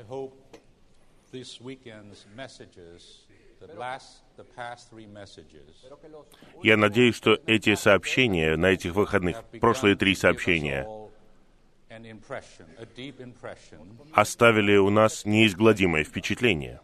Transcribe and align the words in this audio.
I 0.00 0.02
hope 0.08 0.32
this 1.30 1.60
weekend's 1.60 2.24
messages, 2.34 3.26
the 3.60 3.66
last, 3.74 4.22
the 4.38 4.44
past 4.44 4.88
three 4.88 5.06
messages, 5.06 5.84
Я 6.62 6.78
надеюсь, 6.78 7.14
что 7.14 7.38
эти 7.46 7.74
сообщения 7.74 8.56
на 8.56 8.66
этих 8.66 8.94
выходных, 8.94 9.44
прошлые 9.60 9.96
три 9.96 10.14
сообщения, 10.14 10.86
оставили 14.14 14.76
у 14.76 14.88
нас 14.88 15.26
неизгладимое 15.26 16.04
впечатление, 16.04 16.80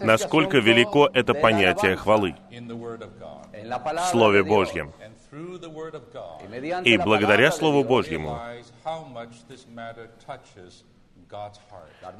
насколько 0.00 0.58
велико 0.58 1.08
это 1.12 1.34
понятие 1.34 1.96
хвалы? 1.96 2.34
В 2.50 4.08
Слове 4.10 4.42
Божьем. 4.42 4.92
И 6.84 6.96
благодаря 6.96 7.52
Слову 7.52 7.84
Божьему. 7.84 8.40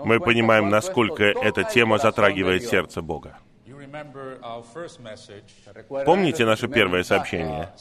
Мы 0.05 0.21
понимаем, 0.21 0.69
насколько 0.69 1.25
эта 1.25 1.65
тема 1.65 1.99
затрагивает 1.99 2.65
сердце 2.65 3.01
Бога. 3.01 3.39
Помните 6.05 6.45
наше 6.45 6.69
первое 6.69 7.03
сообщение? 7.05 7.73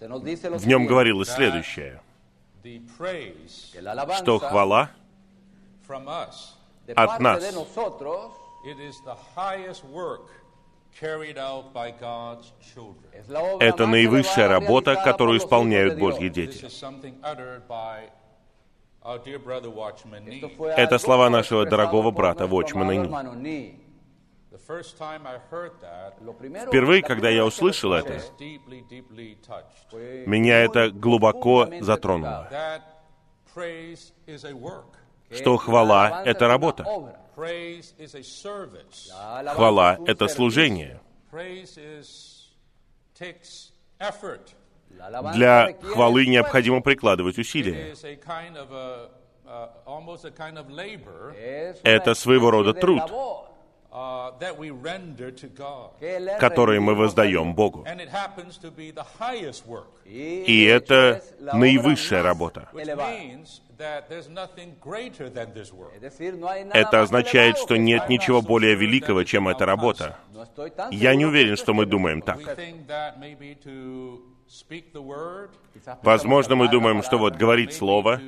В 0.00 0.66
нем 0.66 0.86
говорилось 0.86 1.28
следующее, 1.28 2.00
что 4.18 4.38
хвала 4.38 4.90
от 6.94 7.20
нас. 7.20 7.42
Это 13.60 13.86
наивысшая 13.86 14.48
работа, 14.48 14.96
которую 14.96 15.38
исполняют 15.38 15.98
Божьи 15.98 16.28
дети. 16.28 16.66
Это 20.76 20.98
слова 20.98 21.30
нашего 21.30 21.64
дорогого 21.66 22.10
брата 22.10 22.46
Вочмана 22.46 22.92
Ни. 22.92 23.88
Впервые, 26.66 27.02
когда 27.02 27.30
я 27.30 27.44
услышал 27.44 27.92
это, 27.92 28.20
меня 30.26 30.58
это 30.58 30.90
глубоко 30.90 31.68
затронуло 31.80 32.48
что 35.30 35.56
хвала— 35.56 36.22
это 36.24 36.48
работа. 36.48 36.84
Хвала— 39.54 39.98
это 40.06 40.28
служение. 40.28 41.00
Для 45.34 45.74
хвалы 45.82 46.26
необходимо 46.26 46.80
прикладывать 46.80 47.38
усилия. 47.38 47.94
Это 51.84 52.14
своего 52.14 52.50
рода 52.50 52.74
труд, 52.74 53.02
который 56.40 56.80
мы 56.80 56.94
воздаем 56.94 57.54
Богу. 57.54 57.86
И 60.04 60.64
это 60.64 61.22
наивысшая 61.40 62.22
работа. 62.22 62.68
Это 66.72 67.02
означает, 67.02 67.58
что 67.58 67.76
нет 67.76 68.08
ничего 68.08 68.42
более 68.42 68.74
великого, 68.74 69.24
чем 69.24 69.48
эта 69.48 69.66
работа. 69.66 70.16
Я 70.90 71.14
не 71.14 71.26
уверен, 71.26 71.56
что 71.56 71.74
мы 71.74 71.86
думаем 71.86 72.22
так. 72.22 72.38
Возможно, 76.02 76.56
мы 76.56 76.68
думаем, 76.68 77.02
что 77.02 77.18
вот 77.18 77.36
говорить 77.36 77.72
Слово, 77.72 78.20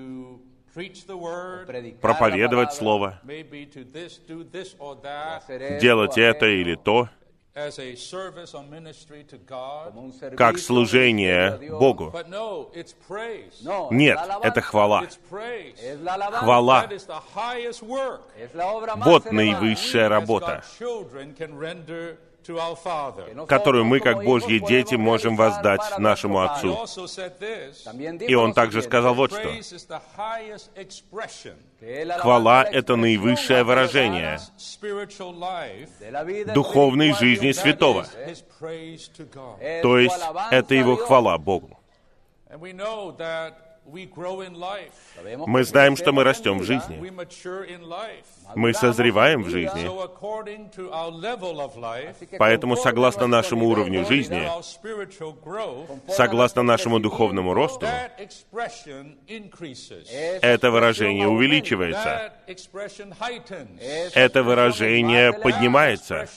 проповедовать 2.01 2.73
Слово, 2.73 3.21
делать 5.81 6.19
это 6.19 6.47
или 6.47 6.75
то— 6.77 7.09
как 10.37 10.59
служение 10.59 11.59
Богу. 11.79 12.13
Нет, 13.91 14.19
это 14.43 14.61
хвала. 14.61 15.03
Хвала. 16.33 16.89
Вот 18.97 19.33
наивысшая 19.33 20.09
работа, 20.09 20.63
которую 23.47 23.85
мы, 23.85 24.01
как 24.01 24.23
Божьи 24.25 24.59
дети, 24.59 24.95
можем 24.95 25.37
воздать 25.37 25.99
нашему 25.99 26.41
Отцу. 26.41 26.87
И 28.29 28.35
он 28.35 28.53
также 28.53 28.83
сказал 28.83 29.15
вот 29.15 29.33
что. 29.33 29.51
Хвала— 32.19 32.65
это 32.73 32.97
наивысшее 32.97 33.65
выражение 33.65 34.39
духовной 36.55 37.13
жизни 37.13 37.53
святого. 37.53 38.07
То 39.83 39.99
есть 39.99 40.23
это 40.51 40.75
его 40.75 40.97
хвала 40.97 41.39
Богу. 41.39 41.79
Мы 43.85 45.65
знаем, 45.65 45.97
что 45.97 46.13
мы 46.13 46.23
растем 46.25 46.59
в 46.59 46.65
жизни. 46.65 47.13
Мы 48.55 48.75
созреваем 48.75 49.43
в 49.43 49.49
жизни. 49.49 49.91
Поэтому, 52.39 52.77
согласно 52.77 53.27
нашему 53.27 53.67
уровню 53.69 54.05
жизни, 54.07 54.49
согласно 56.09 56.63
нашему 56.63 57.01
духовному 57.01 57.55
росту, 57.55 57.87
это 60.43 60.71
выражение 60.71 61.27
увеличивается. 61.27 62.33
Это 64.15 64.43
выражение 64.43 65.33
поднимается. 65.33 66.29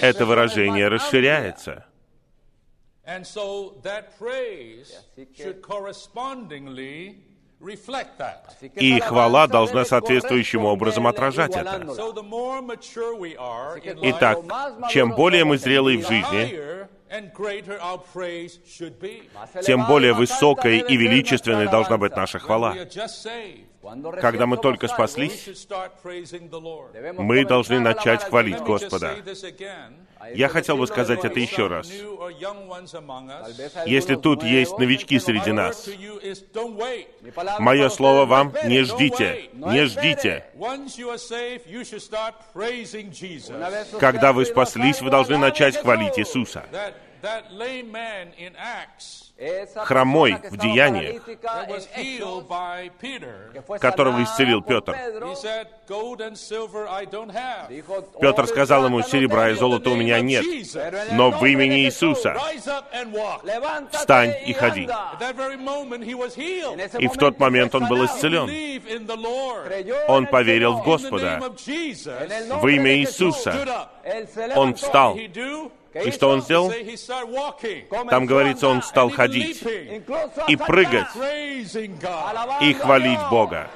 Это 0.00 0.26
выражение 0.26 0.88
расширяется. 0.88 1.84
And 3.12 3.26
so 3.26 3.74
that 3.82 4.16
praise 4.18 4.94
should 5.34 5.62
correspondingly 5.62 7.16
и 8.76 9.00
хвала 9.00 9.46
должна 9.46 9.84
соответствующим 9.84 10.64
образом 10.64 11.06
отражать 11.06 11.54
это. 11.54 11.94
Итак, 14.02 14.38
чем 14.90 15.10
более 15.10 15.44
мы 15.44 15.58
зрелые 15.58 15.98
в 15.98 16.08
жизни, 16.08 16.86
тем 19.62 19.86
более 19.86 20.14
высокой 20.14 20.78
и 20.78 20.96
величественной 20.96 21.68
должна 21.68 21.98
быть 21.98 22.16
наша 22.16 22.38
хвала 22.38 22.74
когда 24.20 24.46
мы 24.46 24.58
только 24.58 24.88
спаслись, 24.88 25.66
мы 27.18 27.44
должны 27.44 27.80
начать 27.80 28.24
хвалить 28.24 28.60
Господа. 28.60 29.16
Я 30.34 30.48
хотел 30.48 30.76
бы 30.76 30.86
сказать 30.86 31.24
это 31.24 31.40
еще 31.40 31.66
раз. 31.66 31.90
Если 33.86 34.16
тут 34.16 34.42
есть 34.42 34.76
новички 34.78 35.18
среди 35.18 35.52
нас, 35.52 35.88
мое 37.58 37.88
слово 37.88 38.26
вам— 38.26 38.54
не 38.64 38.82
ждите, 38.82 39.50
не 39.54 39.86
ждите. 39.86 40.44
Когда 43.98 44.32
вы 44.32 44.44
спаслись, 44.44 45.00
вы 45.00 45.10
должны 45.10 45.38
начать 45.38 45.78
хвалить 45.78 46.18
Иисуса 46.18 46.64
хромой 49.84 50.36
в 50.50 50.56
деяниях, 50.56 51.22
которого 53.80 54.22
исцелил 54.22 54.62
Петр. 54.62 54.94
Петр 58.20 58.46
сказал 58.46 58.84
ему, 58.84 59.02
серебра 59.02 59.50
и 59.50 59.54
золота 59.54 59.90
у 59.90 59.96
меня 59.96 60.20
нет, 60.20 60.44
но 61.12 61.30
в 61.30 61.44
имени 61.44 61.84
Иисуса 61.84 62.36
встань 63.92 64.34
и 64.46 64.52
ходи. 64.52 64.88
И 66.98 67.08
в 67.08 67.14
тот 67.14 67.38
момент 67.38 67.74
он 67.74 67.88
был 67.88 68.04
исцелен. 68.04 68.48
Он 70.08 70.26
поверил 70.26 70.74
в 70.74 70.84
Господа. 70.84 71.40
В 71.40 72.68
имя 72.68 72.96
Иисуса 72.98 73.88
он 74.54 74.74
встал. 74.74 75.16
И 75.94 76.10
что 76.10 76.28
он 76.28 76.42
сделал? 76.42 76.72
Там 78.08 78.26
говорится, 78.26 78.68
он 78.68 78.82
стал 78.82 79.10
ходить 79.10 79.62
и 80.48 80.56
прыгать 80.56 81.08
и 82.60 82.72
хвалить 82.74 83.20
Бога. 83.30 83.70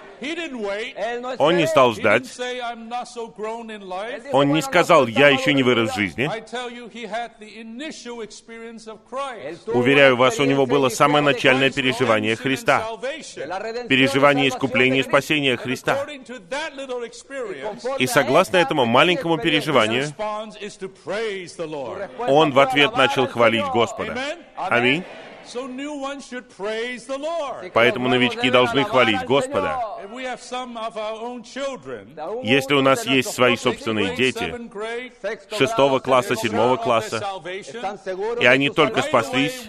Он 1.39 1.57
не 1.57 1.67
стал 1.67 1.93
ждать. 1.95 2.25
Он 4.33 4.53
не 4.53 4.63
сказал, 4.63 5.07
я 5.07 5.29
еще 5.29 5.53
не 5.53 5.63
вырос 5.63 5.91
в 5.91 5.95
жизни. 5.95 6.31
Уверяю 9.73 10.17
вас, 10.17 10.39
у 10.41 10.45
него 10.45 10.67
было 10.67 10.89
самое 10.89 11.25
начальное 11.25 11.71
переживание 11.71 12.37
Христа. 12.37 12.87
Переживание 13.89 14.49
искупления 14.49 15.01
и 15.01 15.03
спасения 15.03 15.57
Христа. 15.57 16.07
И 17.99 18.07
согласно 18.07 18.57
этому 18.59 18.87
маленькому 18.87 19.39
переживанию, 19.39 20.07
он 22.29 22.53
в 22.53 22.59
ответ 22.59 22.97
начал 22.97 23.27
хвалить 23.27 23.67
Господа. 23.73 24.17
Аминь. 24.57 25.05
Поэтому 27.73 28.09
новички 28.09 28.51
должны 28.51 28.85
хвалить 28.85 29.25
Господа. 29.25 29.99
Если 32.43 32.75
у 32.75 32.83
нас 32.83 33.07
есть 33.07 33.33
свои 33.33 33.57
собственные 33.57 34.17
дети, 34.17 34.55
шестого 35.57 35.99
класса, 36.01 36.37
седьмого 36.37 36.77
класса, 36.77 37.25
и 38.41 38.47
они 38.47 38.71
только 38.71 39.03
спаслись, 39.03 39.67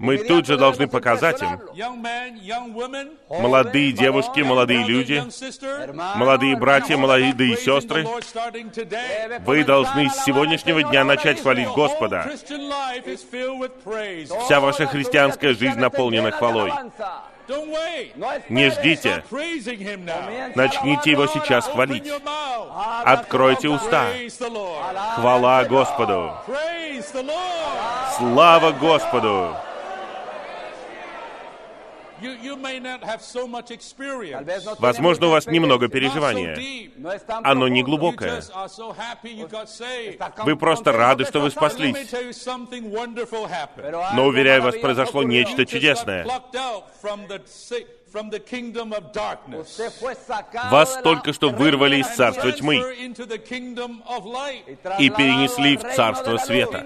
мы 0.00 0.16
тут 0.16 0.46
же 0.46 0.56
должны 0.56 0.88
показать 0.88 1.42
им, 1.42 1.60
молодые 3.28 3.92
девушки, 3.92 4.40
молодые 4.40 4.82
люди, 4.86 5.22
молодые 6.16 6.56
братья, 6.56 6.96
молодые 6.96 7.56
сестры, 7.58 8.06
вы 9.40 9.62
должны 9.62 10.08
с 10.08 10.24
сегодняшнего 10.24 10.82
дня 10.82 11.04
начать 11.04 11.42
хвалить 11.42 11.68
Господа. 11.68 12.32
Вся 14.46 14.60
ваша 14.60 14.86
христианская 14.86 15.52
жизнь 15.52 15.78
наполнена 15.78 16.30
хвалой. 16.30 16.72
Не 18.48 18.70
ждите. 18.70 19.22
Начните 20.54 21.10
его 21.10 21.26
сейчас 21.26 21.66
хвалить. 21.66 22.10
Откройте 23.04 23.68
уста. 23.68 24.06
Хвала 25.16 25.64
Господу. 25.64 26.32
Слава 28.16 28.72
Господу. 28.72 29.56
Возможно, 34.78 35.26
у 35.26 35.30
вас 35.30 35.46
немного 35.46 35.88
переживания. 35.88 36.56
Оно 37.42 37.68
не 37.68 37.82
глубокое. 37.82 38.42
Вы 40.44 40.56
просто 40.56 40.92
рады, 40.92 41.24
что 41.24 41.40
вы 41.40 41.50
спаслись. 41.50 42.10
Но, 44.14 44.26
уверяю 44.26 44.62
вас, 44.62 44.76
произошло 44.76 45.22
нечто 45.22 45.66
чудесное. 45.66 46.24
Вас 50.70 50.98
только 51.02 51.32
что 51.32 51.50
вырвали 51.50 51.96
из 51.96 52.08
царства 52.08 52.50
тьмы 52.52 52.76
и 54.98 55.10
перенесли 55.10 55.76
в 55.76 55.82
царство 55.94 56.36
света, 56.38 56.84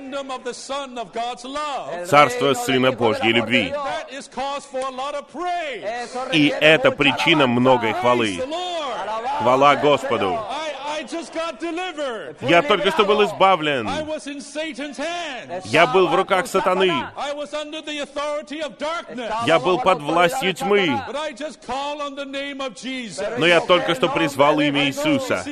царство 2.07 2.55
Сына 2.55 2.93
Божьей 2.93 3.33
любви. 3.33 3.73
И 6.33 6.49
это 6.49 6.91
причина 6.91 7.47
многой 7.47 7.93
хвалы. 7.95 8.39
Хвала 9.41 9.77
Господу. 9.77 10.39
Я 12.41 12.63
только 12.63 12.91
что 12.91 13.05
был 13.05 13.25
избавлен. 13.25 13.89
Я 15.65 15.87
был 15.87 16.09
в 16.09 16.15
руках 16.15 16.47
сатаны. 16.47 16.93
Я 19.47 19.59
был 19.59 19.79
под 19.81 20.01
властью 20.01 20.55
тьмы. 20.55 20.99
Но 23.39 23.47
я 23.47 23.61
только 23.61 23.95
что 23.95 24.09
призвал 24.09 24.59
имя 24.61 24.87
Иисуса. 24.87 25.45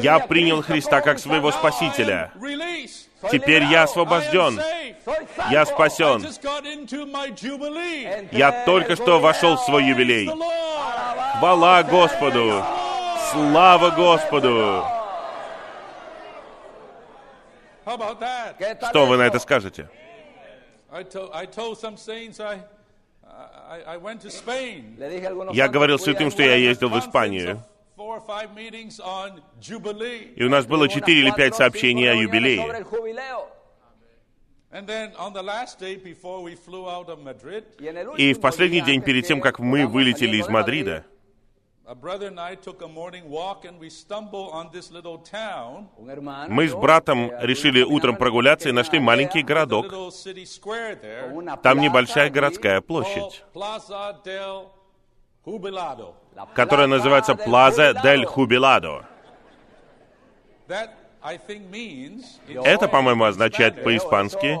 Я 0.00 0.18
принял 0.20 0.62
Христа 0.62 1.00
как 1.00 1.18
своего 1.18 1.50
Спасителя. 1.50 2.32
Теперь 3.30 3.64
я 3.64 3.84
освобожден. 3.84 4.60
Я 5.50 5.64
спасен. 5.66 6.24
Я 8.30 8.64
только 8.64 8.94
что 8.96 9.18
вошел 9.18 9.56
в 9.56 9.60
свой 9.62 9.84
юбилей. 9.84 10.30
Хвала 11.38 11.82
Господу! 11.82 12.64
Слава 13.32 13.90
Господу! 13.90 14.84
Что 18.90 19.06
вы 19.06 19.16
на 19.16 19.22
это 19.22 19.38
скажете? 19.38 19.88
I 20.90 21.04
told, 21.04 21.30
I 21.34 21.44
told 21.44 21.78
some 21.78 21.98
saints 21.98 22.40
I, 22.40 22.60
Я 25.52 25.68
говорил 25.68 25.98
святым, 25.98 26.30
что 26.30 26.42
я 26.42 26.56
ездил 26.56 26.88
в 26.88 26.98
Испанию. 26.98 27.62
И 30.36 30.44
у 30.44 30.48
нас 30.48 30.66
было 30.66 30.88
четыре 30.88 31.20
или 31.20 31.30
пять 31.32 31.54
сообщений 31.54 32.10
о 32.10 32.14
юбилее. 32.14 32.84
И 38.18 38.34
в 38.34 38.40
последний 38.40 38.80
день 38.82 39.02
перед 39.02 39.26
тем, 39.26 39.40
как 39.40 39.58
мы 39.58 39.86
вылетели 39.86 40.36
из 40.36 40.48
Мадрида, 40.48 41.04
мы 46.48 46.68
с 46.68 46.74
братом 46.74 47.30
решили 47.40 47.82
утром 47.82 48.16
прогуляться 48.16 48.68
и 48.68 48.72
нашли 48.72 48.98
маленький 48.98 49.42
городок. 49.42 49.86
little 49.86 50.10
city 50.10 50.44
square 50.44 51.00
there, 51.00 51.58
Там 51.62 51.80
небольшая 51.80 52.28
городская 52.28 52.82
площадь, 52.82 53.42
del 54.24 54.66
Jubilado. 55.46 56.14
которая 56.54 56.86
называется 56.88 57.34
Плаза 57.34 57.94
дель 58.02 58.26
Хубиладо. 58.26 59.06
Это, 62.64 62.88
по-моему, 62.88 63.24
означает 63.24 63.82
по-испански 63.82 64.58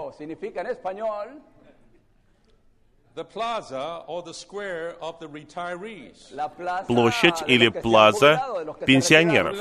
площадь 6.86 7.42
или 7.46 7.68
плаза 7.68 8.40
пенсионеров. 8.86 9.56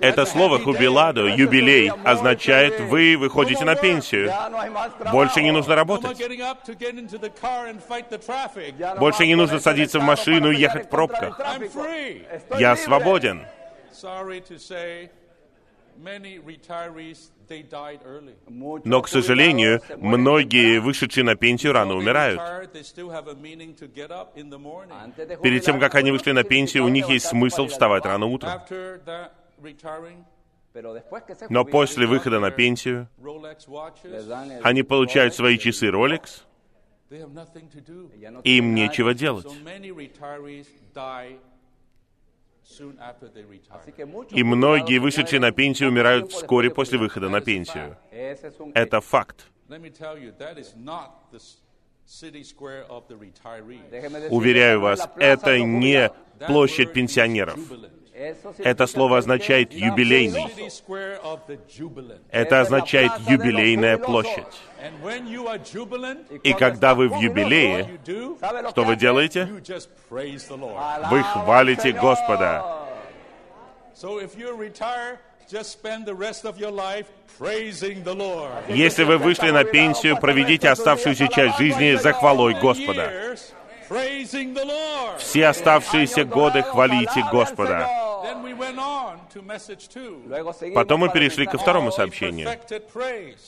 Это 0.00 0.26
слово 0.26 0.58
«хубиладо», 0.58 1.26
юбилей, 1.26 1.90
означает 2.04 2.80
«вы 2.80 3.16
выходите 3.16 3.64
на 3.64 3.74
пенсию». 3.74 4.32
Больше 5.12 5.42
не 5.42 5.50
нужно 5.50 5.74
работать. 5.74 6.18
Больше 8.98 9.26
не 9.26 9.34
нужно 9.34 9.60
садиться 9.60 9.98
в 10.00 10.02
машину 10.02 10.50
и 10.50 10.56
ехать 10.56 10.86
в 10.86 10.88
пробках. 10.88 11.40
Я 12.58 12.76
свободен. 12.76 13.46
Но, 18.84 19.02
к 19.02 19.08
сожалению, 19.08 19.80
многие, 19.96 20.80
вышедшие 20.80 21.24
на 21.24 21.34
пенсию, 21.34 21.72
рано 21.72 21.92
They 21.92 21.98
умирают. 21.98 22.40
retired, 22.40 22.72
they 22.72 22.82
still 22.82 23.10
have 23.10 23.28
a 23.28 23.34
meaning 23.34 23.74
to 23.74 23.88
get 23.92 24.10
up 24.10 24.36
in 24.36 24.50
the 24.50 24.58
morning. 24.58 24.92
Antes 24.92 25.26
de 25.26 25.36
Перед 25.42 25.64
тем, 25.64 25.80
как 25.80 25.94
они 25.94 26.10
вышли 26.10 26.32
на 26.32 26.44
пенсию, 26.44 26.84
у 26.84 26.88
них 26.88 27.08
есть 27.08 27.26
смысл 27.26 27.66
вставать 27.66 28.04
рано 28.04 28.26
утром. 28.26 28.60
Но 31.48 31.64
после 31.64 32.06
выхода 32.06 32.38
на 32.40 32.50
пенсию 32.50 33.08
они 34.62 34.82
получают 34.82 35.34
свои 35.34 35.58
часы 35.58 35.88
Rolex, 35.88 36.42
им 38.44 38.74
нечего 38.74 39.14
делать. 39.14 39.46
И 44.30 44.42
многие, 44.42 44.98
вышедшие 44.98 45.40
на 45.40 45.52
пенсию, 45.52 45.88
умирают 45.90 46.32
вскоре 46.32 46.70
после 46.70 46.98
выхода 46.98 47.28
на 47.28 47.40
пенсию. 47.40 47.96
Это 48.74 49.00
факт. 49.00 49.46
Let 49.68 49.80
me 49.82 49.90
tell 49.90 50.16
you, 50.18 50.32
that 50.38 50.56
is 50.58 50.74
not 50.76 51.10
the 51.30 51.36
s- 51.36 51.58
city 52.06 52.42
square 52.42 52.86
of 52.88 53.02
the 53.08 53.18
retirees. 53.18 53.82
Déjeme 53.90 54.18
decirle, 54.18 54.30
Уверяю 54.30 54.80
вас, 54.80 55.06
это 55.18 55.58
не 55.60 56.10
площадь 56.46 56.92
пенсионеров. 56.94 57.58
Это 58.58 58.86
слово 58.86 59.18
означает 59.18 59.72
юбилейный. 59.72 60.46
Это 62.30 62.60
означает 62.60 63.12
юбилейная 63.28 63.98
площадь. 63.98 64.44
И 66.42 66.52
когда 66.52 66.94
вы 66.94 67.08
в 67.08 67.20
юбилее, 67.20 67.78
you 67.84 67.98
do, 68.04 68.38
¿Sabe 68.40 68.62
lo 68.62 68.70
что 68.70 68.84
вы 68.84 68.96
делаете? 68.96 69.48
Вы 71.10 71.22
хвалите 71.22 71.92
Господа. 71.92 72.86
Если 78.68 79.04
вы 79.04 79.18
вышли 79.18 79.50
на 79.50 79.64
пенсию, 79.64 80.16
проведите 80.18 80.68
оставшуюся 80.68 81.28
часть 81.28 81.58
жизни 81.58 81.94
за 81.94 82.12
хвалой 82.12 82.54
Господа. 82.54 83.36
Все 85.18 85.46
оставшиеся 85.46 86.24
годы 86.24 86.62
хвалите 86.62 87.24
Господа. 87.32 88.07
Then 88.22 88.42
we 88.42 88.54
went 88.54 88.78
on 88.78 89.20
to 89.34 89.42
message 89.42 89.88
two. 89.88 90.22
Luego 90.26 90.52
seguimos 90.52 90.74
Потом 90.74 91.00
мы 91.00 91.08
перешли 91.12 91.46
ко 91.46 91.58
второму 91.58 91.90
сообщению 91.92 92.48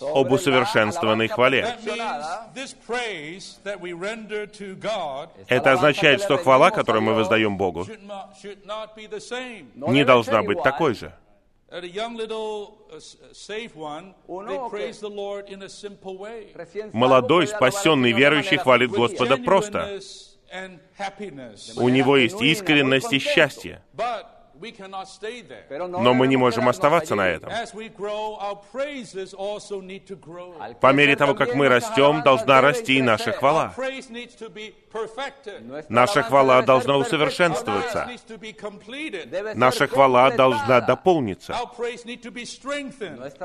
об 0.00 0.30
усовершенствованной 0.32 1.28
хвале. 1.28 1.62
That 1.62 1.84
means 1.84 2.54
this 2.54 2.74
praise 2.86 3.58
that 3.64 3.80
we 3.80 3.92
render 3.92 4.46
to 4.46 4.76
God 4.76 5.30
Это 5.48 5.72
означает, 5.72 6.20
что 6.22 6.36
хвала, 6.38 6.70
которую 6.70 7.02
мы 7.02 7.14
воздаем 7.14 7.56
Богу, 7.56 7.86
не 9.74 10.04
должна 10.04 10.42
быть 10.42 10.62
такой 10.62 10.94
же. 10.94 11.12
At 11.70 11.84
a 11.84 11.86
young 11.86 12.16
little 12.16 12.78
uh, 12.90 12.96
s- 12.96 13.16
uh, 13.22 13.32
saved 13.32 13.76
one, 13.76 14.12
they 14.26 14.34
Uno 14.34 14.68
que- 14.68 14.70
praise 14.70 14.98
the 14.98 15.08
Lord 15.08 15.48
in 15.48 15.62
a 15.62 15.68
simple 15.68 16.18
way. 16.18 16.52
Recién 16.52 16.90
Молодой, 16.92 17.46
спасенный 17.46 18.10
верующий 18.10 18.56
хвалит. 18.56 18.90
Господа 18.90 19.36
просто. 19.36 20.00
У 21.76 21.88
него 21.88 22.16
есть 22.16 22.42
искренность 22.42 23.12
и 23.12 23.20
счастье. 23.20 23.82
Но 25.70 26.14
мы 26.14 26.26
не 26.26 26.36
можем 26.36 26.68
оставаться 26.68 27.14
на 27.14 27.28
этом. 27.28 27.50
По 30.80 30.92
мере 30.92 31.16
того, 31.16 31.34
как 31.34 31.54
мы 31.54 31.68
растем, 31.68 32.22
должна 32.22 32.60
расти 32.60 32.98
и 32.98 33.02
наша 33.02 33.32
хвала. 33.32 33.74
Наша 35.88 36.22
хвала 36.22 36.62
должна 36.62 36.96
усовершенствоваться. 36.96 38.08
Наша 39.54 39.86
хвала 39.86 40.30
должна 40.30 40.80
дополниться. 40.80 41.56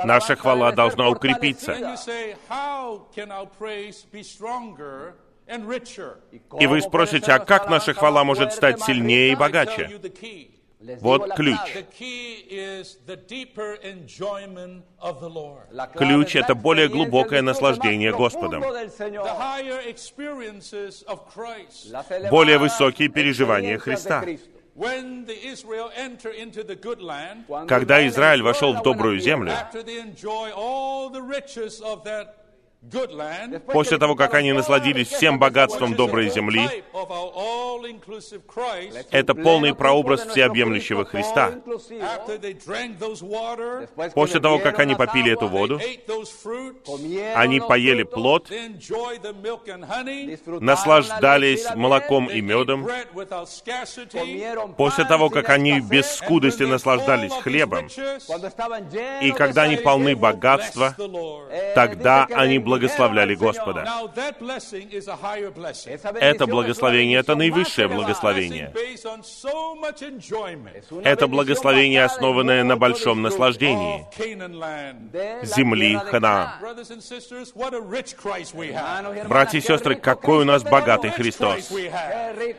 Наша 0.03 0.35
хвала 0.35 0.71
должна 0.71 1.09
укрепиться. 1.09 1.75
И 6.59 6.67
вы 6.67 6.81
спросите, 6.81 7.31
а 7.31 7.39
как 7.39 7.69
наша 7.69 7.93
хвала 7.93 8.23
может 8.23 8.53
стать 8.53 8.81
сильнее 8.81 9.33
и 9.33 9.35
богаче? 9.35 10.01
Вот 10.79 11.33
ключ. 11.35 11.57
Ключ— 15.95 16.35
это 16.37 16.55
более 16.55 16.87
глубокое 16.89 17.41
наслаждение 17.41 18.11
Господом. 18.11 18.61
Более 22.29 22.57
высокие 22.57 23.09
переживания 23.09 23.77
Христа. 23.77 24.23
Когда 27.67 28.05
Израиль 28.07 28.41
вошел 28.41 28.73
в 28.73 28.83
добрую 28.83 29.19
землю, 29.19 29.53
После 33.67 33.97
того, 33.97 34.15
как 34.15 34.33
они 34.33 34.53
насладились 34.53 35.07
всем 35.07 35.39
богатством 35.39 35.95
доброй 35.95 36.29
земли, 36.29 36.83
это 39.11 39.33
полный 39.33 39.73
прообраз 39.73 40.25
всеобъемлющего 40.25 41.05
Христа. 41.05 41.53
После 44.13 44.39
того, 44.39 44.59
как 44.59 44.79
они 44.79 44.95
попили 44.95 45.33
эту 45.33 45.47
воду, 45.47 45.79
они 47.35 47.59
поели 47.59 48.03
плод, 48.03 48.49
наслаждались 50.45 51.65
молоком 51.75 52.27
и 52.27 52.41
медом. 52.41 52.87
После 54.77 55.05
того, 55.05 55.29
как 55.29 55.49
они 55.49 55.79
без 55.79 56.15
скудости 56.15 56.63
наслаждались 56.63 57.33
хлебом, 57.33 57.87
и 59.21 59.31
когда 59.31 59.63
они 59.63 59.77
полны 59.77 60.15
богатства, 60.15 60.95
тогда 61.73 62.27
они 62.31 62.59
благодарны 62.59 62.74
благословляли 62.75 63.35
Господа. 63.35 63.85
Это 66.19 66.47
благословение, 66.47 67.19
это 67.19 67.35
наивысшее 67.35 67.87
благословение. 67.87 68.73
Это 71.03 71.27
благословение, 71.27 72.03
основанное 72.03 72.63
на 72.63 72.75
большом 72.75 73.21
наслаждении. 73.21 74.05
Земли 75.45 75.95
Ханаан. 75.95 76.49
Братья 79.27 79.57
и 79.57 79.61
сестры, 79.61 79.95
какой 79.95 80.41
у 80.41 80.45
нас 80.45 80.63
богатый 80.63 81.11
Христос! 81.11 81.71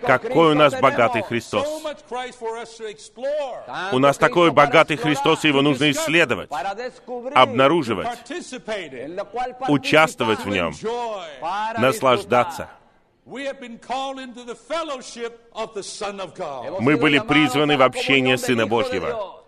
Какой 0.03 0.53
у 0.53 0.55
нас 0.55 0.75
богатый 0.81 1.23
Христос! 1.23 1.67
У 3.93 3.99
нас 3.99 4.17
такой 4.17 4.51
богатый 4.51 4.97
Христос, 4.97 5.45
и 5.45 5.49
его 5.49 5.63
нужно 5.63 5.91
исследовать, 5.91 6.51
обнаруживать, 7.35 8.09
участвовать 9.69 10.06
участвовать 10.07 10.45
в 10.45 10.49
нем, 10.49 10.73
наслаждаться. 11.79 12.69
Мы 13.25 13.53
были 16.97 17.19
призваны 17.19 17.77
в 17.77 17.83
общение 17.83 18.39
Сына 18.39 18.67
Божьего. 18.67 19.43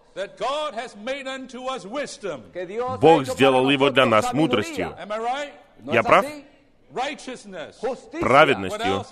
Бог 3.00 3.24
сделал 3.26 3.70
его 3.70 3.90
для 3.90 4.06
нас 4.06 4.32
мудростью. 4.32 4.96
Я 5.84 6.02
прав? 6.02 6.26
праведностью, 8.20 9.04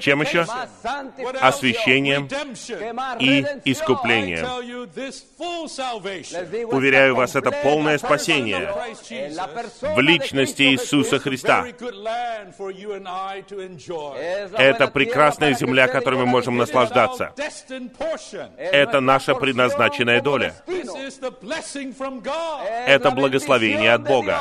чем 0.00 0.22
еще? 0.22 0.46
Освящением 1.40 2.26
и 3.20 3.44
искуплением. 3.64 4.46
Уверяю 6.74 7.14
вас, 7.14 7.36
это 7.36 7.50
полное 7.50 7.98
спасение. 7.98 8.72
в 9.94 10.00
личности 10.00 10.62
Иисуса 10.62 11.18
Христа. 11.18 11.66
Это 14.58 14.88
прекрасная 14.88 15.54
земля, 15.54 15.88
которой 15.88 16.20
мы 16.20 16.26
можем 16.26 16.56
наслаждаться. 16.56 17.34
Это 18.56 19.00
наша 19.00 19.34
предназначенная 19.34 20.20
доля. 20.22 20.54
Это 22.86 23.10
благословение 23.10 23.92
от 23.92 24.02
Бога. 24.02 24.40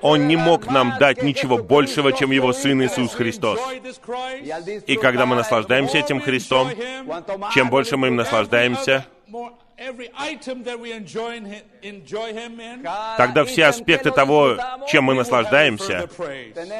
Он 0.00 0.28
не 0.28 0.36
мог 0.36 0.70
нам 0.70 0.94
дать 0.98 1.22
ничего 1.22 1.58
большего, 1.58 2.12
чем 2.12 2.30
Его 2.30 2.52
Сын 2.52 2.82
Иисус 2.82 3.12
Христос. 3.12 3.60
И 4.86 4.96
когда 4.96 5.26
мы 5.26 5.36
наслаждаемся 5.36 5.98
этим 5.98 6.20
Христом, 6.20 6.70
чем 7.52 7.68
больше 7.68 7.96
мы 7.96 8.08
им 8.08 8.16
наслаждаемся, 8.16 9.06
тогда 13.16 13.44
все 13.44 13.66
аспекты 13.66 14.10
того, 14.10 14.56
чем 14.88 15.04
мы 15.04 15.14
наслаждаемся, 15.14 16.08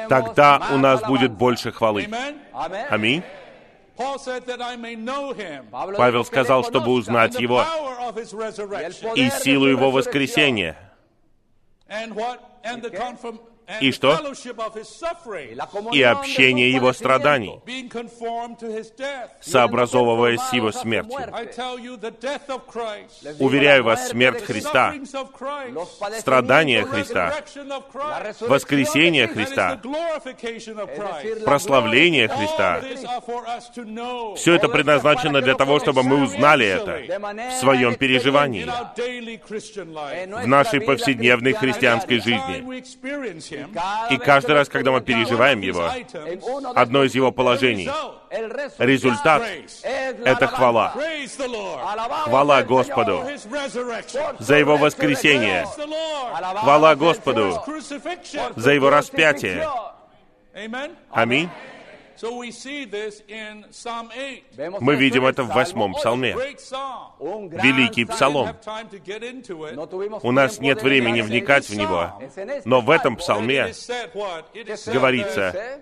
тогда 0.09 0.61
у 0.73 0.77
нас 0.77 1.01
будет 1.03 1.31
больше 1.31 1.71
хвалы. 1.71 2.07
Аминь. 2.89 3.23
Павел 5.97 6.25
сказал, 6.25 6.63
чтобы 6.63 6.91
узнать 6.91 7.39
Его 7.39 7.63
и 9.15 9.29
силу 9.29 9.67
Его 9.67 9.91
воскресения— 9.91 10.75
And 11.91 12.15
what? 12.15 12.59
And 12.63 12.81
the 12.81 12.89
confirm 12.89 13.39
И 13.79 13.91
что? 13.91 14.19
И 15.93 16.01
общение 16.01 16.71
его 16.71 16.93
страданий, 16.93 17.59
сообразовываясь 19.39 20.41
с 20.41 20.53
его 20.53 20.71
смертью. 20.71 21.19
Уверяю 23.39 23.83
вас, 23.83 24.09
смерть 24.09 24.43
Христа, 24.43 24.93
страдания 26.19 26.83
Христа, 26.83 27.35
воскресение 28.41 29.27
Христа, 29.27 29.79
прославление 31.45 32.27
Христа. 32.27 32.81
Все 34.35 34.55
это 34.55 34.67
предназначено 34.67 35.41
для 35.41 35.55
того, 35.55 35.79
чтобы 35.79 36.03
мы 36.03 36.23
узнали 36.23 36.65
это 36.65 37.01
в 37.51 37.59
своем 37.59 37.95
переживании, 37.95 38.65
в 38.65 40.47
нашей 40.47 40.81
повседневной 40.81 41.53
христианской 41.53 42.19
жизни. 42.19 43.60
И 44.09 44.17
каждый 44.17 44.55
раз, 44.55 44.69
когда 44.69 44.91
мы 44.91 45.01
переживаем 45.01 45.61
его, 45.61 45.89
одно 46.75 47.03
из 47.03 47.15
его 47.15 47.31
положений, 47.31 47.89
результат— 48.77 49.43
это 49.83 50.47
хвала. 50.47 50.93
Хвала 52.25 52.63
Господу 52.63 53.23
за 54.39 54.55
его 54.55 54.77
воскресение. 54.77 55.65
Хвала 56.61 56.95
Господу 56.95 57.63
за 58.55 58.71
его 58.71 58.89
распятие. 58.89 59.67
Аминь. 61.11 61.49
Мы 64.79 64.95
видим 64.95 65.25
это 65.25 65.43
в 65.43 65.53
восьмом 65.53 65.93
псалме. 65.93 66.35
Великий 67.19 68.05
псалом. 68.05 68.55
У 70.23 70.31
нас 70.31 70.59
нет 70.59 70.81
времени 70.81 71.21
вникать 71.21 71.69
в 71.69 71.75
него, 71.75 72.21
но 72.65 72.81
в 72.81 72.89
этом 72.89 73.15
псалме 73.17 73.73
говорится, 74.87 75.81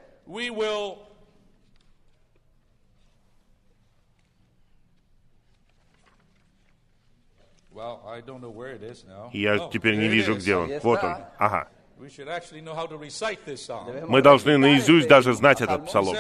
Я 9.32 9.70
теперь 9.70 9.96
не 9.98 10.08
вижу, 10.08 10.36
где 10.36 10.56
он. 10.56 10.80
Вот 10.84 11.04
он. 11.04 11.16
Ага. 11.38 11.70
Мы 14.08 14.22
должны 14.22 14.58
наизусть 14.58 15.08
даже 15.08 15.34
знать 15.34 15.62
этот 15.62 15.86
псалом. 15.86 16.16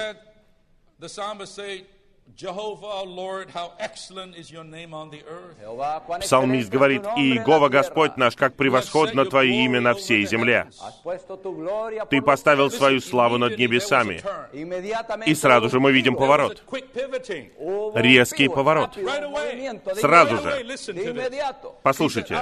Псалмист 6.21 6.69
говорит, 6.69 7.03
«Иегова 7.17 7.69
Господь 7.69 8.17
наш, 8.17 8.35
как 8.35 8.55
превосходно 8.55 9.25
Твое 9.25 9.63
имя 9.65 9.81
на 9.81 9.93
всей 9.93 10.25
земле! 10.25 10.69
Ты 12.09 12.21
поставил 12.21 12.69
свою 12.69 12.99
славу 12.99 13.37
над 13.37 13.57
небесами!» 13.57 14.21
И 15.25 15.33
сразу 15.33 15.69
же 15.69 15.79
мы 15.79 15.91
видим 15.91 16.15
поворот. 16.15 16.63
Резкий 17.95 18.47
поворот. 18.47 18.97
Сразу 19.95 20.37
же. 20.37 20.65
Послушайте. 21.83 22.37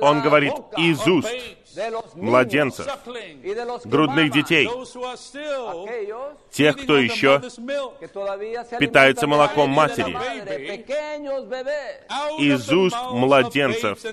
Он 0.00 0.22
говорит, 0.22 0.52
«Из 0.76 1.06
уст 1.06 1.34
младенцев, 2.14 2.86
грудных 3.84 4.32
детей, 4.32 4.68
тех, 6.50 6.76
кто 6.76 6.96
еще 6.98 7.40
питается 8.78 9.26
молоком 9.26 9.70
матери, 9.70 10.12
из 12.40 12.72
уст 12.72 12.96
младенцев 13.12 14.04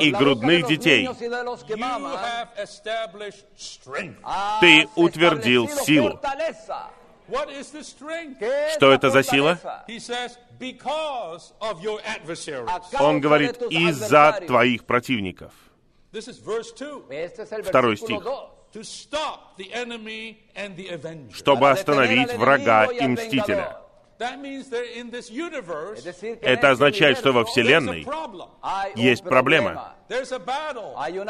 и 0.00 0.10
грудных 0.10 0.66
детей. 0.66 1.08
Ты 4.60 4.88
утвердил 4.96 5.68
силу. 5.68 6.20
Что 8.74 8.92
это 8.92 9.10
за 9.10 9.22
сила? 9.22 9.58
Он 12.98 13.20
говорит, 13.20 13.62
из-за 13.70 14.40
твоих 14.46 14.84
противников. 14.84 15.52
Второй 17.64 17.96
стих. 17.96 18.22
Чтобы 21.32 21.70
остановить 21.70 22.34
врага 22.34 22.86
и 22.86 23.06
мстителя. 23.06 23.80
Это 26.42 26.70
означает, 26.70 27.18
что 27.18 27.32
во 27.32 27.44
Вселенной 27.44 28.06
есть 28.96 29.22
проблема, 29.22 29.94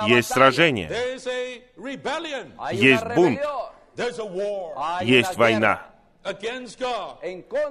есть 0.07 0.29
сражение, 0.29 0.91
есть 2.73 3.05
бунт, 3.15 3.41
есть 5.03 5.37
война 5.37 5.87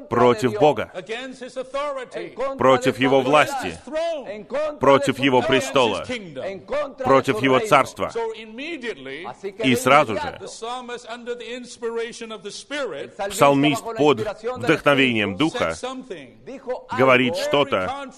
против 0.10 0.60
Бога, 0.60 0.92
против 2.58 3.00
Его 3.00 3.22
власти, 3.22 3.78
против 4.80 5.20
Его 5.20 5.42
престола, 5.42 6.06
против 7.04 7.42
Его 7.42 7.60
царства. 7.60 8.12
И 9.64 9.76
сразу 9.76 10.16
же. 10.16 10.40
псалмист 13.30 13.84
под 13.98 14.20
вдохновением 14.58 15.36
Духа 15.36 15.76
говорит 16.98 17.36
что-то, 17.38 18.12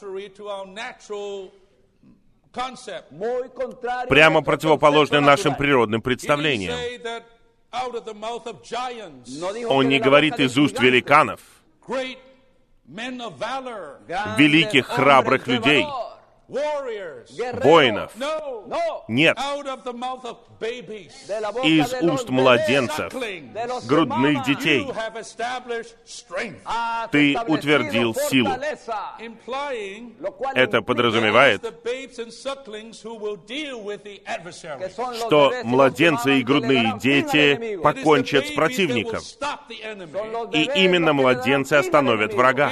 прямо 4.10 4.42
противоположное 4.42 5.22
нашим 5.22 5.56
природным 5.56 6.02
представлениям. 6.02 6.76
Он 9.68 9.88
не 9.88 10.00
говорит 10.00 10.40
из 10.40 10.58
уст 10.58 10.80
великанов, 10.80 11.40
великих 14.38 14.88
храбрых 14.88 15.46
людей, 15.48 15.86
воинов. 17.64 18.12
Нет 19.08 19.38
из 20.62 21.94
уст 22.02 22.30
младенцев, 22.30 23.14
грудных 23.86 24.44
детей. 24.46 24.86
Ты 27.12 27.38
утвердил 27.48 28.16
силу. 28.16 28.52
Это 30.56 30.82
подразумевает, 30.82 31.62
что 35.16 35.54
младенцы 35.64 36.40
и 36.40 36.44
грудные 36.44 36.98
дети 37.00 37.78
покончат 37.78 38.48
с 38.48 38.52
противником. 38.52 39.22
И 40.54 40.70
именно 40.76 41.14
младенцы 41.14 41.74
остановят 41.74 42.34
врага. 42.34 42.72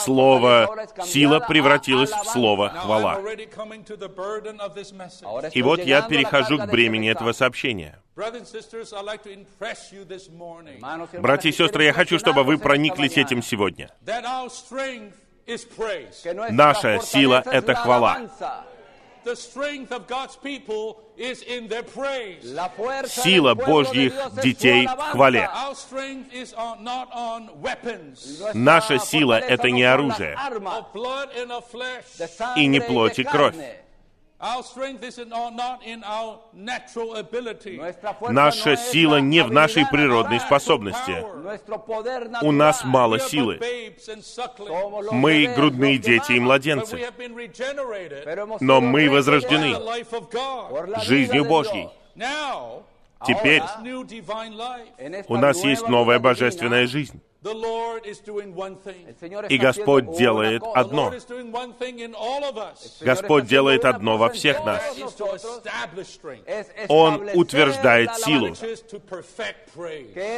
Слово 0.03 0.87
«сила» 1.03 1.39
превратилось 1.39 2.11
в 2.11 2.25
слово 2.25 2.69
«хвала». 2.69 3.19
И 5.53 5.61
вот 5.61 5.83
я 5.83 6.01
перехожу 6.01 6.57
к 6.57 6.67
бремени 6.67 7.09
этого 7.09 7.31
сообщения. 7.31 7.99
Братья 8.15 8.39
и 11.49 11.51
сестры, 11.51 11.83
я 11.85 11.93
хочу, 11.93 12.19
чтобы 12.19 12.43
вы 12.43 12.57
прониклись 12.57 13.17
этим 13.17 13.41
сегодня. 13.41 13.89
Наша 16.49 16.99
сила— 16.99 17.43
это 17.45 17.75
хвала. 17.75 18.29
Сила 23.07 23.55
Божьих 23.55 24.13
детей 24.41 24.87
в 24.87 25.11
хвале. 25.11 25.49
Наша 28.53 28.99
сила— 28.99 29.39
это 29.39 29.71
не 29.71 29.83
оружие. 29.83 30.37
и 32.57 32.65
не 32.67 32.81
плоть 32.81 33.19
и 33.19 33.23
кровь, 33.23 33.55
Наша 38.29 38.75
сила 38.75 39.17
не 39.21 39.41
в 39.41 39.51
нашей 39.51 39.85
природной 39.85 40.41
способности. 40.41 41.23
У 42.41 42.51
нас 42.51 42.83
мало 42.83 43.19
силы. 43.19 43.59
Мы 45.11 45.53
грудные 45.55 45.97
дети 45.97 46.33
и 46.33 46.39
младенцы. 46.41 46.99
Но 48.59 48.81
мы 48.81 49.09
возрождены 49.09 49.75
жизнью 51.03 51.45
Божьей. 51.45 51.87
Теперь 53.25 53.63
у 55.29 55.37
нас 55.37 55.63
есть 55.63 55.87
новая 55.87 56.19
божественная 56.19 56.85
жизнь. 56.85 57.21
И 59.49 59.57
Господь 59.57 60.17
делает 60.17 60.63
одно. 60.73 61.13
Господь 63.01 63.45
делает 63.45 63.85
одно 63.85 64.17
во 64.17 64.29
всех 64.29 64.63
нас. 64.63 64.81
Он 66.87 67.29
утверждает 67.33 68.15
силу. 68.15 68.55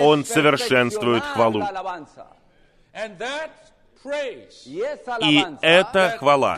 Он 0.02 0.26
совершенствует 0.26 1.24
хвалу. 1.24 1.63
И 5.22 5.46
это 5.62 6.18
хвала, 6.20 6.58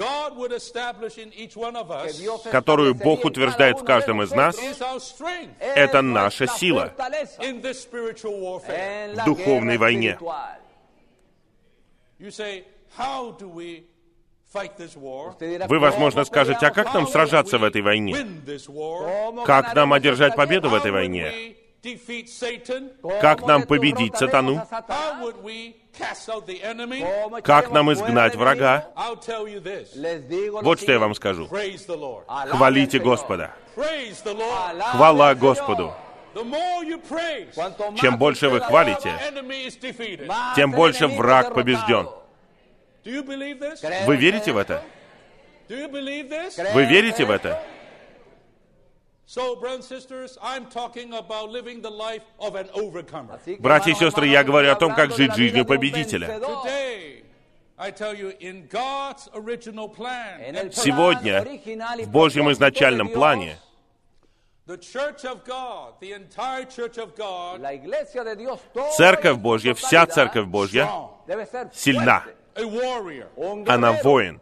которую 2.52 2.96
Бог 2.96 3.26
утверждает 3.26 3.80
в 3.80 3.86
каждом 3.86 4.22
из 4.22 4.32
нас, 4.32 4.58
это 5.60 6.02
наша 6.02 6.48
сила 6.48 6.94
в 9.14 9.26
духовной 9.26 9.78
войне. 9.78 10.18
Вы, 15.68 15.80
возможно, 15.80 16.24
скажете, 16.26 16.66
а 16.68 16.72
как 16.72 16.94
нам 16.94 17.08
сражаться 17.08 17.58
в 17.58 17.64
этой 17.64 17.82
войне? 17.82 18.16
Как 19.46 19.76
нам 19.76 19.94
одержать 19.94 20.36
победу 20.36 20.70
в 20.70 20.74
этой 20.74 20.92
войне? 20.92 21.56
Как 23.22 23.46
нам 23.46 23.64
победить 23.64 24.18
сатану? 24.18 24.62
Как 27.44 27.72
нам 27.72 27.94
изгнать 27.94 28.36
врага? 28.36 28.88
Вот 30.62 30.80
что 30.80 30.92
я 30.92 31.00
вам 31.00 31.16
скажу. 31.16 31.48
Хвалите 32.50 33.00
Господа. 33.00 33.54
Хвала 34.92 35.36
Господу. 35.36 35.94
Чем 38.00 38.18
больше 38.18 38.50
вы 38.50 38.60
хвалите, 38.60 39.12
тем 40.56 40.72
больше 40.72 41.08
враг 41.08 41.54
побежден. 41.54 42.10
Вы 44.06 44.16
верите 44.18 44.52
в 44.52 44.58
это? 44.58 44.84
Вы 45.70 46.86
верите 46.86 47.26
в 47.26 47.32
это? 47.32 47.62
Братья 53.60 53.92
и 53.92 53.96
сестры, 53.96 54.28
я 54.28 54.44
говорю 54.44 54.72
о 54.72 54.76
том, 54.76 54.96
как 54.96 55.12
жить 55.16 55.36
жизнью 55.36 55.66
победителя. 55.66 56.40
Сегодня 60.72 61.44
в 62.06 62.10
Божьем 62.10 62.52
изначальном 62.52 63.10
плане 63.10 63.58
Церковь 68.96 69.38
Божья, 69.38 69.74
вся 69.74 70.06
Церковь 70.06 70.46
Божья 70.46 70.90
сильна. 71.74 72.24
Она 73.68 73.94
воин. 74.04 74.40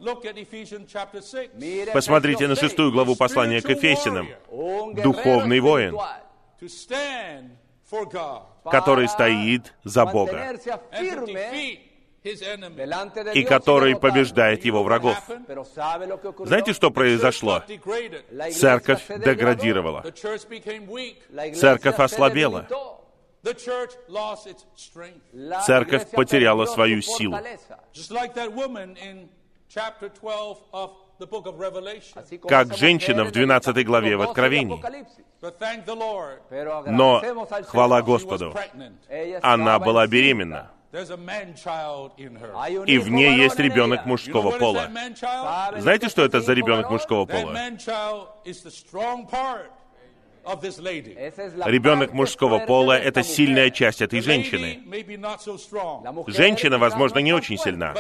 Посмотрите 1.94 2.48
на 2.48 2.56
шестую 2.56 2.92
главу 2.92 3.16
послания 3.16 3.62
к 3.62 3.70
Ефесиным. 3.70 4.30
Духовный 5.02 5.60
воин, 5.60 5.98
который 8.64 9.08
стоит 9.08 9.74
за 9.84 10.06
Бога. 10.06 10.58
и 13.34 13.44
который 13.44 13.96
побеждает 13.96 14.66
его 14.66 14.84
врагов. 14.84 15.18
Знаете, 16.40 16.74
что 16.74 16.90
произошло? 16.90 17.62
Церковь 18.52 19.08
деградировала. 19.08 20.04
Церковь 21.54 22.00
ослабела. 22.00 22.68
Церковь 25.66 26.10
потеряла 26.12 26.66
свою 26.66 27.02
силу. 27.02 27.38
Как 32.48 32.76
женщина 32.76 33.24
в 33.24 33.32
12 33.32 33.86
главе 33.86 34.18
в 34.18 34.22
Откровении. 34.22 34.84
Но, 36.88 37.22
хвала 37.66 38.02
Господу, 38.02 38.54
она 39.42 39.80
была 39.80 40.08
беременна. 40.08 40.72
И 42.88 42.98
в 42.98 43.10
ней 43.10 43.38
есть 43.38 43.60
ребенок 43.60 44.06
мужского 44.06 44.52
пола. 44.58 44.90
Знаете, 45.78 46.10
что 46.10 46.24
это 46.24 46.40
за 46.42 46.54
ребенок 46.54 46.90
мужского 46.90 47.26
пола? 47.26 47.54
Ребенок 50.46 52.14
мужского 52.14 52.60
пола— 52.60 52.98
это 53.00 53.24
сильная 53.24 53.70
часть 53.70 54.02
этой 54.02 54.22
женщины. 54.22 54.80
Женщина, 56.28 56.78
возможно, 56.78 57.20
не 57.20 57.34
очень 57.34 57.58
сильна, 57.58 57.94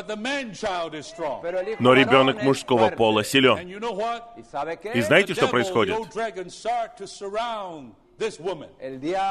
но 1.80 1.94
ребенок 1.94 2.44
мужского 2.44 2.90
пола 2.90 3.24
силен. 3.24 3.58
И 4.94 5.02
знаете, 5.02 5.34
что 5.34 5.48
происходит? 5.48 5.96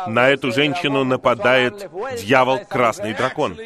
На 0.06 0.28
эту 0.28 0.52
женщину 0.52 1.04
нападает 1.04 1.90
дьявол 2.22 2.60
Красный 2.68 3.14
Дракон. 3.14 3.56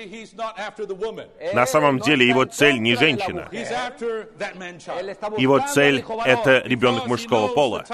На 1.55 1.67
самом 1.67 1.99
деле 1.99 2.27
его 2.27 2.45
цель 2.45 2.79
не 2.79 2.95
женщина. 2.95 3.49
Его 5.37 5.59
цель— 5.61 6.05
это 6.25 6.63
ребенок 6.65 7.07
мужского 7.07 7.49
пола. 7.49 7.85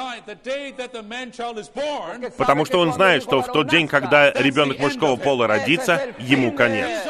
Потому 2.37 2.65
что 2.67 2.81
он 2.81 2.93
знает, 2.93 3.23
что 3.23 3.41
в 3.41 3.47
тот 3.53 3.69
день, 3.69 3.89
когда 3.89 4.31
ребенок 4.31 4.79
мужского 4.79 5.17
пола 5.17 5.47
родится, 5.47 6.15
ему 6.19 6.53
конец. 6.53 7.07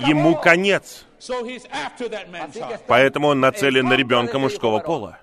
Ему 0.00 0.34
конец. 0.36 1.04
Поэтому 2.86 3.28
он 3.28 3.40
нацелен 3.40 3.86
на 3.86 3.94
ребенка 3.94 4.38
мужского 4.38 4.78
пола. 4.80 5.18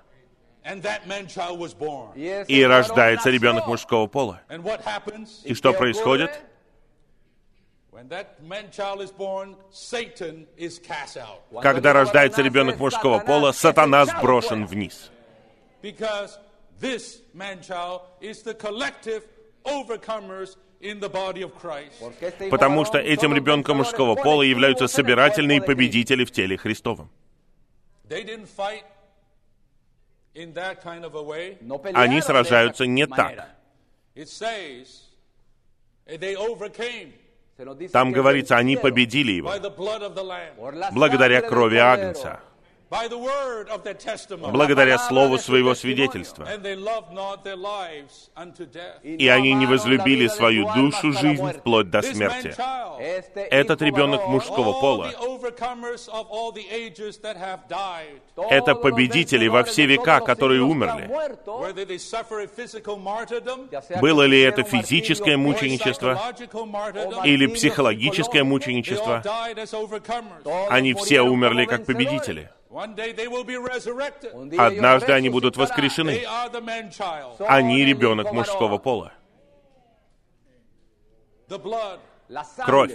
И 2.46 2.64
рождается 2.64 3.30
ребенок 3.30 3.66
мужского 3.68 4.06
пола. 4.08 4.42
И 5.44 5.54
что 5.54 5.72
происходит? 5.72 6.42
Когда 11.62 11.92
рождается 11.92 12.42
ребенок 12.42 12.78
мужского 12.78 13.20
пола, 13.20 13.52
сатана 13.52 14.04
сброшен 14.06 14.66
вниз. 14.66 15.10
Потому 22.50 22.84
что 22.84 22.98
этим 22.98 23.34
ребенком 23.34 23.78
мужского 23.78 24.14
пола 24.14 24.42
являются 24.42 24.88
собирательные 24.88 25.62
победители 25.62 26.24
в 26.24 26.30
теле 26.30 26.56
Христовом. 26.58 27.10
Они 31.94 32.20
сражаются 32.20 32.86
не 32.86 33.06
так. 33.06 33.48
Там 37.92 38.12
говорится, 38.12 38.56
они 38.56 38.76
победили 38.76 39.32
его. 39.32 39.50
Благодаря 40.92 41.40
крови 41.42 41.76
Агнца 41.78 42.40
благодаря 44.52 44.98
слову 44.98 45.38
своего 45.38 45.74
свидетельства. 45.74 46.46
И 49.02 49.28
они 49.28 49.54
не 49.54 49.66
возлюбили 49.66 50.28
свою 50.28 50.72
душу, 50.74 51.12
жизнь 51.12 51.52
вплоть 51.52 51.90
до 51.90 52.02
смерти. 52.02 52.54
Этот 53.50 53.82
ребенок 53.82 54.28
мужского 54.28 54.80
пола— 54.80 55.10
это 58.50 58.74
победители 58.74 59.48
во 59.48 59.64
все 59.64 59.86
века, 59.86 60.20
которые 60.20 60.62
умерли. 60.62 61.10
Было 64.00 64.22
ли 64.22 64.40
это 64.40 64.62
физическое 64.62 65.36
мученичество 65.36 66.20
или 67.24 67.46
психологическое 67.46 68.44
мученичество, 68.44 69.22
они 70.70 70.94
все 70.94 71.20
умерли 71.22 71.64
как 71.64 71.84
победители. 71.84 72.50
Однажды 74.58 75.12
они 75.12 75.28
будут 75.28 75.56
воскрешены. 75.56 76.24
Они 77.38 77.84
ребенок 77.84 78.32
мужского 78.32 78.78
пола. 78.78 79.12
Кровь, 82.64 82.92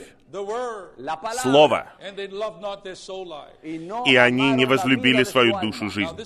Слово. 1.42 1.94
И 4.06 4.16
они 4.16 4.52
не 4.52 4.66
возлюбили 4.66 5.24
свою 5.24 5.60
душу 5.60 5.90
жизнь. 5.90 6.18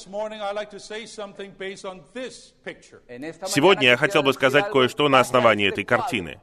Сегодня 3.47 3.89
я 3.89 3.97
хотел 3.97 4.23
бы 4.23 4.34
сказать 4.34 4.69
кое-что 4.71 5.10
на 5.10 5.19
основании 5.19 5.67
этой 5.67 5.84
картины. 5.84 6.39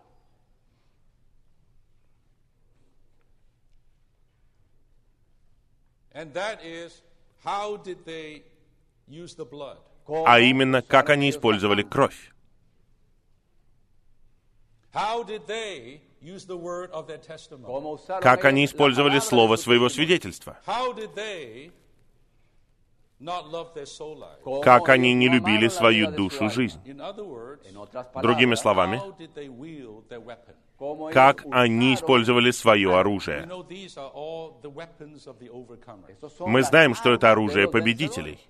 А 10.27 10.41
именно 10.41 10.83
как 10.83 11.11
они 11.11 11.31
использовали 11.31 11.83
кровь. 11.83 12.33
Как 18.21 18.45
они 18.45 18.65
использовали 18.67 19.19
слово 19.21 19.57
своего 19.57 19.89
свидетельства 19.89 20.59
как 24.63 24.89
они 24.89 25.15
не 25.15 25.29
любили 25.29 25.69
свою 25.69 26.11
душу 26.11 26.51
жизнь. 26.51 26.81
Другими 28.23 28.55
словами, 28.55 29.01
как 31.13 31.45
они 31.51 31.95
использовали 31.95 32.51
свое 32.51 32.99
оружие. 32.99 33.49
Мы 36.41 36.63
знаем, 36.63 36.95
что 36.95 37.13
это 37.13 37.31
оружие 37.31 37.71
победителей. 37.71 38.41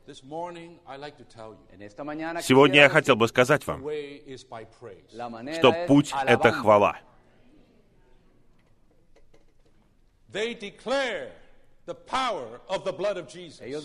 Сегодня 2.42 2.80
я 2.80 2.88
хотел 2.88 3.16
бы 3.16 3.28
сказать 3.28 3.66
вам, 3.66 3.80
что 5.58 5.86
путь— 5.86 6.12
это 6.26 6.52
хвала. 6.52 6.96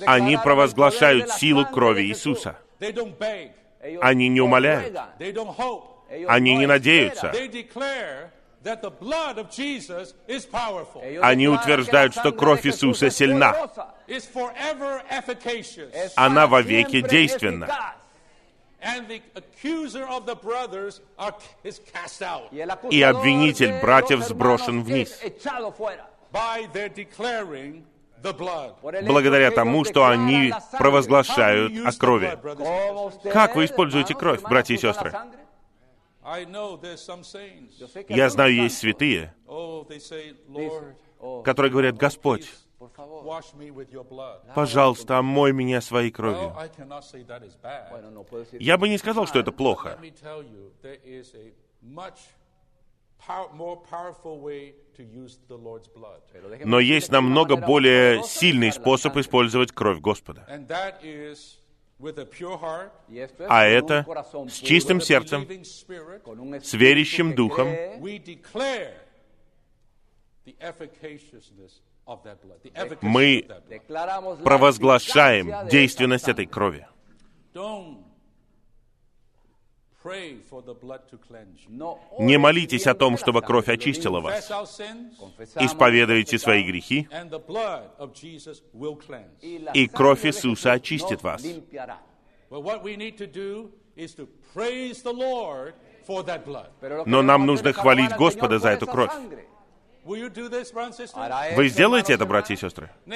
Они 0.05 0.37
провозглашают 0.37 1.31
силу 1.31 1.65
крови 1.65 2.03
Иисуса. 2.03 2.57
Они 4.01 4.27
не 4.27 4.41
умоляют. 4.41 4.97
Они 6.27 6.55
не 6.55 6.65
надеются. 6.67 7.33
Они 11.21 11.47
утверждают, 11.47 12.13
что 12.13 12.31
кровь 12.31 12.65
Иисуса 12.65 13.09
сильна. 13.09 13.55
Она 16.15 16.47
вовеки 16.47 17.01
действенна. 17.01 17.95
И 22.91 23.01
обвинитель 23.01 23.81
братьев 23.81 24.23
сброшен 24.23 24.83
вниз 24.83 25.19
благодаря 29.05 29.51
тому, 29.51 29.85
что 29.85 30.07
они 30.07 30.53
провозглашают 30.77 31.73
о 31.85 31.91
крови. 31.91 32.37
Как 33.31 33.55
вы 33.55 33.65
используете 33.65 34.13
кровь, 34.15 34.41
братья 34.41 34.75
и 34.75 34.77
сестры? 34.77 35.13
Я 38.09 38.29
знаю, 38.29 38.53
есть 38.53 38.77
святые, 38.77 39.33
которые 41.43 41.71
говорят, 41.71 41.95
«Господь, 41.95 42.51
пожалуйста, 44.53 45.19
омой 45.19 45.53
меня 45.53 45.79
своей 45.81 46.11
кровью». 46.11 46.53
Я 48.59 48.77
бы 48.77 48.89
не 48.89 48.97
сказал, 48.97 49.25
что 49.25 49.39
это 49.39 49.51
плохо. 49.51 49.97
Но 56.63 56.79
есть 56.79 57.11
намного 57.11 57.55
более 57.55 58.23
сильный 58.23 58.71
способ 58.71 59.17
использовать 59.17 59.71
кровь 59.71 59.99
Господа. 59.99 60.45
А 63.49 63.65
это 63.65 64.05
с 64.49 64.53
чистым 64.59 65.01
сердцем, 65.01 65.47
с 66.61 66.73
верящим 66.73 67.33
духом 67.35 67.67
мы 73.01 73.47
провозглашаем 74.43 75.67
действенность 75.69 76.29
этой 76.29 76.45
крови. 76.45 76.87
Не 82.19 82.37
молитесь 82.37 82.87
о 82.87 82.93
том, 82.93 83.17
чтобы 83.17 83.41
кровь 83.41 83.67
очистила 83.67 84.19
вас. 84.19 84.49
Исповедуйте 85.59 86.37
свои 86.37 86.63
грехи, 86.63 87.09
и 89.73 89.87
кровь 89.87 90.25
Иисуса 90.25 90.73
очистит 90.73 91.23
вас. 91.23 91.43
Но 97.05 97.21
нам 97.21 97.45
нужно 97.45 97.73
хвалить 97.73 98.15
Господа 98.15 98.59
за 98.59 98.69
эту 98.69 98.87
кровь. 98.87 99.11
Вы 100.05 101.67
сделаете 101.67 102.13
это, 102.13 102.25
братья 102.25 102.53
и 102.53 102.57
сестры? 102.57 102.89
В 103.05 103.13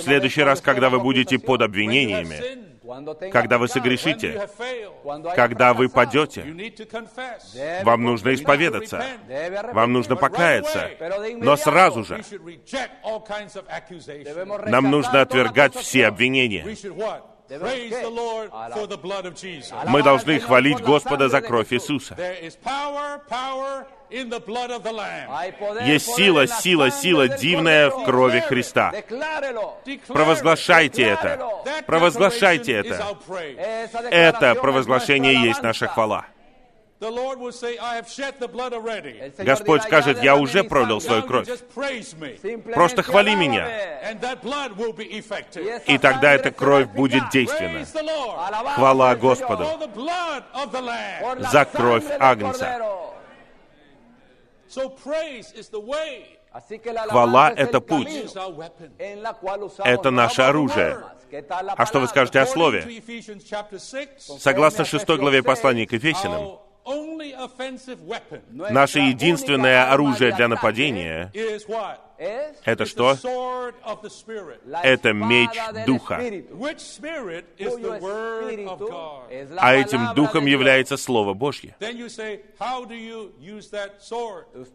следующий 0.00 0.42
раз, 0.42 0.62
когда 0.62 0.88
вы 0.88 0.98
будете 1.00 1.38
под 1.38 1.60
обвинениями, 1.60 2.65
когда 3.30 3.58
вы 3.58 3.68
согрешите, 3.68 4.48
когда 5.34 5.74
вы 5.74 5.88
падете, 5.88 6.44
вам 7.82 8.02
нужно 8.02 8.34
исповедаться, 8.34 9.04
вам 9.72 9.92
нужно 9.92 10.16
покаяться, 10.16 10.90
но 11.36 11.56
сразу 11.56 12.04
же 12.04 12.22
нам 14.66 14.90
нужно 14.90 15.20
отвергать 15.20 15.74
все 15.76 16.06
обвинения. 16.06 16.64
Мы 19.86 20.02
должны 20.02 20.40
хвалить 20.40 20.80
Господа 20.80 21.28
за 21.28 21.40
кровь 21.40 21.72
Иисуса. 21.72 22.16
Есть 25.84 26.14
сила, 26.14 26.46
сила, 26.46 26.90
сила 26.90 27.28
дивная 27.28 27.90
в 27.90 28.04
крови 28.04 28.40
Христа. 28.40 28.92
Провозглашайте 30.08 31.02
это. 31.02 31.48
Провозглашайте 31.86 32.72
это. 32.72 33.16
Это 34.10 34.54
провозглашение 34.54 35.42
есть 35.42 35.62
наша 35.62 35.86
хвала. 35.86 36.26
Господь 39.38 39.82
скажет, 39.82 40.22
я 40.22 40.36
уже 40.36 40.64
пролил 40.64 41.00
свою 41.00 41.22
кровь. 41.22 41.48
Просто 42.74 43.02
хвали 43.02 43.34
меня. 43.34 44.00
И 45.86 45.98
тогда 45.98 46.32
эта 46.32 46.50
кровь 46.50 46.88
будет 46.88 47.28
действенна. 47.30 47.84
Хвала 48.74 49.14
Господу. 49.16 49.66
За 51.50 51.64
кровь 51.66 52.04
Агнца. 52.18 52.80
Хвала— 57.08 57.50
это 57.56 57.80
путь. 57.80 58.08
Это 59.84 60.10
наше 60.10 60.42
оружие. 60.42 60.98
А 61.76 61.86
что 61.86 62.00
вы 62.00 62.06
скажете 62.08 62.40
о 62.40 62.46
Слове? 62.46 63.02
Согласно 64.38 64.84
шестой 64.84 65.18
главе 65.18 65.42
послания 65.42 65.86
к 65.86 65.92
Ефесянам, 65.92 66.58
Наше 68.48 69.00
единственное 69.00 69.90
оружие 69.92 70.32
для 70.32 70.46
нападения— 70.46 71.32
это 72.64 72.86
что? 72.86 73.16
Это 74.82 75.12
меч 75.12 75.50
Духа. 75.84 76.20
А 79.58 79.74
этим 79.74 80.14
Духом 80.14 80.46
является 80.46 80.96
Слово 80.96 81.34
Божье. 81.34 81.76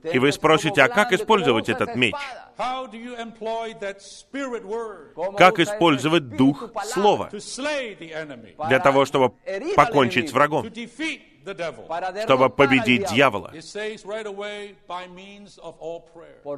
И 0.03 0.19
вы 0.19 0.31
спросите, 0.31 0.81
а 0.83 0.89
как 0.89 1.13
использовать 1.13 1.69
этот 1.69 1.95
меч? 1.95 2.13
Как 5.37 5.59
использовать 5.59 6.29
Дух 6.29 6.69
Слова? 6.83 7.29
Для 8.67 8.79
того, 8.79 9.05
чтобы 9.05 9.33
покончить 9.75 10.29
с 10.29 10.33
врагом? 10.33 10.69
чтобы 12.23 12.49
победить 12.49 13.07
дьявола. 13.09 13.51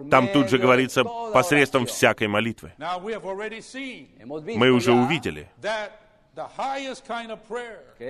Там 0.10 0.28
тут 0.30 0.50
же 0.50 0.58
говорится 0.58 1.04
посредством 1.04 1.86
всякой 1.86 2.28
молитвы. 2.28 2.74
Мы 2.78 4.72
уже 4.72 4.91
увидели, 4.93 5.50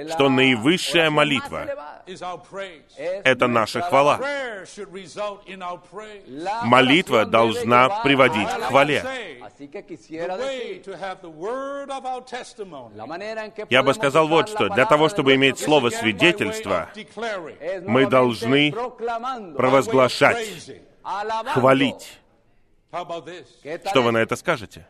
что 0.10 0.30
наивысшая 0.30 1.10
молитва– 1.10 1.68
это 2.98 3.48
наша 3.48 3.82
хвала. 3.82 4.18
Молитва 6.64 7.26
должна 7.26 8.02
приводить 8.02 8.48
к 8.48 8.62
хвале. 8.62 9.04
Я 13.70 13.84
бы 13.84 13.94
сказал 13.94 14.28
вот 14.30 14.48
что. 14.50 14.70
Для 14.70 14.86
того, 14.86 15.10
чтобы 15.10 15.36
иметь 15.36 15.60
слово 15.60 15.90
свидетельства, 15.90 16.90
мы 17.82 18.06
должны 18.06 18.72
провозглашать, 18.72 20.48
хвалить. 21.54 22.20
Что 23.90 24.02
вы 24.02 24.12
на 24.12 24.20
это 24.20 24.38
скажете? 24.38 24.88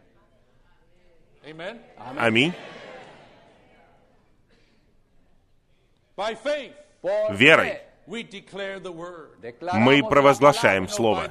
Аминь. 2.18 2.54
верой. 7.32 7.80
мы 9.74 10.04
провозглашаем 10.04 10.90
Слово. 10.90 11.28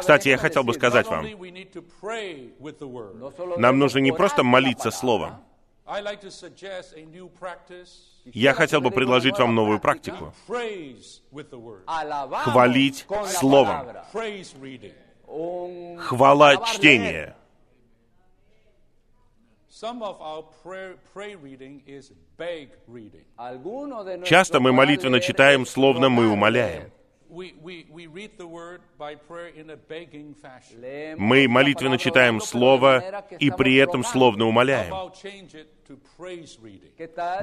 Кстати, 0.00 0.28
я 0.28 0.38
хотел 0.38 0.64
бы 0.64 0.74
сказать 0.74 1.06
вам, 1.06 1.24
нам 3.58 3.78
нужно 3.78 3.98
не 4.00 4.12
просто 4.12 4.42
молиться 4.42 4.90
Словом. 4.90 5.44
Я 8.24 8.52
хотел 8.52 8.80
бы 8.80 8.90
предложить 8.90 9.38
вам 9.38 9.54
новую 9.54 9.80
практику. 9.80 10.34
Хвалить 12.44 13.06
Словом. 13.28 13.86
Хвала 15.98 16.56
чтения. 16.66 17.37
Часто 24.24 24.60
мы 24.60 24.72
молитвенно 24.72 25.20
читаем, 25.20 25.66
словно 25.66 26.08
мы 26.08 26.28
умоляем. 26.28 26.90
Мы 31.18 31.48
молитвенно 31.48 31.98
читаем 31.98 32.40
Слово 32.40 33.24
и 33.38 33.50
при 33.50 33.76
этом 33.76 34.02
словно 34.02 34.46
умоляем. 34.46 34.94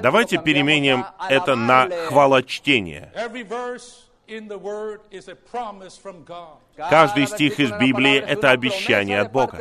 Давайте 0.02 0.38
переменим 0.38 1.06
это 1.30 1.54
на 1.54 1.88
хвалочтение. 1.88 3.12
Каждый 6.76 7.26
стих 7.26 7.60
из 7.60 7.70
Библии— 7.72 8.18
это 8.26 8.50
обещание 8.50 9.20
от 9.20 9.30
Бога. 9.30 9.56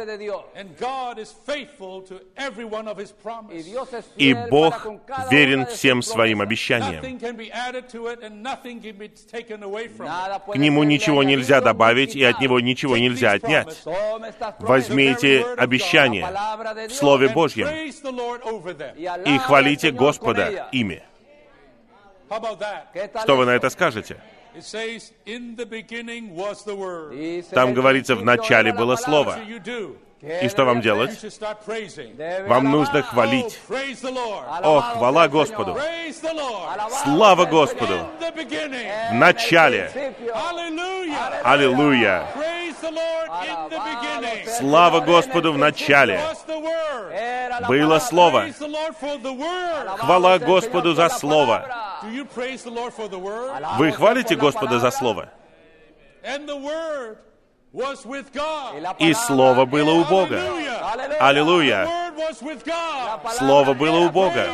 И 4.18 4.34
Бог 4.50 4.88
верен 5.30 5.66
всем 5.68 6.02
своим 6.02 6.42
обещаниям. 6.42 7.02
К 10.52 10.56
нему 10.56 10.84
ничего 10.84 11.24
нельзя 11.24 11.62
добавить, 11.62 12.16
и 12.16 12.24
от 12.24 12.40
него 12.40 12.60
ничего 12.60 12.98
нельзя 12.98 13.34
отнять. 13.34 13.84
Возьмите 14.60 15.46
обещание 15.58 16.26
в 16.90 16.94
Слове 16.94 17.30
Божьем 17.30 17.68
и 19.26 19.38
хвалите 19.38 19.92
Господа 19.92 20.70
ими. 20.72 21.04
Что 23.22 23.36
вы 23.38 23.46
на 23.46 23.52
это 23.52 23.70
скажете? 23.70 24.20
It 24.58 24.64
says, 24.64 25.12
In 25.26 25.56
the 25.56 25.66
beginning 25.66 26.34
was 26.36 26.64
the 26.64 26.76
Word. 26.76 27.14
Там 27.52 27.74
говорится, 27.74 28.16
в 28.16 28.24
начале 28.24 28.72
было 28.74 28.96
Слово. 28.96 29.38
И 30.26 30.50
что 30.50 30.66
вам 30.66 30.82
делать? 30.82 31.24
Вам 32.48 32.72
нужно 32.72 32.98
Oh, 32.98 33.02
хвалить. 33.04 33.60
О, 34.64 34.82
хвала 34.82 35.28
Господу! 35.28 35.78
Слава 37.04 37.46
Господу! 37.46 38.00
В 39.12 39.14
начале! 39.14 39.92
Аллилуйя! 41.44 42.26
Слава 44.58 45.00
Господу 45.02 45.54
в 45.54 45.60
начале! 45.60 46.20
Было 47.68 48.00
Слово. 48.00 48.48
Хвала 50.00 50.40
Господу 50.40 50.96
за 50.96 51.10
Слово! 51.10 51.70
Вы 53.78 53.92
хвалите 53.92 54.36
Господа 54.36 54.80
за 54.80 54.90
Слово? 54.90 55.30
И 59.00 59.14
Слово 59.14 59.66
было 59.66 59.92
у 59.92 60.06
Бога. 60.06 60.42
Аллилуйя! 61.20 62.14
Слово 63.38 63.74
было 63.74 64.00
у 64.00 64.10
Бога. 64.10 64.48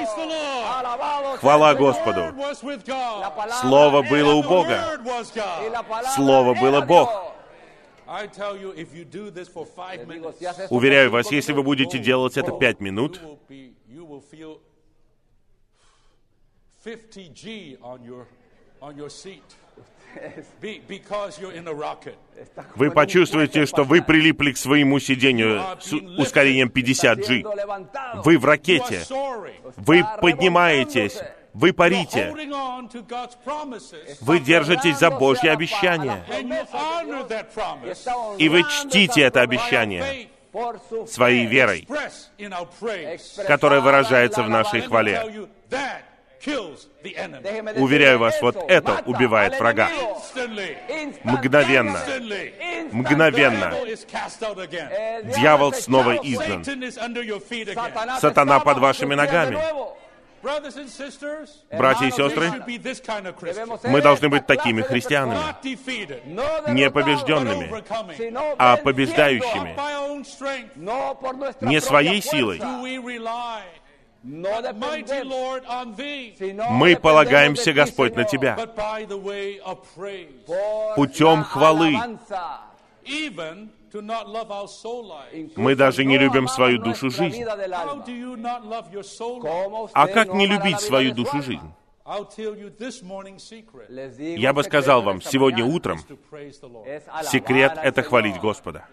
Хвала 1.38 1.76
Господу! 1.76 2.34
Слово 3.62 4.02
было 4.02 4.34
у 4.34 4.42
Бога. 4.42 5.00
Слово 6.16 6.56
было 6.60 6.82
Бог. 6.82 7.34
Уверяю 10.70 11.12
вас, 11.12 11.32
если 11.32 11.54
вы 11.54 11.62
будете 11.64 12.00
делать 12.00 12.38
это 12.38 12.52
пять 12.52 12.80
минут, 12.80 13.22
вы 22.76 22.92
почувствуете, 22.92 23.66
что 23.66 23.84
вы 23.84 24.02
прилипли 24.02 24.52
к 24.52 24.58
своему 24.58 25.00
сидению 25.00 25.62
с 25.80 25.94
ускорением 25.94 26.70
50G. 26.70 28.22
Вы 28.24 28.38
в 28.38 28.46
ракете. 28.46 29.02
Вы 29.78 30.06
поднимаетесь. 30.22 31.20
Вы 31.54 31.74
парите. 31.74 32.34
Вы 34.22 34.40
держитесь 34.40 34.98
за 34.98 35.12
Божье 35.12 35.52
обещание. 35.52 36.24
И 38.38 38.50
вы 38.50 38.64
чтите 38.64 39.22
это 39.22 39.42
обещание 39.42 40.30
своей 41.08 41.46
верой, 41.46 41.88
которая 43.48 43.82
выражается 43.82 44.44
в 44.44 44.50
нашей 44.50 44.82
хвале. 44.82 45.48
Уверяю 47.76 48.20
вас, 48.20 48.42
вот 48.42 48.58
это 48.68 49.02
убивает 49.06 49.60
врага. 49.60 49.90
Мгновенно. 51.24 52.00
Мгновенно. 52.92 53.74
Дьявол 55.36 55.74
снова 55.74 56.16
изгнан. 56.18 56.64
Сатана 58.20 58.60
под 58.60 58.78
вашими 58.80 59.16
ногами. 59.16 59.58
Братья 60.42 62.08
и 62.08 62.12
сестры, 62.12 62.52
мы 63.84 64.02
должны 64.02 64.28
быть 64.30 64.48
такими 64.48 64.82
христианами, 64.82 65.40
не 66.74 66.90
побежденными, 66.90 67.72
а 68.58 68.78
побеждающими, 68.78 69.76
не 71.62 71.80
своей 71.80 72.24
силой. 72.24 72.60
Мы 74.24 74.46
полагаемся, 76.96 77.74
Господь, 77.74 78.16
на 78.16 78.24
Тебя 78.24 78.56
путем 80.96 81.44
хвалы. 81.44 81.98
Мы 85.56 85.76
даже 85.76 86.06
не 86.06 86.18
любим 86.18 86.48
свою 86.48 86.80
душу 86.80 87.10
жизнь. 87.10 87.44
А 89.94 90.08
как 90.08 90.34
не 90.34 90.48
любить 90.48 90.80
свою 90.80 91.14
душу 91.14 91.42
жизнь? 91.42 91.74
I'll 92.12 92.26
tell 92.26 92.54
you 92.58 92.70
this 92.78 93.02
morning's 93.02 93.42
secret 93.42 93.90
Я 94.38 94.52
бы 94.52 94.64
сказал 94.64 95.02
вам, 95.02 95.22
сегодня 95.22 95.64
утром 95.64 95.98
секрет— 97.24 97.72
это 97.84 98.04
хвалить 98.04 98.38
Господа. 98.42 98.86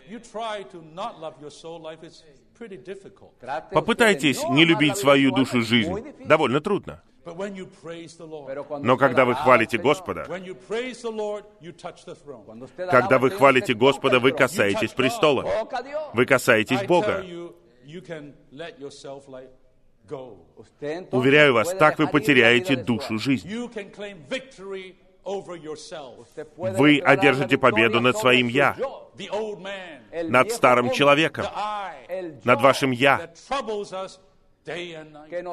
Попытайтесь 3.73 4.43
не 4.51 4.65
любить 4.65 4.97
свою 4.97 5.33
душу 5.33 5.63
жизнь. 5.63 6.15
Довольно 6.27 6.61
трудно. 6.61 7.03
Но 7.25 8.97
когда 8.97 9.25
вы 9.25 9.35
хвалите 9.35 9.79
Господа, 9.79 10.25
когда 12.91 13.19
вы 13.19 13.31
хвалите 13.31 13.75
Господа, 13.75 14.21
вы 14.21 14.31
касаетесь 14.31 14.93
престола. 14.93 15.45
Вы 16.15 16.25
касаетесь 16.25 16.87
Бога. 16.87 17.25
Уверяю 21.11 21.55
вас, 21.55 21.75
так 21.75 21.99
вы 21.99 22.07
потеряете 22.09 22.77
душу 22.77 23.19
жизни. 23.19 23.69
Вы 26.57 27.01
одержите 27.01 27.59
победу 27.59 28.01
над 28.01 28.17
своим 28.17 28.49
«я», 28.49 28.77
над 30.25 30.53
старым 30.53 30.91
человеком, 30.91 31.47
над 32.45 32.61
вашим 32.61 32.91
«я», 32.93 33.31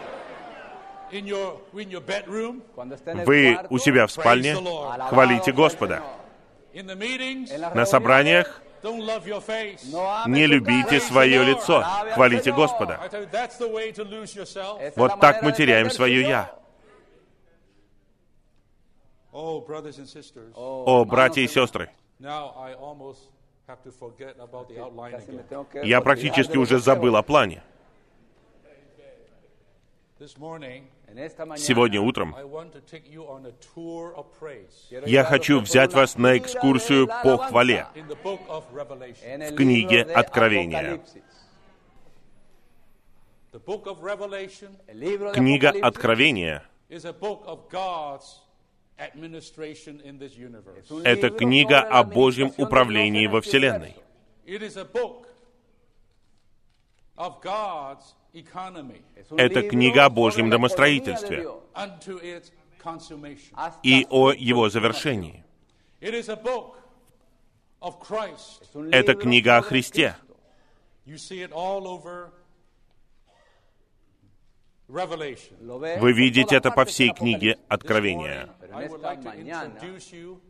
Вы 3.26 3.58
у 3.70 3.78
себя 3.80 4.06
в 4.08 4.12
спальне? 4.12 4.56
хвалите 5.10 5.52
Господа. 5.52 6.04
На 7.74 7.86
собраниях? 7.86 8.62
не 10.28 10.46
любите 10.46 11.00
свое 11.00 11.44
лицо, 11.44 11.84
хвалите 12.14 12.52
Господа. 12.52 13.00
Вот 14.96 15.20
так 15.20 15.42
мы 15.42 15.52
теряем 15.52 15.90
свое 15.90 16.22
«я». 16.22 16.57
О, 19.38 21.06
братья 21.06 21.42
и 21.42 21.48
сестры, 21.48 21.92
Now 22.20 22.56
I 22.58 22.74
almost 22.74 23.30
have 23.68 23.84
to 23.84 23.92
forget 23.92 24.36
about 24.40 24.68
the 24.68 24.80
outline 24.80 25.14
again. 25.14 25.86
я 25.86 26.02
практически 26.02 26.58
уже 26.58 26.80
забыл 26.80 27.16
о 27.16 27.22
плане. 27.22 27.62
Сегодня 31.58 32.02
утром 32.02 32.36
я 35.06 35.24
хочу 35.24 35.60
взять 35.60 35.94
вас 35.94 36.18
на 36.18 36.36
экскурсию 36.40 37.08
по 37.08 37.38
хвале 37.38 37.86
в 37.94 39.56
книге 39.56 40.02
Откровения. 40.02 41.00
Книга 45.34 45.70
Откровения 45.84 46.64
Это 51.04 51.30
книга 51.30 51.82
о 51.82 52.04
Божьем 52.04 52.52
управлении 52.58 53.28
во 53.28 53.42
Вселенной. 53.42 53.96
universo. 53.96 54.04
It 54.46 54.62
is 54.62 54.78
a 54.78 54.86
book 54.86 55.28
of 57.18 57.42
God's 57.42 58.16
economy 58.34 59.02
Es 59.16 59.30
un 59.30 59.40
Это 59.40 59.62
книга 59.68 60.06
о 60.06 60.10
Божьем 60.10 60.50
домостроительстве. 60.50 61.48
и 63.84 64.08
о 64.10 64.32
его 64.32 64.70
завершении. 64.70 65.44
Это 68.92 69.16
книга 69.16 69.58
о 69.58 69.62
Христе. 69.62 70.16
Cristo. 70.16 70.28
You 71.06 71.18
see 71.18 71.42
it 71.42 71.52
all 71.52 71.88
over 71.88 72.32
Revelation. 74.90 75.58
Lo 75.62 75.80
ves 75.80 76.00
Вы 76.00 76.14
видите 76.14 76.56
это 76.56 76.72
по 76.72 76.86
всей 76.86 77.12
книге. 77.14 77.58
Откровения. 77.68 78.50
Pero 78.68 78.80
I 78.80 78.84
en 78.84 78.90
would 78.90 79.02
esta 79.02 79.10
like 79.10 79.22
to 79.22 79.30
mañana 79.30 79.66
introduce 79.66 80.12
you 80.16 80.42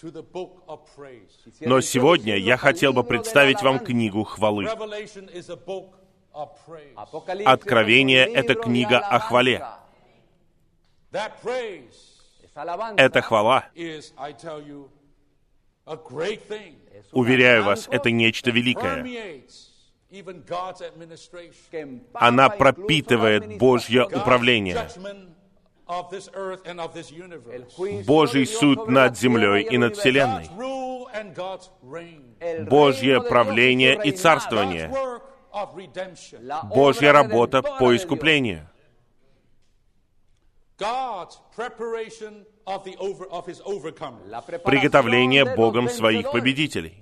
to 0.00 0.10
the 0.10 0.22
book 0.22 0.62
of 0.66 0.80
praise. 0.96 1.38
Quisiera 1.44 1.68
Но 1.68 1.80
сегодня 1.80 2.36
я 2.36 2.56
хотел 2.56 2.92
бы 2.92 3.04
представить 3.04 3.62
вам 3.62 3.78
книгу 3.78 4.24
хвалы. 4.24 4.64
Revelation 4.64 5.28
is 5.32 5.50
a 5.50 5.56
book 5.56 5.94
of 6.32 6.50
praise. 6.66 6.94
Апокалипсис 6.96 7.52
Откровение 7.52 8.26
это 8.26 8.54
книга 8.54 8.98
о 8.98 9.18
хвале. 9.20 9.64
Это 12.96 13.22
хвала. 13.22 13.64
Уверяю 17.12 17.64
вас, 17.64 17.88
это 17.90 18.10
нечто 18.10 18.50
великое. 18.50 19.04
Она 22.14 22.48
пропитывает. 22.48 23.58
Божье 23.58 24.06
управление, 24.06 24.88
Божий 28.06 28.46
суд 28.46 28.88
над 28.88 29.18
землей 29.18 29.62
и 29.62 29.78
над 29.78 29.96
вселенной. 29.96 30.48
Божье 32.68 33.20
правление 33.20 34.00
и 34.04 34.12
царствование. 34.12 34.90
Божья 36.64 37.12
работа 37.12 37.62
по 37.62 37.96
искуплению. 37.96 38.68
Приготовление 44.64 45.56
Богом 45.56 45.88
своих 45.88 46.30
победителей. 46.30 47.00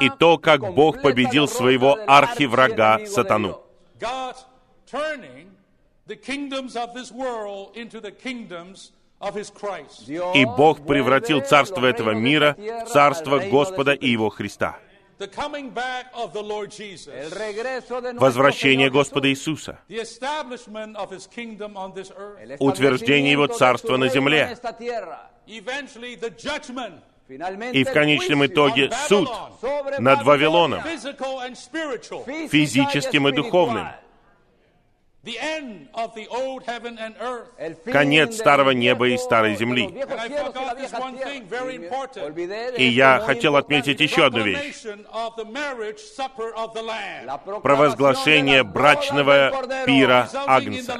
И 0.00 0.10
то, 0.18 0.38
как 0.38 0.74
Бог 0.74 1.02
победил 1.02 1.46
своего 1.48 1.98
архиврага 2.06 3.06
сатану. 3.06 3.48
Dios. 3.48 3.60
God's 4.00 4.44
turning 4.86 5.50
the 6.06 6.16
kingdoms 6.16 6.74
of 6.74 6.94
this 6.94 7.12
world 7.12 7.76
into 7.76 8.00
the 8.00 8.10
kingdoms 8.10 8.92
of 9.20 9.34
his 9.34 9.50
Christ. 9.50 10.06
Dios 10.06 10.34
И 10.34 10.44
Бог 10.44 10.86
превратил 10.86 11.40
царство 11.42 11.86
этого 11.86 12.12
мира 12.12 12.56
в 12.58 12.86
царство 12.86 13.38
Господа 13.38 13.92
и 13.92 14.08
Его 14.08 14.30
Христа. 14.30 14.78
Возвращение 18.18 18.90
Господа. 18.90 19.28
Иисуса. 19.28 19.78
Утверждение 22.58 23.32
Его 23.32 23.46
царства 23.46 23.98
на 23.98 24.08
земле. 24.08 24.56
И 27.72 27.84
в 27.84 27.92
конечном 27.92 28.44
итоге 28.46 28.90
суд 29.08 29.30
над 29.98 30.24
Вавилоном, 30.24 30.82
физическим 32.48 33.28
и 33.28 33.32
духовным. 33.32 33.88
Конец 37.92 38.36
старого 38.36 38.70
неба 38.70 39.08
и 39.08 39.18
старой 39.18 39.56
земли. 39.56 39.88
И 42.78 42.84
я 42.84 43.20
хотел 43.20 43.56
отметить 43.56 44.00
еще 44.00 44.26
одну 44.26 44.42
вещь. 44.42 44.82
Провозглашение 47.62 48.62
брачного 48.62 49.84
пира 49.84 50.28
Агнца. 50.46 50.96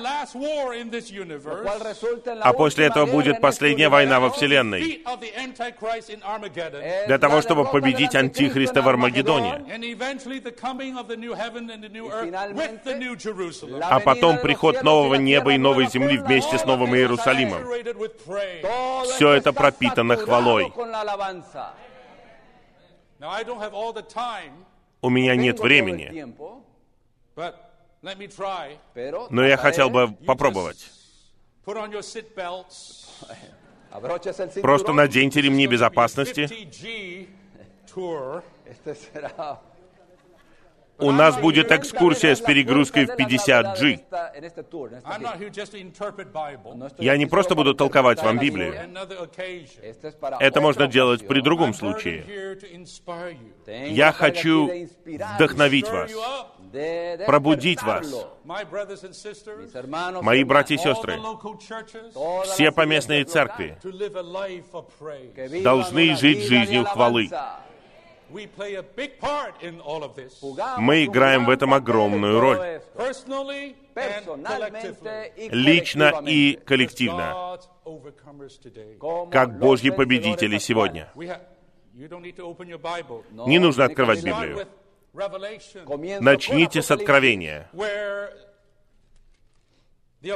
А 2.43 2.53
после 2.53 2.87
этого 2.87 3.07
будет 3.07 3.41
последняя 3.41 3.89
война 3.89 4.21
во. 4.21 4.31
Вселенной. 4.31 5.03
Для 7.07 7.19
того, 7.19 7.43
чтобы 7.43 7.65
победить 7.71 8.15
Антихриста 8.15 8.83
в 8.83 8.89
Армагеддоне. 8.89 9.65
А 13.83 14.01
потом 14.15 14.39
приход 14.39 14.83
нового 14.83 15.15
неба 15.15 15.53
и 15.53 15.59
новой 15.59 15.87
земли 15.89 16.19
вместе 16.19 16.59
с 16.59 16.65
Новым 16.65 16.95
Иерусалимом. 16.95 17.63
Все 19.05 19.33
это 19.33 19.53
пропитано 19.53 20.17
хвалой. 20.17 20.73
У 25.03 25.11
меня 25.11 25.37
нет 25.37 25.61
времени, 25.61 26.35
но 29.31 29.47
я 29.47 29.57
хотел 29.57 29.91
бы 29.91 30.13
попробовать. 30.27 30.91
Просто 34.63 34.93
наденьте 34.93 35.41
ремни 35.41 35.67
безопасности. 35.67 36.49
У 41.01 41.11
нас 41.13 41.37
будет 41.39 41.73
экскурсия 41.73 42.35
с 42.35 42.41
перегрузкой 42.41 43.07
в 43.07 43.11
50G. 43.11 44.01
I'm 45.05 45.23
not 45.23 45.39
here 45.39 45.51
just 45.51 45.73
to 45.73 45.81
interpret 45.81 46.33
Bible. 46.33 46.91
Я 46.99 47.17
не 47.17 47.27
просто 47.27 47.55
буду 47.55 47.75
толковать 47.75 48.23
вам 48.23 48.39
Библию. 48.39 48.75
Это 50.41 50.61
можно 50.61 50.87
делать 50.87 51.27
при 51.27 51.41
другом 51.41 51.75
случае. 51.75 52.25
Я 53.91 54.13
хочу 54.13 54.71
вдохновить 55.05 55.89
вас, 55.89 56.11
пробудить 57.27 57.83
вас. 57.83 58.07
Мои 60.23 60.45
братья 60.45 60.75
и 60.75 60.79
сестры, 60.79 61.19
все 62.45 62.73
поместные 62.73 63.25
церкви 63.25 63.77
должны 65.63 66.17
жить 66.17 66.47
жизнью 66.47 66.85
хвалы. 66.85 67.31
Мы 70.79 71.05
играем 71.05 71.45
в 71.47 71.51
этом 71.51 71.75
огромную 71.75 72.41
роль. 72.41 72.81
Лично 75.51 76.23
и 76.27 76.57
коллективно, 76.65 77.59
как 79.31 79.59
Божьи 79.59 79.91
победители 79.91 80.59
сегодня. 80.59 81.13
Не 83.47 83.59
нужно 83.59 83.85
открывать 83.85 84.23
Библию. 84.23 84.67
Начните 86.21 86.83
с 86.83 86.91
откровения, 86.91 87.69
где 90.23 90.35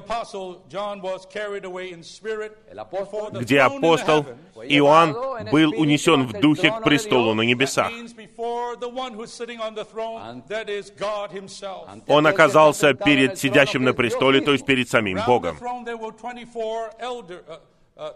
апостол. 3.61 4.25
Иоанн 4.67 5.13
был 5.51 5.75
унесен 5.77 6.27
в 6.27 6.33
духе 6.41 6.71
к 6.71 6.83
престолу 6.83 7.35
на 7.35 7.43
небесах. 7.43 7.93
Он 12.09 12.27
оказался 12.27 12.95
перед 12.95 13.39
сидящим 13.39 13.85
на 13.85 13.93
престоле, 13.93 14.41
то 14.41 14.53
есть 14.53 14.65
перед 14.65 14.89
самим 14.89 15.19
Богом. 15.27 15.57
the 15.57 15.61
throne 15.61 15.85
there 15.85 15.99
were 15.99 16.13
24 16.13 16.93
elder, 16.99 17.45
uh, 17.47 17.59
uh. 17.97 18.13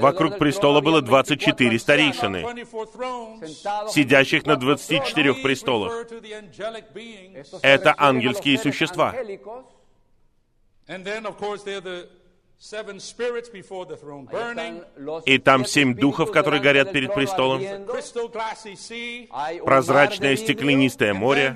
Вокруг 0.00 0.38
престола 0.38 0.80
было 0.80 1.00
24 1.00 1.78
старейшины, 1.78 2.42
24 2.42 2.84
thrones. 2.94 3.90
сидящих 3.90 4.44
на 4.44 4.52
Those 4.52 4.88
24 4.88 5.30
these 5.30 5.42
престолах. 5.42 6.06
Это 7.62 7.94
ангельские 7.96 8.58
существа. 8.58 9.14
И 15.26 15.38
там 15.38 15.66
семь 15.66 15.94
духов, 15.94 16.30
которые 16.32 16.62
горят 16.62 16.92
перед 16.92 17.12
престолом. 17.14 17.60
Прозрачное 19.64 20.36
стеклянистое 20.36 21.12
море. 21.12 21.54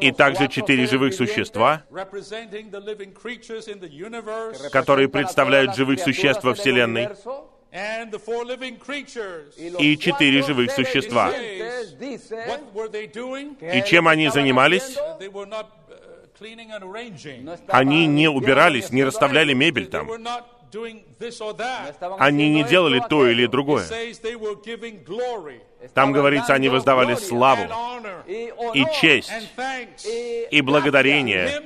И 0.00 0.12
также 0.12 0.48
четыре 0.48 0.86
живых 0.86 1.14
существа, 1.14 1.84
которые 4.70 5.08
представляют 5.08 5.74
живых 5.74 6.00
существ 6.00 6.44
во 6.44 6.54
Вселенной. 6.54 7.08
And 7.70 8.10
the 8.10 8.18
four 8.18 8.44
living 8.46 8.78
creatures. 8.78 9.54
И 9.78 9.98
четыре 9.98 10.42
живых 10.42 10.70
существа. 10.72 11.30
И 13.60 13.82
чем 13.86 14.08
они 14.08 14.30
занимались? 14.30 14.96
Они 17.68 18.06
не 18.06 18.28
убирались, 18.28 18.90
не 18.90 19.04
расставляли 19.04 19.54
мебель 19.54 19.88
там. 19.88 20.08
Они 22.18 22.48
не 22.50 22.62
делали 22.64 23.02
то 23.08 23.26
или 23.26 23.46
другое. 23.46 23.86
Там 25.94 26.12
говорится, 26.12 26.54
они 26.54 26.68
воздавали 26.68 27.14
славу 27.14 27.62
и 28.26 28.84
честь 29.00 29.32
и 30.50 30.60
благодарение 30.60 31.62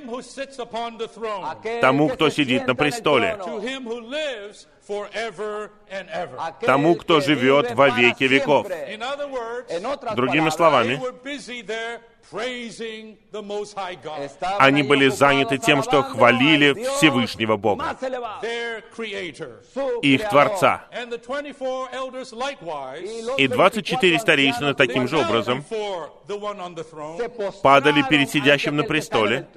throne, 1.05 1.81
тому, 1.81 2.09
кто 2.09 2.29
сидит 2.29 2.67
на 2.67 2.75
престоле, 2.75 3.37
ever. 5.13 5.69
тому, 6.61 6.95
кто 6.95 7.21
живет 7.21 7.71
во 7.71 7.89
веки 7.89 8.23
веков. 8.25 8.67
Другими 10.15 10.49
словами, 10.49 10.99
они 14.59 14.83
были 14.83 15.09
заняты 15.09 15.57
тем, 15.57 15.83
что 15.83 16.03
хвалили 16.03 16.73
Всевышнего 16.73 17.57
Бога, 17.57 17.95
их 20.01 20.29
Творца. 20.29 20.85
And 20.91 21.11
the 21.11 21.17
24 21.17 21.89
elders 21.93 22.33
likewise. 22.33 23.37
И 23.37 23.47
24 23.47 24.19
старейшины 24.19 24.73
таким 24.73 25.07
же 25.07 25.17
образом 25.17 25.63
падали 27.61 28.03
перед 28.09 28.29
сидящим 28.29 28.75
на 28.75 28.83
престоле 28.83 29.47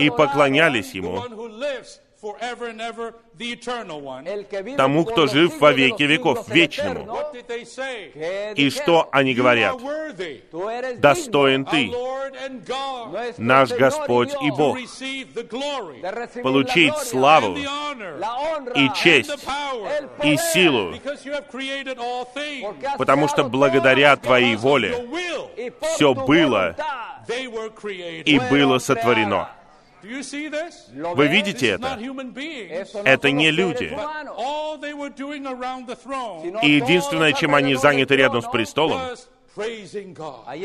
и 0.00 0.10
поклонялись 0.10 0.92
Ему, 0.92 1.22
one 2.20 2.34
who 2.34 2.38
lives 2.38 2.40
forever 2.40 2.68
and 2.68 2.80
ever, 2.80 3.14
the 3.36 3.52
eternal 3.52 4.00
one. 4.00 4.26
тому, 4.76 5.04
кто 5.04 5.26
жив 5.26 5.60
во 5.60 5.72
веки 5.72 6.02
веков, 6.02 6.48
вечному. 6.48 7.18
И 8.54 8.70
что 8.70 9.08
они 9.12 9.34
говорят? 9.34 9.76
Достоин 11.00 11.64
Ты, 11.64 11.92
наш 13.38 13.70
Господь 13.70 14.34
и 14.42 14.50
Бог, 14.50 14.78
получить 16.42 16.96
славу 16.96 17.56
и 17.56 18.90
честь 18.94 19.30
и 20.22 20.36
силу, 20.36 20.94
потому 22.96 23.28
что 23.28 23.44
благодаря 23.44 24.16
Твоей 24.16 24.56
воле 24.56 24.94
все 25.94 26.14
было 26.14 26.76
и 28.24 28.40
было 28.50 28.78
сотворено. 28.78 29.57
Вы 30.02 31.26
видите 31.28 31.68
это? 31.68 31.98
Это 33.04 33.30
не 33.30 33.50
люди. 33.50 33.96
И 36.64 36.70
единственное, 36.70 37.32
чем 37.32 37.54
они 37.54 37.74
заняты 37.74 38.16
рядом 38.16 38.42
с 38.42 38.48
престолом, 38.48 39.00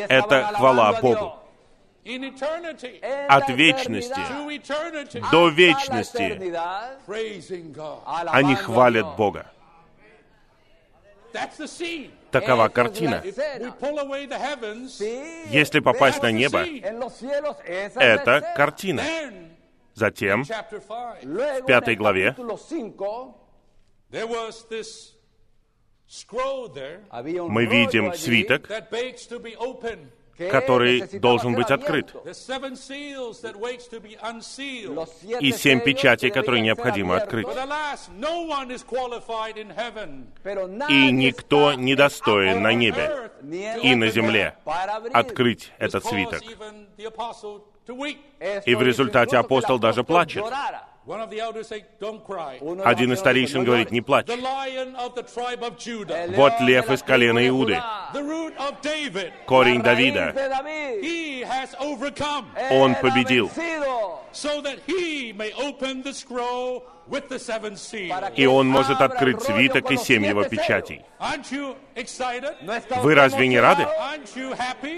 это 0.10 0.52
хвала 0.56 0.94
Богу. 1.02 1.40
От 3.30 3.50
вечности 3.50 4.20
до 5.32 5.48
вечности 5.50 6.42
они 8.28 8.56
хвалят 8.56 9.16
Бога. 9.16 9.46
Такова 12.34 12.68
картина. 12.68 13.24
Если 15.50 15.80
попасть 15.80 16.22
на 16.22 16.32
небо, 16.32 16.66
это 17.96 18.54
картина. 18.58 19.04
Затем, 19.96 20.42
chapter 20.42 20.82
5, 21.22 21.62
в 21.62 21.66
пятой 21.68 21.96
главе, 21.96 22.36
мы 27.50 27.66
видим 27.66 28.14
свиток, 28.16 28.68
который 30.38 31.20
должен 31.20 31.54
быть 31.54 31.70
открыт, 31.70 32.14
и 35.40 35.52
семь 35.52 35.80
печатей, 35.80 36.30
которые 36.30 36.62
необходимо 36.62 37.18
открыть. 37.18 37.48
И 40.90 41.12
никто 41.12 41.74
не 41.74 41.96
достоин 41.96 42.62
на 42.62 42.74
небе 42.74 43.32
и 43.82 43.96
на 43.96 44.10
земле 44.10 44.56
открыть 45.14 45.72
этот 45.78 46.06
свиток. 46.06 46.42
И 48.66 48.76
в 48.76 48.82
результате 48.82 49.38
апостол 49.38 49.78
даже 49.78 50.04
плачет. 50.04 50.44
One 51.06 51.20
of 51.20 51.30
the 51.30 51.42
elders 51.42 51.68
say, 51.68 51.84
don't 52.00 52.24
cry. 52.26 52.60
Один 52.86 53.12
из 53.12 53.20
старейшин 53.20 53.66
говорит, 53.66 53.92
не 53.92 54.00
плачь. 54.00 54.26
The 54.26 54.38
lion 54.38 54.96
of 54.96 55.16
the 55.16 55.24
tribe 55.24 55.62
of 55.62 55.78
Judah, 55.78 56.34
Вот 56.34 56.54
лев 56.62 56.90
из 56.90 57.04
колена 57.04 57.46
Иуды, 57.46 57.78
корень 59.46 59.82
Давида. 59.82 60.34
Он 62.72 62.96
победил. 62.96 63.52
И 68.36 68.46
он 68.46 68.68
может 68.68 69.02
открыть 69.02 69.42
свиток 69.42 69.92
и 69.92 69.98
семь 69.98 70.26
его 70.26 70.44
печатей. 70.44 71.04
Вы 73.02 73.16
разве 73.16 73.48
не 73.48 73.60
рады? 73.60 73.88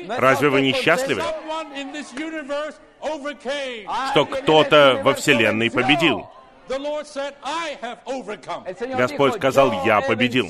Разве 0.10 0.50
вы 0.50 0.62
не 0.62 0.74
счастливы, 0.74 1.24
что 4.12 4.26
кто-то 4.26 5.02
во 5.04 5.14
Вселенной 5.14 5.72
победил? 5.72 6.30
The 6.68 6.80
Lord 6.80 7.06
said, 7.06 7.36
I 7.44 7.78
have 7.82 8.00
overcome. 8.06 8.66
Господь 8.98 9.36
сказал, 9.36 9.86
«Я 9.86 10.02
победил». 10.02 10.48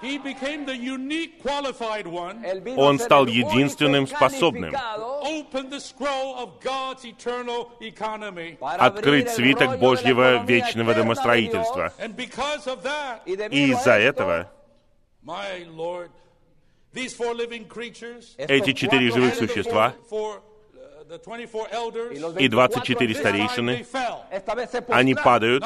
He 0.00 0.18
became 0.18 0.64
the 0.66 0.76
unique 0.76 1.40
qualified 1.42 2.06
one. 2.06 2.42
Он 2.76 2.98
стал 2.98 3.26
единственным 3.26 4.06
способным 4.08 4.74
Open 4.74 5.70
the 5.70 5.78
scroll 5.78 6.36
of 6.38 6.60
God's 6.60 7.04
eternal 7.04 7.70
economy. 7.80 8.56
открыть 8.60 9.30
свиток 9.30 9.78
Божьего 9.78 10.44
вечного 10.44 10.94
домостроительства. 10.94 11.92
И 13.50 13.70
из-за 13.70 13.92
этого 13.92 14.50
эти 18.38 18.72
четыре 18.72 19.10
живых 19.10 19.34
существа 19.34 19.94
и 22.38 22.48
24 22.48 23.12
this 23.12 23.20
time 23.20 23.22
they 23.22 23.84
старейшины, 23.84 23.86
они 24.88 25.14
падают 25.14 25.64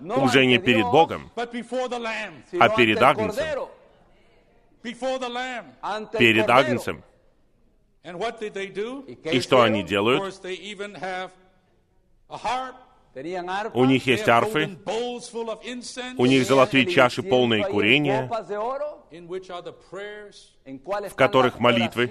уже 0.00 0.46
не 0.46 0.58
перед 0.58 0.84
Богом, 0.86 1.30
а 1.36 2.68
перед 2.68 3.02
Агнцем. 3.02 3.68
Перед 6.18 6.50
Агнцем. 6.50 7.04
И 8.04 9.40
что 9.40 9.62
они 9.62 9.82
делают? 9.82 10.34
У 13.74 13.84
них 13.84 14.06
есть 14.06 14.26
арфы, 14.28 14.78
у 16.16 16.26
них 16.26 16.46
золотые 16.46 16.86
чаши, 16.86 17.22
полные 17.22 17.64
курения, 17.66 18.30
в 21.10 21.14
которых 21.14 21.58
молитвы. 21.58 22.10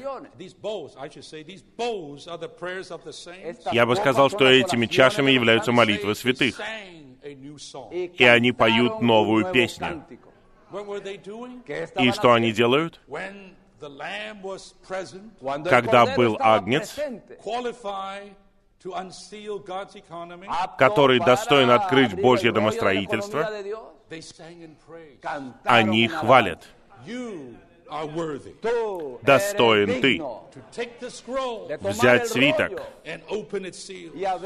Я 3.71 3.85
бы 3.85 3.95
сказал, 3.95 4.29
что 4.29 4.45
этими 4.45 4.85
чашами 4.85 5.31
являются 5.31 5.71
молитвы 5.71 6.13
святых. 6.13 6.59
И 7.23 8.23
они 8.23 8.51
поют 8.51 9.01
новую 9.01 9.51
песню. 9.51 10.03
И 11.99 12.11
что 12.11 12.33
они 12.33 12.51
делают? 12.51 13.01
Когда 15.65 16.15
был 16.15 16.37
Агнец, 16.39 16.95
qualified 18.81 18.83
to 18.83 18.93
unseal 18.93 19.59
God's 19.59 19.95
economy, 19.95 20.47
который 20.77 21.19
достоин 21.19 21.69
открыть 21.69 22.13
Божье 22.15 22.51
домостроительство, 22.51 23.49
они 25.65 26.07
хвалят. 26.07 26.67
Достоин 29.23 30.01
ты 30.01 30.21
взять 31.81 32.27
свиток 32.29 32.81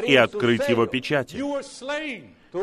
и 0.03 0.15
открыть 0.15 0.67
его 0.67 0.86
печати, 0.88 1.38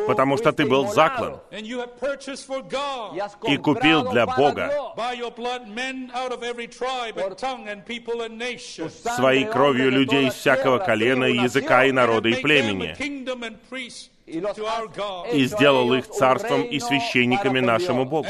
потому 0.06 0.36
что 0.36 0.52
ты 0.52 0.66
был 0.66 0.88
заклан 0.88 1.40
и 1.50 3.56
купил 3.56 4.10
для 4.10 4.26
Бога 4.26 4.72
своей 9.16 9.44
кровью 9.44 9.90
людей 9.90 10.28
из 10.28 10.34
всякого 10.34 10.78
колена, 10.78 11.24
языка 11.24 11.84
и 11.84 11.92
народа 11.92 12.28
и 12.28 12.42
племени, 12.42 12.94
и 14.26 15.44
сделал 15.46 15.92
их 15.94 16.08
царством 16.08 16.62
и 16.62 16.78
священниками 16.78 17.60
нашему 17.60 18.04
Богу. 18.04 18.28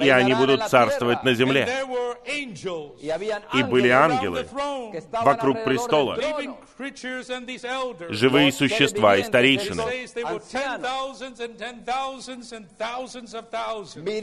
И 0.00 0.08
они 0.08 0.34
будут 0.34 0.68
царствовать 0.68 1.22
на 1.22 1.34
земле. 1.34 1.68
И 3.54 3.62
были 3.62 3.88
ангелы 3.88 4.46
вокруг 5.12 5.64
престола, 5.64 6.18
живые 8.08 8.52
существа 8.52 9.16
и 9.16 9.22
старейшины. 9.22 9.82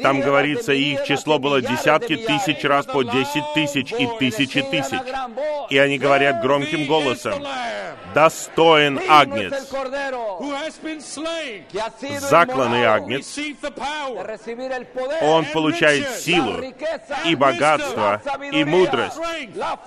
Там 0.02 0.20
говорится, 0.20 0.74
их 0.74 1.06
число 1.06 1.40
было 1.40 1.62
десятки 1.62 2.18
тысяч 2.18 2.64
раз 2.64 2.86
по 2.86 3.04
десять 3.04 3.54
тысяч 3.54 3.94
и 3.94 4.08
тысячи 4.20 4.62
тысяч. 4.62 5.00
И 5.70 5.78
они 5.78 5.98
говорят 5.98 6.42
громким 6.42 6.86
голосом, 6.88 7.42
«Достоин 8.14 9.00
Агнец, 9.08 9.72
Cordero 10.10 10.40
закланный 12.20 12.86
Агнец, 12.86 13.38
Он 15.22 15.46
получает 15.46 16.10
силу 16.10 16.64
и 17.26 17.36
богатство, 17.36 18.22
и 18.52 18.64
мудрость, 18.64 19.18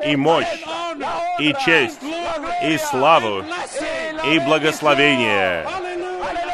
и 0.04 0.16
мощь, 0.16 0.46
и 1.38 1.54
честь, 1.64 2.00
и 2.62 2.78
славу, 2.78 3.44
и 4.30 4.38
благословение. 4.40 5.66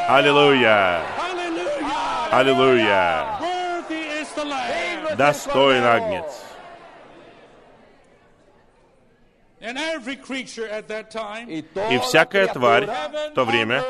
Аллилуйя! 0.08 1.02
Аллилуйя! 2.30 3.26
Достоин 5.16 5.84
Агнец. 5.84 6.47
И 11.90 11.98
всякая 11.98 12.46
тварь 12.46 12.86
в 12.86 13.34
то 13.34 13.44
время 13.44 13.82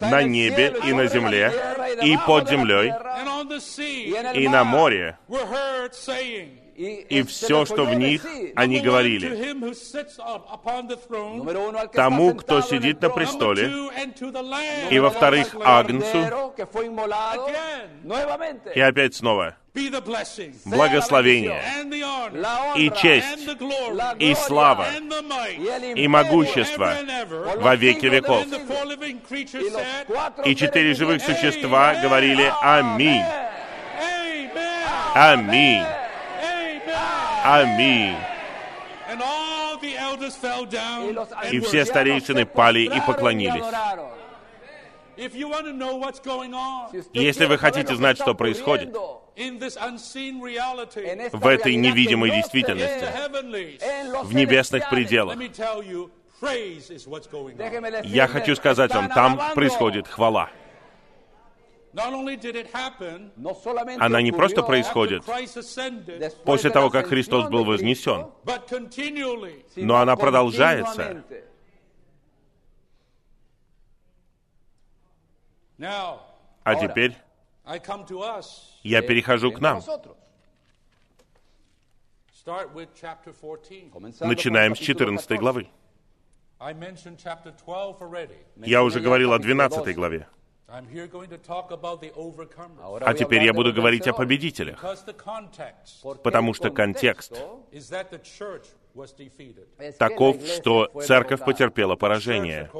на 0.00 0.22
небе 0.22 0.74
и 0.84 0.92
на 0.92 1.06
земле, 1.06 1.52
и 2.02 2.16
под 2.26 2.48
землей, 2.48 2.92
и 4.34 4.48
на 4.48 4.64
море, 4.64 5.18
и 6.82 7.22
все, 7.22 7.64
что 7.64 7.84
в 7.84 7.94
них, 7.94 8.26
они 8.56 8.80
говорили, 8.80 9.54
тому, 11.92 12.34
кто 12.34 12.60
сидит 12.60 13.00
на 13.00 13.10
престоле, 13.10 13.70
и 14.90 14.98
во-вторых, 14.98 15.54
Агнцу, 15.64 16.52
и 18.74 18.80
опять 18.80 19.14
снова, 19.14 19.56
благословение, 20.64 21.62
и 22.76 22.90
честь, 22.90 23.48
и 24.18 24.34
слава, 24.34 24.86
и 25.94 26.08
могущество 26.08 26.94
во 27.56 27.76
веки 27.76 28.06
веков. 28.06 28.44
И 30.44 30.56
четыре 30.56 30.94
живых 30.94 31.22
существа 31.22 31.94
говорили 32.02 32.52
«Аминь, 32.60 33.24
Аминь, 35.14 35.84
and 37.44 37.78
И 41.50 41.60
все 41.60 41.84
старейшины 41.84 42.46
пали 42.46 42.80
и 42.82 43.00
поклонились. 43.00 43.64
Если 47.12 47.44
вы 47.44 47.58
хотите 47.58 47.94
знать, 47.96 48.16
что 48.16 48.34
происходит 48.34 48.94
в 51.32 51.46
этой 51.46 51.74
невидимой 51.74 52.30
действительности, 52.30 53.06
в 54.24 54.34
небесных 54.34 54.88
пределах, 54.88 55.36
я 58.04 58.26
хочу 58.26 58.56
сказать 58.56 58.94
вам, 58.94 59.08
там 59.10 59.40
происходит 59.54 60.08
хвала. 60.08 60.48
Она 63.98 64.22
не 64.22 64.32
просто 64.32 64.62
происходит 64.62 65.24
после 66.44 66.70
того, 66.70 66.90
как 66.90 67.06
Христос 67.08 67.48
был 67.50 67.64
вознесен, 67.64 68.30
but 68.44 68.68
continually. 68.68 69.64
но 69.76 69.96
она 69.98 70.16
продолжается. 70.16 71.22
Now, 75.78 76.20
А 76.64 76.74
теперь 76.76 77.16
I 77.64 77.78
come 77.78 78.06
to 78.06 78.20
us. 78.20 78.44
я 78.82 79.02
перехожу 79.02 79.52
к 79.52 79.60
нам. 79.60 79.80
Start 82.44 82.72
with 82.74 82.88
chapter 83.00 83.32
14. 83.32 84.20
Начинаем 84.20 84.74
с 84.74 84.78
14 84.78 85.38
главы. 85.38 85.68
I 86.58 86.72
mentioned 86.74 87.18
chapter 87.18 87.52
12 87.64 88.00
already. 88.00 88.36
Я 88.56 88.82
уже 88.84 89.00
говорил 89.00 89.32
о 89.32 89.38
12 89.38 89.94
главе. 89.94 90.26
I'm 90.72 90.88
here 90.88 91.06
going 91.06 91.28
to 91.28 91.36
talk 91.36 91.70
about 91.70 92.00
the 92.00 92.10
overcomers. 92.16 93.02
А 93.04 93.12
теперь 93.12 93.44
я 93.44 93.52
буду 93.52 93.74
говорить 93.74 94.08
о 94.08 94.14
победителях, 94.14 94.82
потому 96.22 96.54
что 96.54 96.70
контекст 96.70 97.38
таков, 99.98 100.36
что 100.46 100.90
церковь 101.02 101.44
потерпела 101.44 101.96
поражение. 101.96 102.70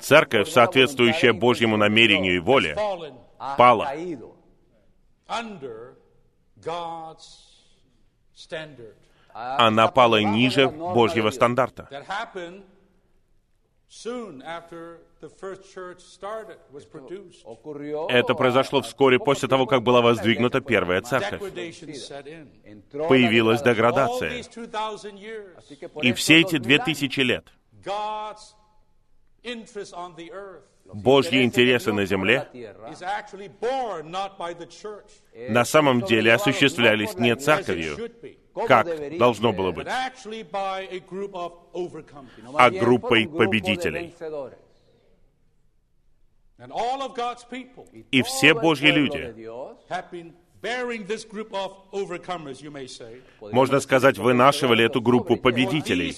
Церковь, 0.00 0.50
соответствующая 0.50 1.32
Божьему 1.32 1.78
намерению 1.78 2.36
и 2.36 2.38
воле, 2.40 2.76
пала. 3.56 3.88
Она 9.32 9.88
пала 9.88 10.22
ниже 10.22 10.68
Божьего 10.68 11.30
стандарта. 11.30 11.88
Это 18.08 18.34
произошло 18.34 18.82
вскоре 18.82 19.18
после 19.18 19.48
того, 19.48 19.66
как 19.66 19.82
была 19.82 20.00
воздвигнута 20.00 20.60
первая 20.60 21.02
церковь. 21.02 21.40
Degradation 21.40 21.92
set 21.92 22.26
in. 22.26 23.08
Появилась 23.08 23.60
All 23.60 23.64
деградация. 23.64 24.30
these 24.30 24.48
2,000 24.48 25.18
years, 25.18 26.02
И 26.02 26.12
все 26.12 26.40
эти 26.40 26.58
две 26.58 26.78
тысячи 26.78 27.20
лет 27.20 27.46
Божьи 30.84 31.42
интересы 31.42 31.92
на 31.92 32.04
земле 32.04 32.48
на 35.48 35.64
самом 35.64 36.02
деле 36.02 36.34
осуществлялись 36.34 37.14
не 37.14 37.34
церковью, 37.36 38.10
как 38.66 39.16
должно 39.18 39.52
было 39.52 39.72
быть, 39.72 39.86
а 42.54 42.70
группой 42.70 43.26
победителей. 43.26 44.14
И 48.10 48.22
все 48.22 48.54
Божьи 48.54 48.86
люди, 48.86 49.34
можно 53.52 53.80
сказать, 53.80 54.18
вынашивали 54.18 54.84
эту 54.84 55.00
группу 55.00 55.36
победителей, 55.36 56.16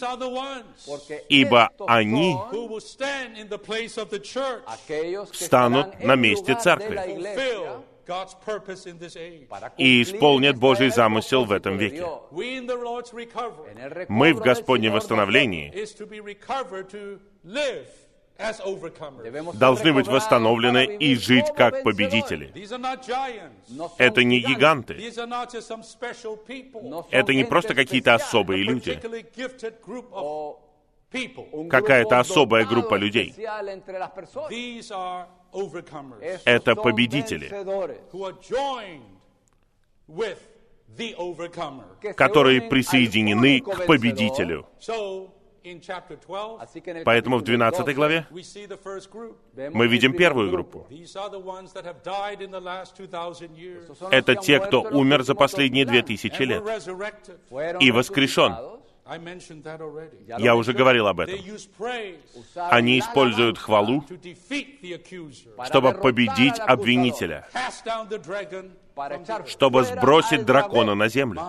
ибо 1.29 1.71
они 1.87 2.35
who 2.53 2.69
will 2.69 2.81
stand 2.81 3.39
in 3.39 3.49
the 3.49 3.59
place 3.59 3.97
of 3.97 4.11
the 4.11 4.21
church, 4.21 4.63
станут 5.33 5.99
на 6.01 6.15
месте 6.15 6.55
церкви 6.61 7.01
и 9.79 10.03
исполнят 10.03 10.57
Божий 10.57 10.91
замысел 10.91 11.45
в 11.47 11.53
этом 11.53 11.79
веке. 11.79 12.05
Мы 14.09 14.35
в 14.35 14.41
Господнем 14.41 14.93
восстановлении 14.93 15.73
должны 19.55 19.93
быть 19.93 20.09
восстановлены 20.09 20.97
и 20.97 21.15
жить 21.15 21.47
как 21.57 21.83
победители. 21.83 22.53
Это 23.99 24.25
не 24.25 24.41
гиганты, 24.41 24.95
это 27.11 27.35
не 27.35 27.45
просто 27.45 27.75
какие-то 27.75 28.15
особые 28.15 28.65
люди, 28.65 29.01
какая-то 31.71 32.19
особая 32.19 32.65
группа 32.65 32.97
людей. 32.97 33.35
Это 36.45 36.75
победители, 36.75 37.49
которые 42.15 42.63
присоединены 42.63 43.61
к 43.61 43.87
победителю. 43.87 44.67
So, 45.65 45.71
in 45.71 45.81
chapter 45.81 46.17
12, 46.17 47.05
Поэтому 47.05 47.39
в 47.39 47.43
12 47.43 47.95
главе 47.95 48.27
we 48.31 48.43
see 48.43 48.67
the 48.67 48.77
first 48.77 49.11
group. 49.11 49.37
мы 49.73 49.87
видим 49.87 50.13
первую 50.13 50.51
группу. 50.51 50.87
These 50.91 51.17
are 51.17 51.31
the 51.31 51.41
ones 51.41 51.73
that 51.73 51.85
have 51.85 52.03
died 52.03 52.41
in 52.41 52.51
the 52.51 52.61
last 52.61 52.95
2,000 52.97 53.51
years 53.57 53.89
Это 54.11 54.35
те, 54.37 54.61
кто 54.61 54.83
умер 54.83 55.23
за 55.23 55.35
последние 55.35 55.85
две 55.85 56.03
тысячи 56.03 56.43
лет 56.43 56.63
resurrected. 56.63 57.39
и 57.81 57.91
воскрешен. 57.91 58.55
I 59.07 59.19
mentioned 59.19 59.63
that 59.65 59.81
already. 59.81 60.25
Я 60.39 60.57
уже 60.57 60.73
говорил 60.73 61.07
об 61.07 61.21
They 61.21 61.35
этом. 61.35 61.55
use 61.55 61.69
praise 61.79 62.19
Они 62.71 62.99
используют 62.99 63.59
хвалу, 63.59 64.03
to 64.09 64.19
defeat 64.21 64.81
the 64.83 64.93
accuser, 64.95 65.65
чтобы 65.67 65.93
победить 65.93 66.59
обвинителя, 66.59 67.47
чтобы 69.47 69.85
сбросить 69.85 70.45
дракона 70.45 70.95
на 70.95 71.09
землю. 71.09 71.41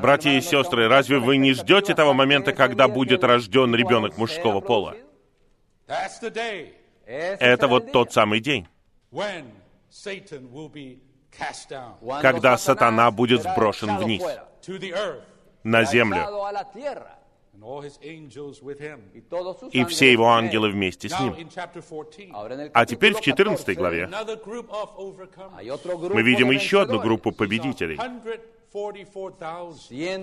Братья 0.00 0.30
и 0.30 0.40
сестры, 0.42 0.86
разве 0.88 1.18
вы 1.18 1.38
не 1.38 1.54
ждете 1.54 1.94
того 1.94 2.12
момента, 2.12 2.52
когда 2.52 2.88
будет 2.88 3.24
рожден 3.24 3.74
ребенок 3.74 4.18
мужского 4.18 4.60
пола? 4.60 4.94
Это 7.06 7.68
вот 7.68 7.90
тот 7.92 8.12
самый 8.12 8.40
день, 8.40 8.68
когда 12.20 12.58
сатана 12.58 13.10
будет 13.10 13.42
сброшен 13.42 13.96
вниз, 13.96 14.22
на 15.62 15.84
землю 15.84 16.20
и 19.70 19.84
все 19.84 20.12
его 20.12 20.28
ангелы 20.28 20.70
вместе 20.70 21.08
с 21.08 21.20
ним. 21.20 21.36
А 22.72 22.86
теперь 22.86 23.14
в 23.14 23.20
14 23.20 23.76
главе. 23.76 24.08
мы 26.12 26.22
видим 26.22 26.50
еще 26.50 26.82
одну 26.82 26.98
группу 26.98 27.30
победителей. 27.30 27.98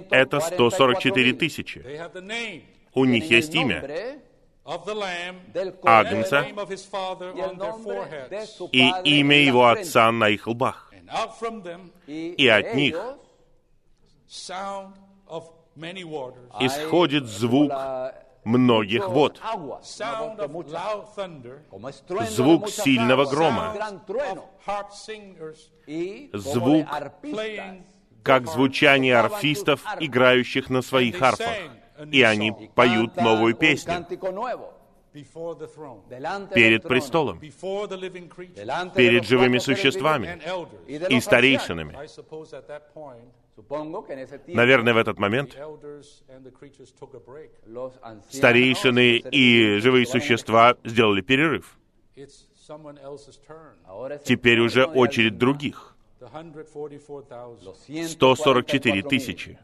Это 0.10 0.40
144 0.40 1.34
тысячи. 1.34 1.84
У 2.94 3.06
них 3.06 3.30
есть 3.30 3.54
имя. 3.54 4.20
Агнца. 5.84 6.46
И 8.72 8.92
имя 9.04 9.38
его 9.38 9.68
отца 9.68 10.12
на 10.12 10.30
их 10.30 10.48
лбах. 10.48 10.92
И 12.08 12.48
от 12.48 12.76
них 12.76 12.98
исходит 16.60 17.26
звук 17.26 17.72
многих 18.44 19.10
вод, 19.10 19.42
звук 22.30 22.70
сильного 22.70 23.26
грома, 23.26 23.76
звук, 26.34 26.88
как 28.24 28.48
звучание 28.48 29.18
арфистов, 29.18 29.84
играющих 30.00 30.70
на 30.70 30.82
своих 30.82 31.22
арфах, 31.22 31.56
и 32.12 32.22
они 32.22 32.70
поют 32.76 33.16
новую 33.16 33.56
песню. 33.56 34.06
перед 36.54 36.84
престолом, 36.84 37.40
перед 37.40 39.26
живыми 39.26 39.58
существами. 39.58 40.40
и 40.88 41.20
старейшинами. 41.20 41.98
Наверное, 44.48 44.94
в 44.94 44.98
этот 44.98 45.20
момент 45.20 45.58
старейшины 48.30 49.18
и 49.18 49.80
живые 49.80 50.06
существа 50.06 50.78
сделали 50.84 51.22
перерыв. 51.22 51.78
Теперь 54.26 54.60
уже 54.60 54.86
очередь 54.86 55.38
других. 55.38 55.96
144 58.08 59.04
тысячи. 59.04 59.58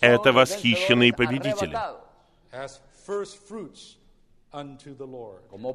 Это 0.00 0.32
восхищенные 0.32 1.12
победители 1.12 1.76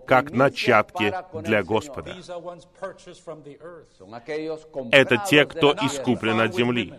как 0.05 0.31
начатки 0.31 1.13
для 1.41 1.63
Господа. 1.63 2.15
Это 4.91 5.17
те, 5.29 5.45
кто 5.45 5.73
искуплен 5.73 6.39
от 6.39 6.55
земли. 6.55 6.93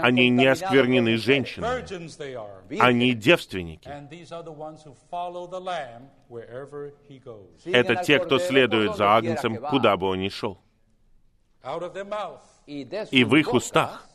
Они 0.00 0.28
не 0.28 0.46
осквернены 0.46 1.16
женщинами. 1.16 2.80
Они 2.80 3.12
девственники. 3.14 3.88
Это 7.66 7.96
те, 7.96 8.18
кто 8.18 8.38
следует 8.38 8.96
за 8.96 9.16
Агнцем, 9.16 9.56
куда 9.56 9.96
бы 9.96 10.08
он 10.08 10.20
ни 10.20 10.28
шел. 10.28 10.58
И 12.66 13.24
в 13.24 13.36
их 13.36 13.52
устах 13.54 14.06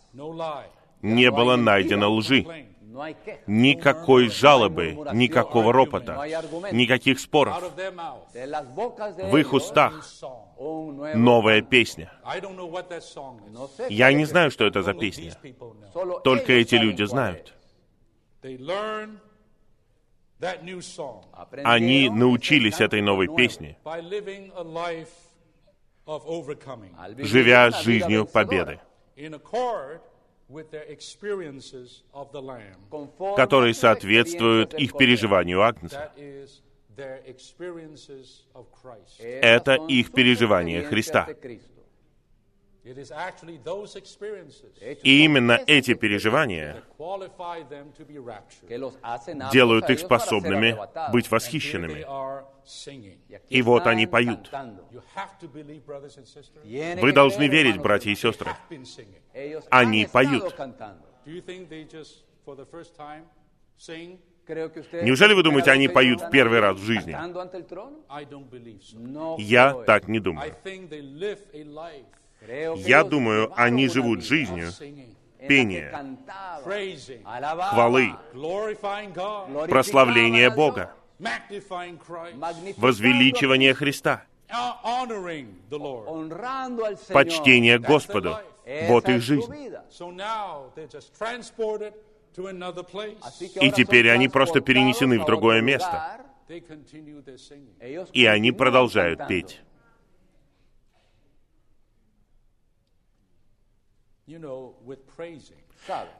не 1.01 1.31
было 1.31 1.55
найдено 1.55 2.11
лжи. 2.11 2.45
Никакой 3.47 4.29
жалобы, 4.29 4.97
никакого 5.13 5.71
ропота, 5.71 6.25
никаких 6.71 7.19
споров. 7.19 7.61
В 7.73 9.37
их 9.37 9.53
устах 9.53 10.05
новая 11.15 11.61
песня. 11.61 12.11
Я 13.89 14.13
не 14.13 14.25
знаю, 14.25 14.51
что 14.51 14.65
это 14.65 14.81
за 14.81 14.93
песня. 14.93 15.33
Только 16.23 16.53
эти 16.53 16.75
люди 16.75 17.03
знают. 17.03 17.53
Они 21.63 22.09
научились 22.09 22.79
этой 22.79 23.01
новой 23.01 23.27
песне, 23.27 23.77
живя 27.17 27.71
жизнью 27.71 28.25
победы 28.25 28.79
которые 33.35 33.73
соответствуют 33.73 34.73
их 34.73 34.97
переживанию 34.97 35.61
Агнца. 35.61 36.11
Это 39.19 39.75
их 39.87 40.11
переживание 40.11 40.83
Христа. 40.83 41.27
И 45.03 45.23
именно 45.23 45.59
эти 45.67 45.93
переживания 45.93 46.83
делают 49.51 49.89
их 49.89 49.99
способными 49.99 50.77
быть 51.11 51.29
восхищенными. 51.29 52.05
И 53.49 53.61
вот 53.61 53.87
они 53.87 54.07
поют. 54.07 54.51
Вы 57.01 57.11
должны 57.11 57.47
верить, 57.47 57.77
братья 57.77 58.11
и 58.11 58.15
сестры. 58.15 58.51
Они 59.69 60.05
поют. 60.05 60.55
Неужели 65.03 65.33
вы 65.33 65.43
думаете, 65.43 65.71
они 65.71 65.87
поют 65.87 66.21
в 66.21 66.29
первый 66.31 66.59
раз 66.59 66.77
в 66.77 66.83
жизни? 66.83 67.15
Я 69.37 69.73
так 69.85 70.07
не 70.07 70.19
думаю. 70.19 70.55
Я 72.47 73.03
думаю, 73.03 73.51
они 73.55 73.87
живут 73.87 74.23
жизнью 74.23 74.71
пения, 75.47 75.91
хвалы, 77.71 78.13
прославления 79.67 80.49
Бога, 80.49 80.93
возвеличивание 82.77 83.73
Христа, 83.73 84.23
почтение 87.13 87.79
Господу. 87.79 88.37
Вот 88.87 89.09
их 89.09 89.21
жизнь. 89.21 89.51
И 93.61 93.71
теперь 93.71 94.09
они 94.11 94.27
просто 94.27 94.61
перенесены 94.61 95.19
в 95.19 95.25
другое 95.25 95.61
место. 95.61 96.21
И 98.13 98.25
они 98.25 98.51
продолжают 98.51 99.27
петь. 99.27 99.61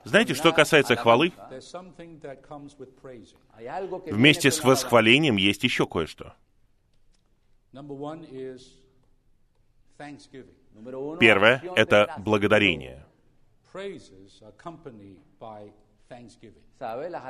Знаете, 0.03 0.33
что 0.33 0.51
касается 0.51 0.95
хвалы, 0.95 1.31
вместе 4.07 4.51
с 4.51 4.63
восхвалением 4.63 5.35
есть 5.35 5.63
еще 5.63 5.85
кое-что. 5.85 6.33
Первое— 11.19 11.61
это 11.75 12.15
благодарение. 12.17 13.05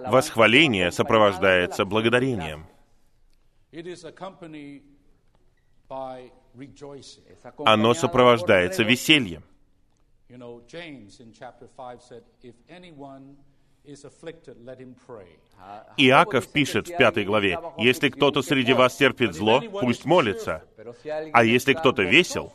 Восхваление 0.08 0.92
сопровождается 0.92 1.86
благодарением. 1.86 2.68
Оно 7.66 7.94
сопровождается 7.94 8.84
весельем. 8.84 9.44
You 10.30 10.38
know, 10.38 10.62
James 10.68 11.20
in 11.20 11.34
chapter 11.34 11.68
5 11.76 12.02
said, 12.04 12.24
if 12.44 12.54
anyone 12.70 13.36
Иаков 15.98 16.48
пишет 16.52 16.88
в 16.88 16.98
пятой 16.98 17.26
главе, 17.26 17.58
«Если 17.78 18.10
кто-то 18.10 18.42
среди 18.42 18.74
вас 18.74 18.96
терпит 18.96 19.34
зло, 19.34 19.62
пусть 19.62 20.06
молится, 20.06 20.64
а 21.34 21.44
если 21.44 21.74
кто-то 21.74 22.04
весел, 22.04 22.54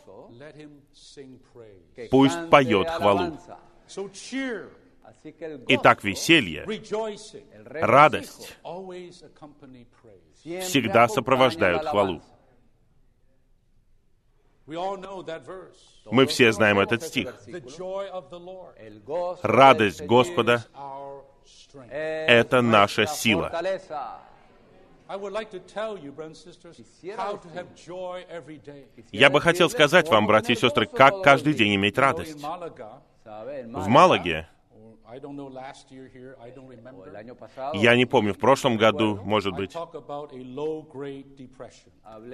пусть 2.11 2.51
поет 2.51 2.89
хвалу». 2.89 3.39
Итак, 5.68 6.05
веселье, 6.05 6.66
радость 7.64 8.57
всегда 10.43 11.09
сопровождают 11.09 11.85
хвалу. 11.87 12.22
Мы 14.67 16.27
все 16.27 16.53
знаем 16.53 16.79
этот 16.79 17.03
стих. 17.03 17.35
Радость 19.43 20.03
Господа— 20.03 20.65
это 21.91 22.62
наша 22.62 23.07
сила. 23.07 23.53
Я 29.12 29.31
бы 29.31 29.41
хотел 29.41 29.69
сказать 29.69 30.09
вам, 30.09 30.27
братья 30.27 30.55
и 30.55 30.57
сестры, 30.57 30.87
как 30.87 31.23
каждый 31.23 31.53
день 31.53 31.75
иметь 31.75 31.99
радость. 31.99 32.43
В 33.25 33.89
Малаге 33.89 34.49
я 37.75 37.97
не 37.97 38.07
помню, 38.07 38.33
в 38.33 38.39
прошлом 38.39 38.77
году, 38.77 39.21
может 39.23 39.55
быть, 39.55 39.75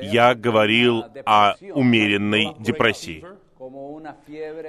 я 0.02 0.34
говорил 0.34 1.04
о 1.26 1.54
умеренной 1.74 2.54
депрессии. 2.58 3.24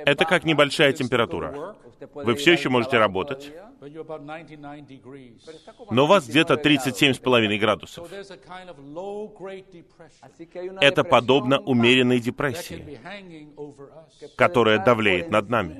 Это 0.05 0.25
как 0.25 0.43
небольшая 0.43 0.91
температура. 0.91 1.75
Вы 2.13 2.35
все 2.35 2.53
еще 2.53 2.69
можете 2.69 2.97
работать, 2.97 3.53
но 5.89 6.03
у 6.03 6.07
вас 6.07 6.27
где-то 6.27 6.55
37,5 6.55 7.57
градусов. 7.57 8.11
Это 10.81 11.03
подобно 11.03 11.59
умеренной 11.59 12.19
депрессии, 12.19 12.99
которая 14.35 14.83
давлеет 14.83 15.29
над 15.31 15.49
нами. 15.49 15.79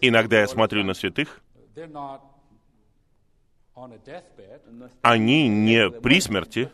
Иногда 0.00 0.40
я 0.40 0.46
смотрю 0.46 0.84
на 0.84 0.94
святых. 0.94 1.42
Они 5.02 5.48
не 5.48 5.90
при 5.90 6.20
смерти, 6.20 6.70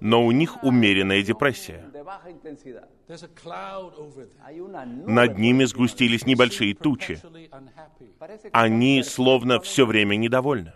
но 0.00 0.24
у 0.26 0.32
них 0.32 0.62
умеренная 0.62 1.22
депрессия. 1.22 1.84
Над 5.06 5.38
ними 5.38 5.64
сгустились 5.64 6.26
небольшие 6.26 6.74
тучи. 6.74 7.20
Они 8.52 9.02
словно 9.02 9.60
все 9.60 9.86
время 9.86 10.16
недовольны. 10.16 10.72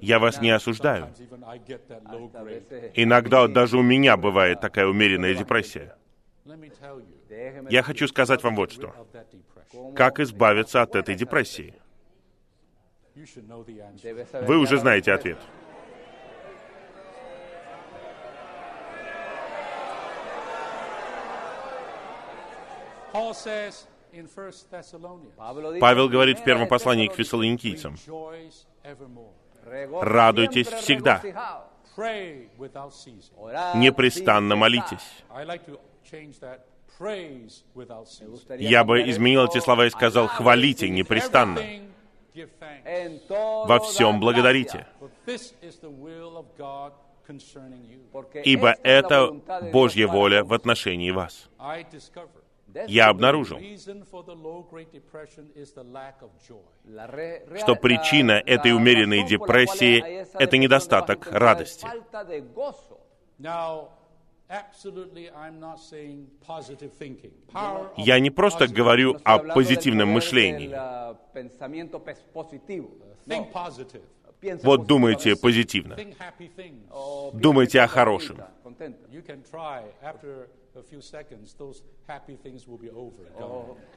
Я 0.00 0.18
вас 0.18 0.40
не 0.40 0.50
осуждаю. 0.50 1.08
Иногда 2.94 3.48
даже 3.48 3.78
у 3.78 3.82
меня 3.82 4.16
бывает 4.16 4.60
такая 4.60 4.86
умеренная 4.86 5.34
депрессия. 5.34 5.96
Я 7.70 7.82
хочу 7.82 8.06
сказать 8.08 8.42
вам 8.42 8.56
вот 8.56 8.72
что. 8.72 8.94
Как 9.94 10.20
избавиться 10.20 10.82
от 10.82 10.94
этой 10.94 11.14
депрессии? 11.14 11.74
Вы 13.14 14.58
уже 14.58 14.78
знаете 14.78 15.12
ответ. 15.12 15.38
Paul 23.12 23.32
says, 23.32 23.86
Павел 25.80 26.08
говорит 26.08 26.38
в 26.40 26.44
первом 26.44 26.68
послании 26.68 27.08
к 27.08 27.14
фессалоникийцам, 27.14 27.96
«Радуйтесь 30.00 30.68
всегда, 30.68 31.22
непрестанно 33.74 34.56
молитесь». 34.56 35.24
Я 38.58 38.84
бы 38.84 39.10
изменил 39.10 39.44
эти 39.46 39.58
слова 39.58 39.86
и 39.86 39.90
сказал 39.90 40.28
«хвалите 40.28 40.88
непрестанно». 40.88 41.60
Во 43.28 43.80
всем 43.80 44.20
благодарите. 44.20 44.86
Ибо 48.44 48.76
это 48.82 49.32
Божья 49.72 50.06
воля 50.06 50.44
в 50.44 50.52
отношении 50.52 51.10
вас 51.10 51.48
я 52.86 53.08
обнаружил, 53.08 53.58
что 57.58 57.74
причина 57.76 58.32
этой 58.32 58.72
умеренной 58.72 59.24
депрессии— 59.26 60.26
это 60.38 60.56
недостаток 60.58 61.26
радости. 61.30 61.86
Я 67.96 68.20
не 68.20 68.30
просто 68.30 68.68
говорю 68.68 69.16
о 69.24 69.38
позитивном 69.38 70.08
мышлении. 70.10 70.70
Вот 74.62 74.86
думайте 74.86 75.34
позитивно. 75.36 75.96
Думайте 77.32 77.80
о 77.80 77.88
хорошем. 77.88 78.38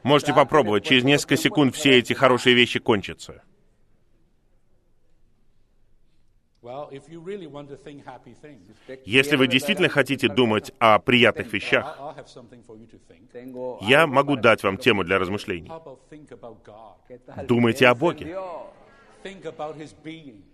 Можете 0.04 0.34
попробовать. 0.34 0.86
Через 0.86 1.04
несколько 1.04 1.38
секунд 1.38 1.76
все 1.76 1.98
эти 1.98 2.14
хорошие 2.14 2.56
вещи 2.56 2.80
кончатся. 2.80 3.44
Если 9.06 9.36
вы 9.38 9.48
действительно 9.48 9.88
хотите 9.88 10.28
думать 10.28 10.74
о 10.78 11.00
приятных 11.00 11.54
вещах, 11.54 11.98
я 13.82 14.08
могу 14.08 14.36
дать 14.36 14.64
вам 14.64 14.78
тему 14.78 15.04
для 15.06 15.20
размышлений. 15.20 15.72
Думайте 17.48 17.88
о 17.88 17.96
Боге. 17.96 18.38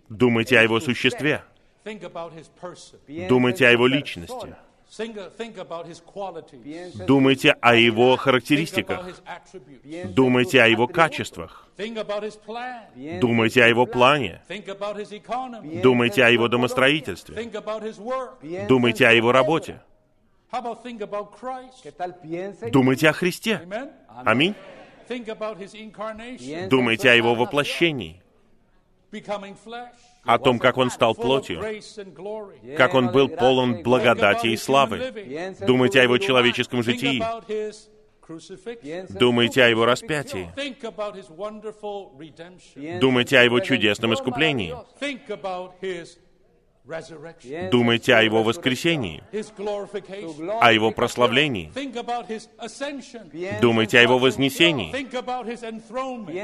Думайте 0.09 0.59
о 0.59 0.63
Его 0.63 0.79
существе. 0.79 1.43
Думайте 3.29 3.67
о 3.67 3.71
Его 3.71 3.87
личности. 3.87 4.55
Думайте 7.07 7.51
о 7.61 7.75
его 7.75 8.15
характеристиках. 8.15 9.05
Думайте 10.05 10.61
о 10.61 10.67
его 10.67 10.87
качествах. 10.87 11.67
Думайте 11.77 13.63
о 13.63 13.67
его 13.67 13.85
плане. 13.85 14.41
Думайте 15.83 16.23
о 16.23 16.29
его 16.29 16.47
домостроительстве. 16.47 17.51
Думайте 18.69 19.07
о 19.07 19.11
его 19.11 19.31
работе. 19.31 19.81
Думайте 22.71 23.09
о 23.09 23.13
Христе. 23.13 23.61
Аминь. 24.23 24.55
Думайте 26.69 27.09
о 27.11 27.13
его 27.13 27.35
воплощении, 27.35 28.21
о 30.25 30.39
том, 30.39 30.59
как 30.59 30.77
Он 30.77 30.89
стал 30.89 31.15
плотью, 31.15 31.61
как 32.77 32.93
Он 32.93 33.11
был 33.11 33.29
полон 33.29 33.83
благодати 33.83 34.47
и 34.47 34.57
славы. 34.57 35.13
Думайте 35.65 35.99
о 35.99 36.03
Его 36.03 36.17
человеческом 36.17 36.83
житии. 36.83 37.23
Думайте 39.09 39.63
о 39.63 39.67
Его 39.69 39.85
распятии. 39.85 40.49
Думайте 42.99 43.37
о 43.37 43.43
Его 43.43 43.59
чудесном 43.59 44.13
искуплении. 44.13 44.75
Думайте 47.71 48.15
о 48.15 48.21
Его 48.21 48.43
воскресении, 48.43 49.23
о 50.61 50.71
Его 50.71 50.91
прославлении. 50.91 51.71
Думайте 53.59 53.97
о 53.99 54.01
Его 54.03 54.19
вознесении. 54.19 54.91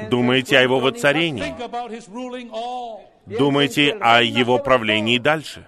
Думайте 0.08 0.58
о 0.58 0.62
Его 0.62 0.80
воцарении. 0.80 1.54
Думайте 3.26 3.96
о 4.00 4.22
его 4.22 4.58
правлении 4.58 5.18
дальше. 5.18 5.66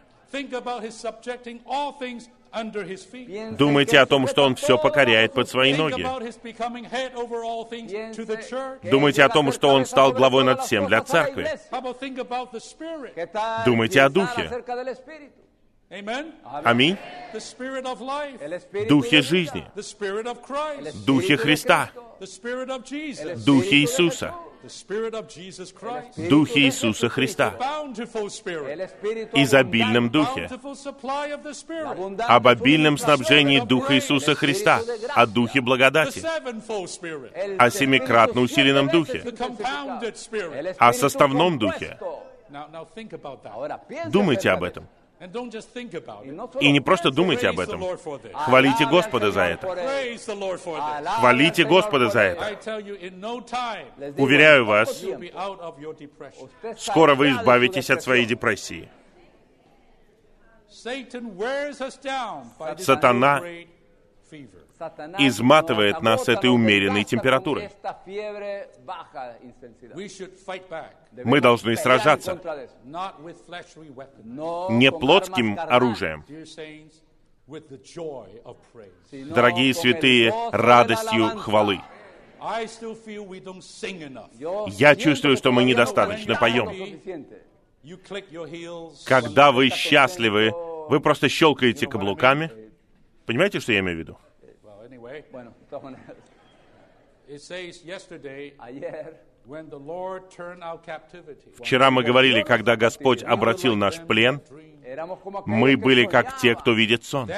Думайте 3.58 3.98
о 3.98 4.06
том, 4.06 4.28
что 4.28 4.44
он 4.44 4.54
все 4.54 4.78
покоряет 4.78 5.32
под 5.32 5.48
свои 5.48 5.74
ноги. 5.74 6.06
Думайте 8.82 9.24
о 9.24 9.28
том, 9.28 9.52
что 9.52 9.68
он 9.68 9.86
стал 9.86 10.12
главой 10.12 10.44
над 10.44 10.62
всем 10.62 10.86
для 10.86 11.02
церкви. 11.02 11.48
Думайте 13.64 14.02
о 14.02 14.08
духе. 14.08 14.50
Аминь. 16.64 16.96
Духе 18.88 19.22
жизни, 19.22 19.64
Духе 21.06 21.36
Христа, 21.36 21.90
Духе 23.46 23.76
Иисуса, 23.76 24.34
Духе 26.16 26.60
Иисуса 26.60 27.08
Христа, 27.08 27.54
изобильном 29.34 30.10
Духе, 30.10 30.50
об 32.18 32.48
обильном 32.48 32.98
снабжении 32.98 33.60
Духа 33.60 33.94
Иисуса 33.94 34.34
Христа, 34.34 34.80
о 35.14 35.26
Духе 35.26 35.60
благодати, 35.60 36.22
о 37.58 37.70
семикратно 37.70 38.40
усиленном 38.40 38.88
Духе, 38.88 39.22
о 40.78 40.92
составном 40.92 41.58
Духе. 41.58 41.98
Думайте 44.10 44.50
об 44.50 44.64
этом. 44.64 44.88
И 46.60 46.72
не 46.72 46.80
просто 46.80 47.10
думайте 47.10 47.48
об 47.48 47.60
этом. 47.60 47.80
Хвалите 48.34 48.86
Господа 48.86 49.30
за 49.30 49.42
это. 49.42 49.66
Хвалите 51.18 51.64
Господа 51.64 52.10
за 52.10 52.20
это. 52.20 52.58
Уверяю 54.18 54.66
вас, 54.66 55.04
скоро 56.78 57.14
вы 57.14 57.30
избавитесь 57.30 57.90
от 57.90 58.02
своей 58.02 58.26
депрессии. 58.26 58.88
Сатана 62.78 63.42
изматывает 65.18 66.02
нас 66.02 66.28
этой 66.28 66.50
умеренной 66.50 67.04
температурой. 67.04 67.70
Мы 71.24 71.40
должны 71.40 71.76
сражаться. 71.76 72.40
не 74.70 74.90
плотским 74.90 75.58
оружием, 75.58 76.24
дорогие 79.12 79.74
святые, 79.74 80.32
радостью 80.52 81.28
хвалы. 81.36 81.80
Я 84.78 84.96
чувствую, 84.96 85.36
что 85.36 85.52
мы 85.52 85.64
недостаточно 85.64 86.34
поем. 86.36 86.68
Когда 89.04 89.52
вы 89.52 89.68
счастливы, 89.70 90.52
вы 90.88 91.00
просто 91.00 91.28
щелкаете 91.28 91.86
каблуками– 91.86 92.50
Понимаете, 93.26 93.60
что 93.60 93.72
я 93.72 93.80
имею 93.80 93.96
в 93.96 94.00
виду? 94.00 94.18
Вчера 101.58 101.90
мы 101.90 102.02
говорили, 102.02 102.42
когда 102.42 102.76
Господь 102.76 103.22
обратил 103.22 103.76
наш 103.76 104.00
плен, 104.00 104.40
мы 105.46 105.76
были 105.76 106.06
как 106.06 106.38
те, 106.38 106.54
кто 106.54 106.72
видит 106.72 107.04
сон. 107.04 107.30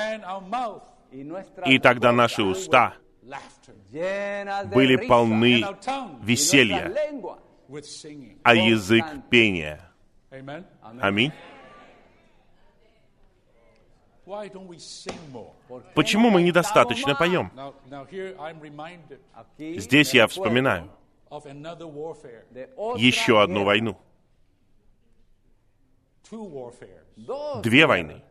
И 1.67 1.79
тогда 1.79 2.13
наши 2.13 2.43
уста 2.43 2.95
были 3.23 4.97
полны 5.07 5.65
веселья, 6.23 6.93
а 8.43 8.55
язык 8.55 9.05
пения. 9.31 9.81
Аминь. 11.01 11.33
Почему 15.95 16.31
мы 16.31 16.43
недостаточно 16.43 17.15
поем? 17.15 17.53
Здесь 19.59 20.15
я 20.15 20.27
вспоминаю 20.27 20.91
еще 22.99 23.43
одну 23.43 23.65
войну. 23.65 23.97
Две 27.63 27.87
войны. 27.87 28.23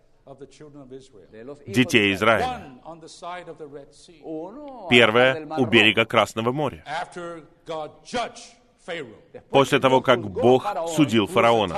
Детей 1.67 2.13
Израиля. 2.13 2.79
Первая 4.89 5.45
у 5.57 5.65
берега 5.65 6.05
Красного 6.05 6.51
моря. 6.51 6.83
После 9.49 9.79
того, 9.79 10.01
как 10.01 10.29
Бог 10.29 10.65
судил 10.95 11.27
фараона, 11.27 11.75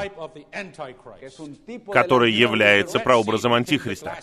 который 1.91 2.32
является 2.32 2.99
прообразом 2.99 3.53
Антихриста. 3.53 4.18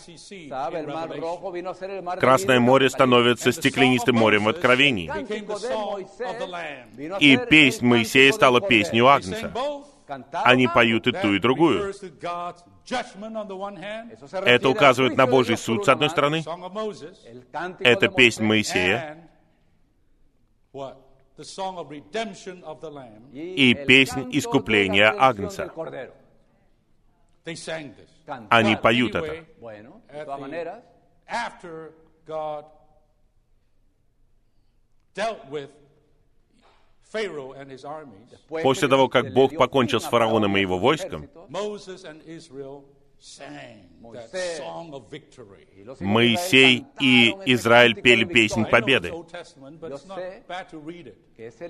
Красное 2.20 2.60
море 2.60 2.90
становится 2.90 3.52
стеклянистым 3.52 4.16
морем 4.16 4.44
в 4.44 4.48
Откровении. 4.48 5.10
И 7.20 7.36
песнь 7.48 7.86
Моисея 7.86 8.32
стала 8.32 8.60
песнью 8.60 9.08
Агнца. 9.08 9.52
Они 10.32 10.68
поют 10.68 11.06
и 11.06 11.12
ту, 11.12 11.32
и 11.32 11.38
другую. 11.38 11.94
Это 14.44 14.68
указывает 14.68 15.16
на 15.16 15.26
Божий 15.26 15.56
суд, 15.56 15.86
с 15.86 15.88
одной 15.88 16.10
стороны, 16.10 16.44
это 17.80 18.08
песнь 18.08 18.44
Моисея, 18.44 19.30
and 21.36 21.38
what? 21.38 21.38
The 21.38 21.44
song 21.44 21.78
of 21.78 21.90
redemption 21.90 22.62
of 22.64 22.80
the 22.80 22.90
Lamb. 22.90 23.30
y 23.32 23.54
и 23.54 23.74
песнь 23.74 24.30
искупления 24.32 25.12
Агнца. 25.18 25.70
Они 28.50 28.76
поют 28.76 29.14
это. 29.14 29.44
Bueno, 29.60 30.00
de 30.08 30.18
at 30.20 30.26
todas 30.26 30.38
the- 30.38 30.48
maneras, 30.48 30.82
after 31.26 31.92
God 32.26 32.64
dealt 35.14 35.48
with 35.50 35.70
Pharaoh 37.02 37.52
and 37.52 37.70
his 37.70 37.84
armies, 37.84 38.28
después 38.30 38.62
После 38.62 38.88
того, 38.88 39.08
как 39.08 39.32
Бог 39.32 39.54
покончил 39.56 40.00
с 40.00 40.04
фараоном 40.04 40.56
и 40.56 40.60
его 40.60 40.78
войском, 40.78 41.28
Моисей 46.00 46.84
и 47.00 47.34
Израиль 47.46 47.94
пели 47.94 48.24
песнь 48.24 48.64
победы. 48.64 49.12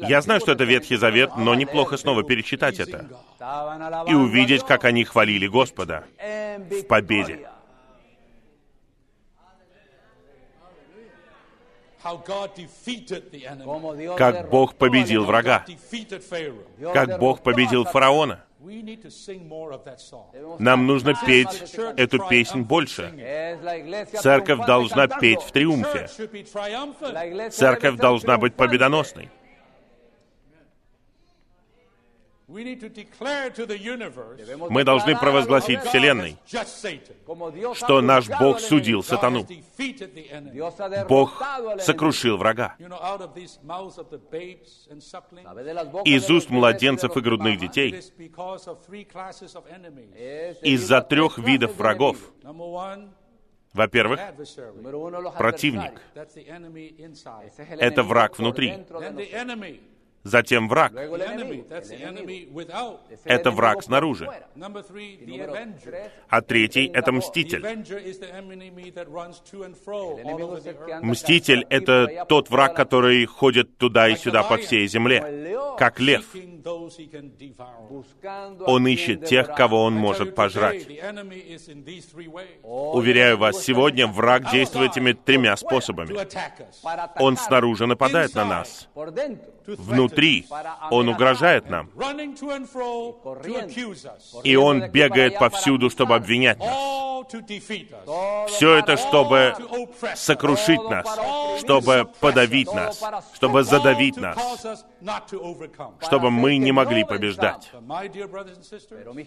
Я 0.00 0.20
знаю, 0.20 0.40
что 0.40 0.52
это 0.52 0.64
Ветхий 0.64 0.96
Завет, 0.96 1.30
но 1.36 1.54
неплохо 1.54 1.96
снова 1.96 2.22
перечитать 2.24 2.80
это 2.80 3.08
и 4.08 4.14
увидеть, 4.14 4.64
как 4.64 4.84
они 4.84 5.04
хвалили 5.04 5.46
Господа. 5.46 6.04
в 6.18 6.82
победе. 6.86 7.48
Как 14.16 14.50
Бог 14.50 14.74
победил 14.74 15.24
врага, 15.24 15.64
как 16.92 17.18
Бог 17.18 17.38
derrotó 17.38 17.42
победил 17.42 17.84
фараона. 17.84 18.44
We 18.64 18.82
need 18.82 19.02
to 19.02 19.10
sing 19.10 19.46
more 19.46 19.72
of 19.72 19.84
that 19.84 20.00
song. 20.00 20.32
Debemos 20.32 20.58
Нам 20.58 20.86
нужно 20.86 21.14
петь 21.26 21.74
эту 21.98 22.18
песнь 22.28 22.62
triumphant 22.62 22.66
больше. 22.66 23.12
Церковь 24.20 24.66
должна 24.66 25.06
петь 25.06 25.42
в 25.42 25.52
триумфе. 25.52 26.04
Church 26.04 26.16
should 26.16 26.32
be 26.32 26.44
triumphant. 26.44 27.12
La 27.12 27.26
iglesia 27.26 27.50
Церковь 27.50 27.96
должна 27.96 28.38
быть 28.38 28.54
победоносной. 28.54 29.30
Мы 34.70 34.84
должны 34.84 35.16
провозгласить 35.18 35.80
Вселенной, 35.82 36.36
что 37.74 38.00
наш 38.00 38.28
Бог 38.28 38.60
судил 38.60 39.02
сатану. 39.02 39.46
Бог 41.08 41.42
сокрушил 41.80 42.36
врага. 42.36 42.76
You 42.78 42.88
know, 42.88 43.02
out 43.02 43.20
of 43.20 43.34
these 43.34 43.58
mouths 43.62 43.98
of 43.98 44.08
the 44.10 44.20
babes 44.30 44.88
and 44.90 45.00
sucklings, 45.02 45.44
¿Sabe 45.44 45.64
de 45.64 45.74
las 45.74 45.88
bocas 45.88 46.04
Из 46.04 46.30
уст 46.30 46.50
младенцев 46.50 47.16
и 47.16 47.20
грудных 47.20 47.58
детей, 47.58 47.90
из-за 50.62 51.00
трех 51.00 51.38
видов 51.38 51.76
врагов. 51.76 52.18
Во-первых, 53.72 54.20
противник. 55.36 56.00
Это 57.80 58.02
враг 58.04 58.38
внутри. 58.38 58.84
Затем 60.24 60.68
враг. 60.68 60.92
Это 63.24 63.50
враг 63.50 63.82
снаружи. 63.82 64.28
А 66.28 66.40
третий— 66.40 66.86
это 66.94 67.12
мститель. 67.12 67.62
Мститель— 71.02 71.66
это 71.68 72.24
тот 72.26 72.48
враг, 72.48 72.74
который 72.74 73.26
ходит 73.26 73.76
туда 73.76 74.08
и 74.08 74.16
сюда 74.16 74.42
по 74.42 74.56
всей 74.56 74.86
земле, 74.88 75.58
как 75.78 76.00
лев. 76.00 76.24
Он 78.66 78.86
ищет 78.86 79.26
тех, 79.26 79.54
кого 79.54 79.82
он 79.84 79.94
может 79.94 80.34
пожрать. 80.34 80.86
Уверяю 82.62 83.36
вас, 83.36 83.62
сегодня 83.62 84.06
враг 84.06 84.50
действует 84.50 84.92
этими 84.92 85.12
тремя 85.12 85.54
способами. 85.58 86.16
Он 87.20 87.36
снаружи 87.36 87.86
нападает 87.86 88.34
на 88.34 88.46
нас, 88.46 88.88
threaten 88.94 90.13
внутри 90.14 90.46
он 90.90 91.08
угрожает 91.08 91.68
нам, 91.68 91.90
и 94.44 94.56
он 94.56 94.90
бегает 94.90 95.38
повсюду, 95.38 95.90
чтобы 95.90 96.14
обвинять 96.14 96.58
нас. 96.58 96.94
Все 98.48 98.76
это, 98.76 98.96
чтобы 98.98 99.54
сокрушить 100.14 100.82
нас, 100.90 101.06
чтобы 101.60 102.06
подавить 102.20 102.72
нас, 102.72 103.02
чтобы 103.34 103.64
задавить 103.64 104.16
нас, 104.16 104.36
чтобы 106.00 106.30
мы 106.30 106.58
не 106.58 106.72
могли 106.72 107.04
побеждать. 107.04 107.72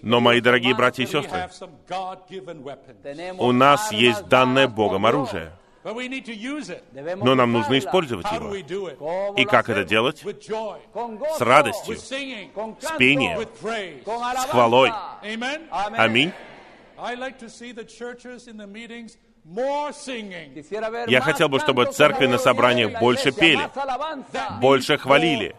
Но, 0.03 0.19
мои 0.19 0.41
дорогие 0.41 0.75
братья 0.75 1.03
и 1.03 1.07
сестры, 1.07 1.49
у 3.39 3.51
нас 3.51 3.91
есть 3.91 4.27
данное 4.27 4.67
Богом 4.67 5.05
оружие, 5.05 5.51
But 5.87 5.95
we 5.95 6.09
need 6.09 6.25
to 6.25 6.35
use 6.35 6.69
it. 6.69 6.83
Debemos 6.93 7.23
но 7.23 7.33
нам 7.33 7.53
нужно 7.53 7.79
использовать 7.79 8.29
его. 8.33 8.53
И 9.37 9.45
как 9.45 9.69
это 9.69 9.85
делать? 9.85 10.17
С 10.19 11.39
радостью, 11.41 11.95
с 11.95 12.09
пением, 12.97 13.39
alabanza. 14.05 14.49
хвалой. 14.49 14.91
Аминь. 15.97 16.33
I 16.97 17.15
like 17.15 17.39
to 17.39 17.47
see 17.47 17.71
the 17.71 17.85
churches 17.85 18.49
in 18.49 18.57
the 18.57 18.67
meetings 18.67 19.17
more 19.45 19.93
singing. 19.93 20.53
Quisiera 20.53 20.89
ver 20.89 21.09
Я 21.09 21.21
хотел 21.21 21.47
бы, 21.47 21.57
чтобы 21.59 21.85
церкви 21.85 22.25
на 22.25 22.37
собраниях 22.37 22.99
больше 22.99 23.31
пели, 23.31 23.69
больше 24.59 24.97
хвалили. 24.97 25.55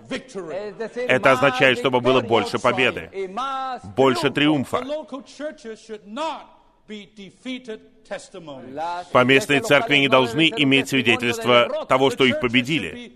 Это 1.08 1.32
означает, 1.32 1.78
чтобы 1.78 2.02
было 2.02 2.20
больше 2.20 2.58
победы, 2.58 3.10
больше 3.96 4.26
The 4.26 4.34
триумфа. 4.34 4.84
Поместные 9.12 9.60
церкви 9.60 9.96
не 9.96 10.08
должны 10.08 10.48
иметь 10.48 10.92
derrota. 10.92 11.86
того, 11.86 12.10
что 12.10 12.24
их 12.24 12.40
победили. 12.40 13.12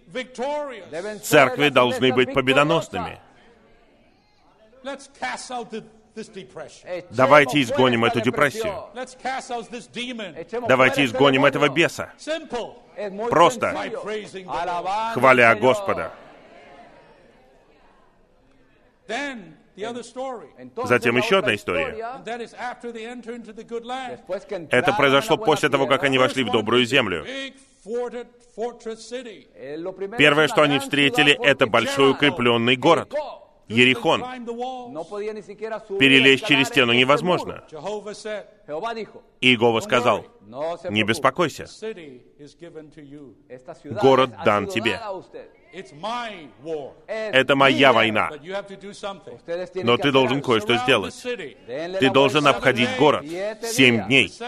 Церкви 1.22 1.70
должны 1.70 2.12
быть 2.12 2.32
победоносными. 2.34 3.18
Давайте 7.10 7.62
изгоним 7.62 8.04
эту 8.04 8.20
депрессию. 8.20 8.74
Давайте 10.68 11.04
изгоним 11.04 11.46
этого 11.46 11.68
беса, 11.68 12.12
Просто. 13.30 13.74
хваля. 15.14 15.54
Господа. 15.54 16.12
Затем 20.84 21.16
еще 21.16 21.38
одна 21.38 21.54
история. 21.54 22.20
Это 24.70 24.92
произошло 24.92 25.36
после 25.36 25.68
того, 25.68 25.86
как 25.86 26.02
они 26.04 26.18
вошли 26.18 26.44
в 26.44 26.50
добрую 26.50 26.84
землю. 26.84 27.24
Eh, 27.24 27.54
Первое, 30.18 30.46
что 30.46 30.62
они 30.62 30.78
встретили, 30.78 31.32
это 31.32 31.66
большой 31.66 32.12
укрепленный 32.12 32.76
город. 32.76 33.12
Ерихон. 33.68 34.22
Перелезть 35.98 36.46
через 36.46 36.68
стену 36.68 36.92
невозможно. 36.92 37.64
Иегова 39.40 39.80
сказал, 39.80 40.24
не 40.90 41.02
беспокойся, 41.02 41.66
Город 44.02 44.30
дан 44.44 44.66
тебе. 44.66 45.00
это 47.16 47.56
моя 47.56 47.92
война, 47.92 48.30
но 49.82 49.96
ты 49.96 50.12
должен 50.12 50.42
кое-что 50.42 50.76
сделать. 50.76 51.14
Ты 51.22 52.10
должен 52.10 52.46
обходить 52.46 52.90
город 52.98 53.24
семь 53.62 54.04
дней 54.06 54.28
с 54.28 54.38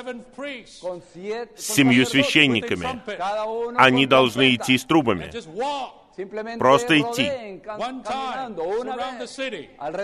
семью 1.56 2.04
священниками. 2.06 3.00
Они 3.78 4.06
должны 4.06 4.54
идти 4.54 4.76
с 4.76 4.84
трубами. 4.84 5.30
Просто 6.58 6.98
идти. 7.00 7.60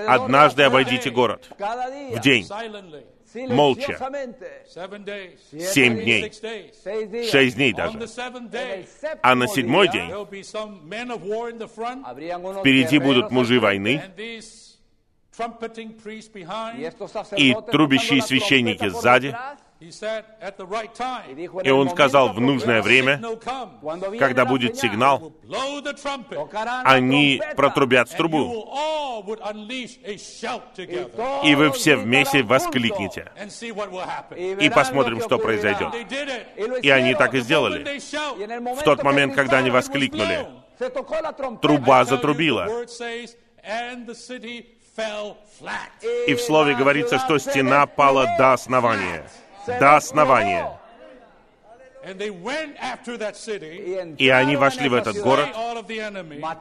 Однажды 0.07 0.63
обойдите 0.65 1.11
город 1.11 1.49
в 1.59 2.21
день, 2.21 2.47
молча. 3.49 3.99
семь 5.51 6.03
дней, 6.03 6.33
шесть 7.31 7.57
дней 7.57 7.73
даже. 7.73 7.99
А 9.23 9.35
на 9.35 9.47
седьмой 9.47 9.89
день 9.89 10.11
впереди 12.61 12.99
будут 12.99 13.31
мужи 13.31 13.61
войны 13.61 14.03
и 17.37 17.57
трубящие 17.71 18.23
священники 18.23 18.89
сзади. 18.89 19.37
Detrás, 19.81 19.83
He 19.83 19.91
said, 19.91 20.25
at 20.41 20.57
the 20.57 20.67
right 20.67 20.91
y 20.91 20.97
time, 20.97 21.35
dijo 21.35 21.61
en 21.61 21.67
И 21.67 21.71
он 21.71 21.89
сказал, 21.91 22.33
в 22.33 22.41
нужное 22.41 22.83
время, 22.83 23.21
когда 24.19 24.45
будет 24.45 24.77
сигнал, 24.79 25.19
Will 25.19 25.33
blow 25.49 25.83
the 25.83 25.95
trumpet. 25.95 26.37
tocarán 26.37 26.85
la 26.85 26.91
они 26.93 27.41
протрубят 27.57 28.09
в 28.09 28.17
трубу, 28.17 28.39
will 28.39 28.69
all 28.71 29.23
would 29.25 29.41
unleash 29.43 29.99
a 30.05 30.17
shout 30.17 30.63
y 30.77 30.87
together 30.87 31.11
todos 31.17 31.45
и 31.45 31.55
вы 31.55 31.71
все 31.73 31.97
вместе 31.97 32.41
juntos, 32.41 32.49
воскликните. 32.49 33.33
and 33.37 33.51
see 33.51 33.73
what 33.73 33.91
will 33.91 34.07
happen. 34.07 34.37
y 34.39 34.67
И 34.67 34.71
посмотрим, 34.71 35.21
что 35.21 35.39
произойдет. 35.39 35.93
They 35.93 36.05
did 36.07 36.29
it. 36.29 36.47
Y 36.57 36.67
lo 36.67 36.81
И 36.81 36.91
они 36.91 37.15
так 37.15 37.35
и 37.35 37.39
When 37.39 37.43
сделали. 37.43 38.75
В 38.77 38.83
тот 38.83 39.03
момент, 39.03 39.35
когда 39.35 39.59
они 39.59 39.71
воскликнули, 39.71 40.47
труба 41.61 42.05
затрубила. 42.05 42.67
word 42.67 42.91
says, 42.91 43.37
and 43.65 44.07
the 44.07 44.15
city 44.15 44.67
fell 44.97 45.37
flat. 45.59 45.91
И 46.27 46.35
в 46.35 46.41
слове 46.41 46.75
говорится, 46.75 47.19
что 47.19 47.39
стена 47.39 47.87
пала 47.87 48.27
до 48.39 48.53
основания. 48.53 49.25
До 49.67 49.97
основания. 49.97 50.81
И 54.17 54.29
они 54.31 54.57
вошли 54.57 54.89
в 54.89 54.95
этот 54.95 55.19
город, 55.19 55.49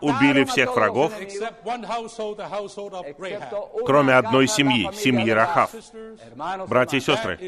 убили 0.01 0.43
всех 0.43 0.75
врагов, 0.75 1.13
кроме 3.85 4.15
одной 4.15 4.47
семьи, 4.47 4.89
семьи 4.93 5.29
Рахав. 5.29 5.71
Братья 6.67 6.97
и 6.97 6.99
сестры, 6.99 7.39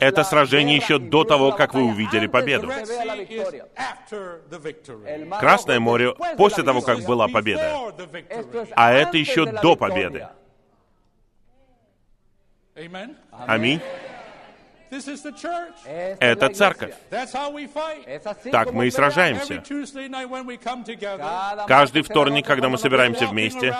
это 0.00 0.22
сражение 0.22 0.76
еще 0.76 0.98
до 0.98 1.24
того, 1.24 1.50
как 1.50 1.74
вы 1.74 1.82
увидели 1.82 2.28
победу. 2.28 2.70
Красное 5.40 5.80
море 5.80 6.14
после 6.36 6.62
того, 6.62 6.82
как 6.82 7.00
была 7.00 7.26
победа. 7.26 7.92
А 8.76 8.92
это 8.92 9.16
еще 9.16 9.44
до 9.44 9.74
победы. 9.74 10.28
Аминь. 13.46 13.80
Это 16.20 16.48
церковь. 16.50 16.94
Так 18.52 18.72
мы 18.72 18.86
и 18.86 18.90
сражаемся. 18.90 19.62
Каждый 21.66 22.02
вторник, 22.02 22.46
когда 22.46 22.68
мы 22.68 22.78
собираемся 22.78 23.26
вместе, 23.26 23.74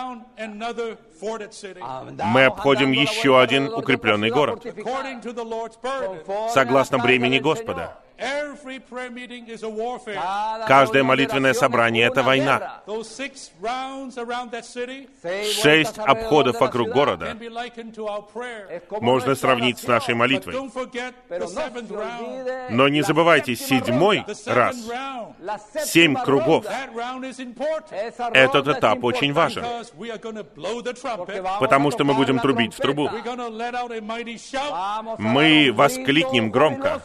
мы 2.25 2.45
обходим 2.45 2.91
еще 2.93 3.41
один 3.41 3.69
укрепленный 3.73 4.31
город, 4.31 4.65
согласно 6.53 6.99
бремени 6.99 7.39
Господа. 7.39 7.99
Every 8.19 8.79
prayer 8.79 9.11
meeting 9.11 9.47
is 9.49 9.63
a 9.63 9.69
warfare. 9.69 10.21
Каждое 10.67 11.03
молитвенное 11.03 11.55
собрание— 11.55 12.07
это 12.07 12.23
война. 12.23 12.83
Those 12.87 13.09
six 13.09 13.51
rounds 13.61 14.17
around 14.17 14.51
that 14.51 14.65
city 14.65 15.09
Шесть 15.63 15.99
обходов 15.99 16.61
вокруг 16.61 16.89
города 16.89 17.37
можно 19.01 19.35
сравнить 19.35 19.79
с 19.79 19.87
нашей 19.87 20.15
молитвой. 20.15 20.55
Но 22.71 22.89
не 22.89 23.03
забывайте, 23.03 23.55
седьмой 23.57 24.25
раз, 24.47 24.77
семь 25.85 26.15
кругов. 26.15 26.65
Этот 28.33 28.69
этап 28.69 29.05
очень 29.05 29.33
важен, 29.33 29.65
потому 31.61 31.91
что 31.91 32.05
мы 32.05 32.15
будем 32.15 32.39
трубить 32.39 32.75
в 32.75 32.79
трубу. 32.79 33.11
Мы 35.19 35.73
воскликнем 35.73 36.51
громко. 36.51 37.03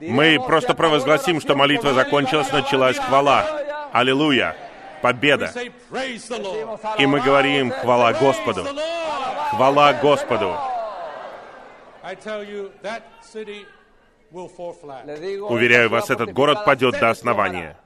Мы 0.00 0.38
просто 0.46 0.74
провозгласим, 0.74 1.40
что 1.40 1.54
молитва 1.56 1.92
закончилась, 1.94 2.52
началась 2.52 2.98
хвала. 2.98 3.90
Аллилуйя! 3.92 4.56
Победа! 5.02 5.52
И 6.98 7.06
мы 7.06 7.20
говорим 7.20 7.70
«Хвала 7.70 8.12
Господу! 8.12 8.64
Хвала 9.50 9.92
Господу!» 9.94 10.56
Уверяю 15.48 15.90
вас, 15.90 16.10
этот 16.10 16.32
город 16.32 16.64
падет 16.64 16.98
до 16.98 17.10
основания. 17.10 17.76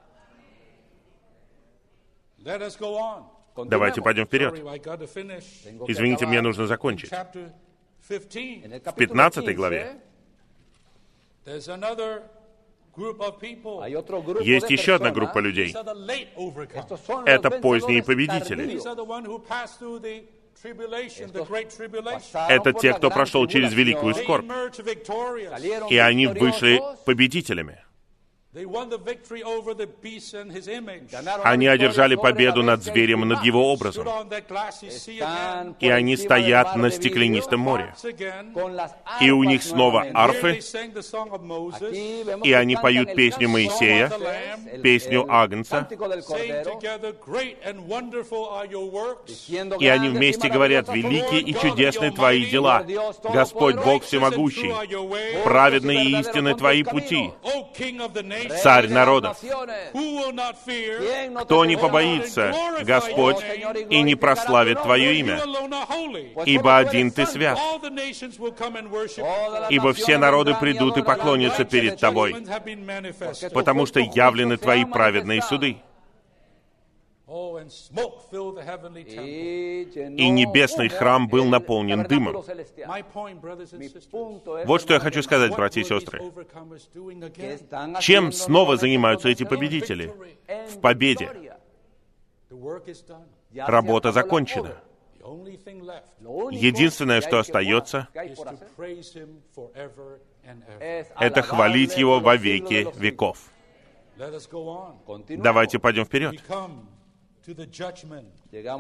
Давайте 3.57 4.03
пойдем 4.03 4.27
вперед. 4.27 4.55
Извините, 5.89 6.27
мне 6.27 6.41
нужно 6.41 6.67
закончить. 6.67 7.11
Chapter 8.11 8.19
15. 8.19 8.87
В 8.87 8.95
15 8.95 9.55
главе 9.55 10.01
есть 14.43 14.71
еще 14.71 14.95
одна 14.95 15.11
группа 15.11 15.39
людей. 15.39 15.73
Это 17.27 17.51
поздние 17.51 18.03
победители. 18.03 18.81
Это 22.53 22.73
те, 22.73 22.93
кто 22.95 23.11
прошел 23.11 23.47
через 23.47 23.73
великую 23.73 24.15
скорбь. 24.15 24.51
И 25.89 25.97
они 25.97 26.27
вышли 26.27 26.83
победителями. 27.07 27.85
Они 31.45 31.67
одержали 31.69 32.17
победу 32.17 32.65
над 32.65 32.83
зверем 32.83 33.23
и 33.23 33.27
над 33.27 33.45
его 33.45 33.73
образом. 33.73 34.09
И 35.79 35.89
они 35.89 36.17
стоят 36.17 36.75
на 36.75 36.91
стеклянистом 36.91 37.61
море. 37.61 37.95
И 39.21 39.31
у 39.31 39.45
них 39.45 39.63
снова 39.63 40.05
арфы, 40.13 40.61
и 42.43 42.53
они 42.53 42.75
поют 42.75 43.15
песню 43.15 43.49
Моисея, 43.49 44.11
песню 44.83 45.27
Агнца, 45.29 45.87
и 49.79 49.87
они 49.87 50.09
вместе 50.09 50.49
говорят, 50.49 50.89
«Велики 50.89 51.37
и 51.37 51.55
чудесны 51.55 52.11
Твои 52.11 52.47
дела, 52.47 52.85
Господь 53.33 53.77
Бог 53.77 54.03
Всемогущий, 54.03 54.75
праведны 55.45 56.05
и 56.05 56.19
истинны 56.19 56.57
Твои 56.57 56.83
пути, 56.83 57.31
Царь 58.63 58.89
народов, 58.89 59.39
кто 61.43 61.65
не 61.65 61.77
побоится, 61.77 62.55
Господь, 62.83 63.37
и 63.89 64.03
не 64.03 64.15
прославит 64.15 64.83
Твое 64.83 65.17
имя, 65.17 65.41
ибо 66.47 66.79
один 66.79 67.11
Ты 67.11 67.27
свят, 67.27 67.59
ибо 69.71 69.93
все 69.93 70.19
народы 70.19 70.55
придут 70.55 70.97
и 70.97 71.03
поклонятся 71.03 71.65
перед 71.65 71.99
Тобой, 71.99 72.37
потому 73.53 73.87
что 73.87 74.01
явлены 74.01 74.57
Твои 74.57 74.85
праведные 74.85 75.43
суды, 75.43 75.77
и 80.17 80.29
небесный 80.31 80.89
храм 80.89 81.29
был 81.29 81.45
наполнен 81.45 82.03
дымом. 82.03 82.43
Вот 84.67 84.81
что 84.83 84.95
я 84.95 85.01
хочу 85.01 85.23
сказать, 85.23 85.53
братья 85.53 85.81
и 85.81 85.85
сестры. 85.85 86.21
Чем 88.01 88.33
снова 88.33 88.77
занимаются 88.77 89.29
эти 89.29 89.45
победители? 89.45 90.13
В 90.71 90.81
победе. 90.81 91.55
Работа 93.55 94.11
закончена. 94.11 94.75
Единственное, 96.51 97.21
что 97.21 97.39
остается, 97.39 98.09
это 101.21 101.43
хвалить 101.43 101.97
Его 101.97 102.19
во 102.19 102.35
веки 102.35 102.89
веков. 102.99 103.39
Давайте 105.29 105.79
пойдем 105.79 106.05
вперед. 106.05 106.43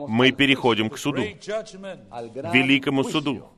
Мы 0.08 0.32
переходим 0.32 0.90
к 0.90 0.98
суду, 0.98 1.22
великому 1.22 3.04
суду 3.04 3.48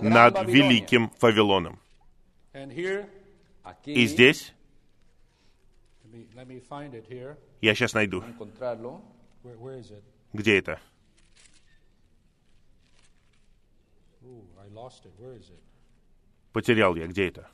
над 0.00 0.46
великим 0.46 1.10
Вавилоном. 1.20 1.78
И 3.84 4.06
здесь, 4.06 4.54
я 7.60 7.74
сейчас 7.74 7.94
найду, 7.94 8.24
где 10.32 10.58
это. 10.58 10.80
Потерял 16.52 16.96
я, 16.96 17.06
где 17.06 17.28
это. 17.28 17.50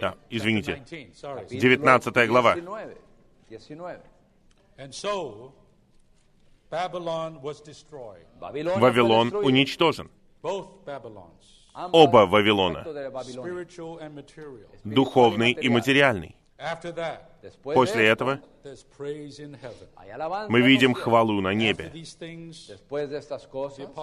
Да, 0.00 0.14
извините. 0.30 0.72
19, 0.72 1.14
sorry. 1.14 1.46
Capítulo 1.46 1.60
19 1.60 2.26
глава. 2.26 2.54
19. 2.54 2.96
19. 3.50 4.00
And 4.78 4.92
so, 4.92 5.52
Babylon 6.70 7.40
was 7.42 7.60
destroyed. 7.60 8.24
Babilonia 8.40 8.78
Вавилон 8.78 9.34
уничтожен. 9.34 10.10
Both 10.42 10.84
Babylons, 10.84 11.66
Ambas 11.74 11.90
Оба 11.92 12.26
Вавилона, 12.26 12.84
духовный 14.84 15.52
и 15.52 15.68
материальный. 15.68 16.36
После 17.62 18.06
этого 18.06 18.40
мы 20.48 20.60
видим 20.60 20.94
хвалу 20.94 21.40
на 21.40 21.54
небе. 21.54 21.92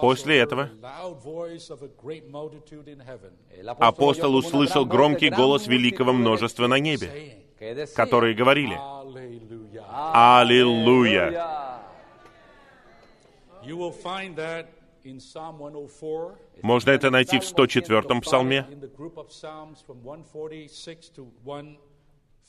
После 0.00 0.38
этого 0.38 0.70
Апостол 3.78 4.34
услышал 4.34 4.86
громкий 4.86 5.30
голос 5.30 5.66
великого 5.66 6.12
множества 6.12 6.66
на 6.66 6.78
небе, 6.78 7.44
которые 7.94 8.34
говорили. 8.34 8.78
«Аллилуйя». 8.78 9.84
"Aleluya". 10.42 11.76
You 13.64 13.76
will 13.76 13.92
find 13.92 14.36
that 14.36 14.66
in 15.04 15.18
Psalm 15.18 15.58
104. 15.58 16.36
Можно 16.62 16.90
это 16.90 17.10
найти 17.10 17.40
в 17.40 17.42
104-м 17.42 18.20
псалме, 18.20 18.64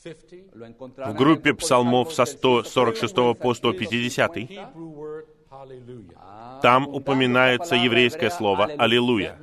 в 0.03 1.13
группе 1.13 1.53
псалмов 1.53 2.13
со 2.13 2.23
salmos 2.23 2.63
del 2.63 2.65
146 2.65 3.39
по 3.39 3.53
150. 3.53 4.37
Hebrew 4.37 4.93
word 4.95 5.25
hallelujah. 5.49 6.61
Там 6.61 6.87
упоминается 6.87 7.75
еврейское 7.75 8.29
слово 8.29 8.65
«Аллилуйя». 8.77 9.39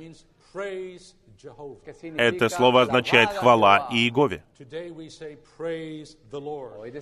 Это 2.17 2.49
слово 2.49 2.81
означает 2.83 3.29
«Alabad 3.29 3.35
a 3.35 3.39
«хвала 3.39 3.89
Jehová». 3.89 3.95
Иегове». 3.95 4.43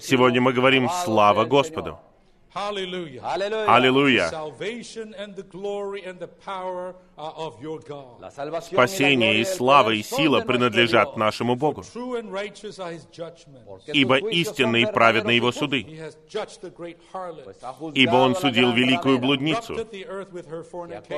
Сегодня 0.02 0.42
мы 0.42 0.54
говорим 0.54 0.86
«Alabado 0.86 1.04
«Слава 1.06 1.46
Господу». 1.46 1.92
Señor». 1.92 2.14
Hallelujah. 2.54 3.22
Аллилуйя. 3.24 3.76
Аллилуйя. 3.76 4.30
Спасение 8.62 9.40
и 9.40 9.46
слава 9.46 9.92
и 9.92 10.02
сила 10.02 10.42
принадлежат 10.42 11.16
нашему 11.16 11.56
Богу, 11.56 11.84
ибо 11.84 12.24
sus 12.54 12.78
juicios 13.14 14.20
son 14.20 14.30
истинны 14.32 14.82
и 14.82 14.86
праведны 14.86 15.32
Его 15.32 15.52
суды, 15.52 15.82
ибо 17.94 18.16
Он 18.16 18.36
судил 18.36 18.72
великую 18.72 19.20
блудницу, 19.20 19.78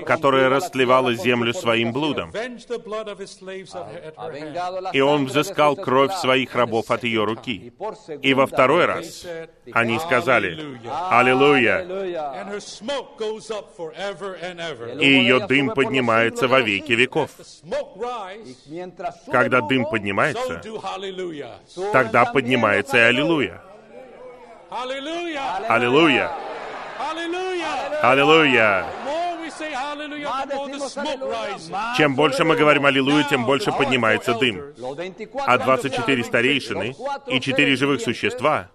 которая 0.06 0.50
растлевала 0.50 1.14
землю 1.14 1.54
своим 1.54 1.94
блудом, 1.94 2.32
и 4.92 5.00
Он 5.00 5.26
взыскал 5.26 5.78
кровь 5.78 6.14
своих 6.16 6.54
рабов 6.56 6.92
от 6.92 7.04
ее 7.04 7.24
руки. 7.24 7.74
И 8.22 8.34
во 8.34 8.48
второй 8.48 8.86
раз 8.86 9.26
они 9.72 9.98
сказали. 10.00 10.60
«Аллилуйя», 11.10 11.86
и 15.00 15.08
ее 15.08 15.48
дым 15.48 15.70
поднимается 15.86 16.48
во 16.48 16.62
веки 16.62 16.94
веков. 16.94 17.32
Когда 19.32 19.62
дым 19.62 19.86
поднимается, 19.86 20.62
тогда 21.92 22.26
поднимается 22.26 22.98
и 22.98 23.00
Аллилуйя. 23.02 23.62
Аллилуйя! 25.68 26.32
Аллилуйя! 28.02 28.86
Чем 31.98 32.16
больше 32.16 32.44
мы 32.44 32.56
говорим 32.56 32.86
«Аллилуйя», 32.86 33.24
тем 33.24 33.46
больше 33.46 33.72
поднимается 33.72 34.34
24 34.34 34.40
дым. 34.40 34.62
elders, 34.62 34.80
Los 34.80 34.96
24 34.96 35.44
А 35.46 35.58
24 35.58 36.22
ancianos, 36.22 36.28
старейшины 36.28 36.96
и 37.28 37.40
четыре 37.40 37.74
seres 37.74 37.80
живых 37.80 38.00
vivientes, 38.00 38.06
существа, 38.06 38.70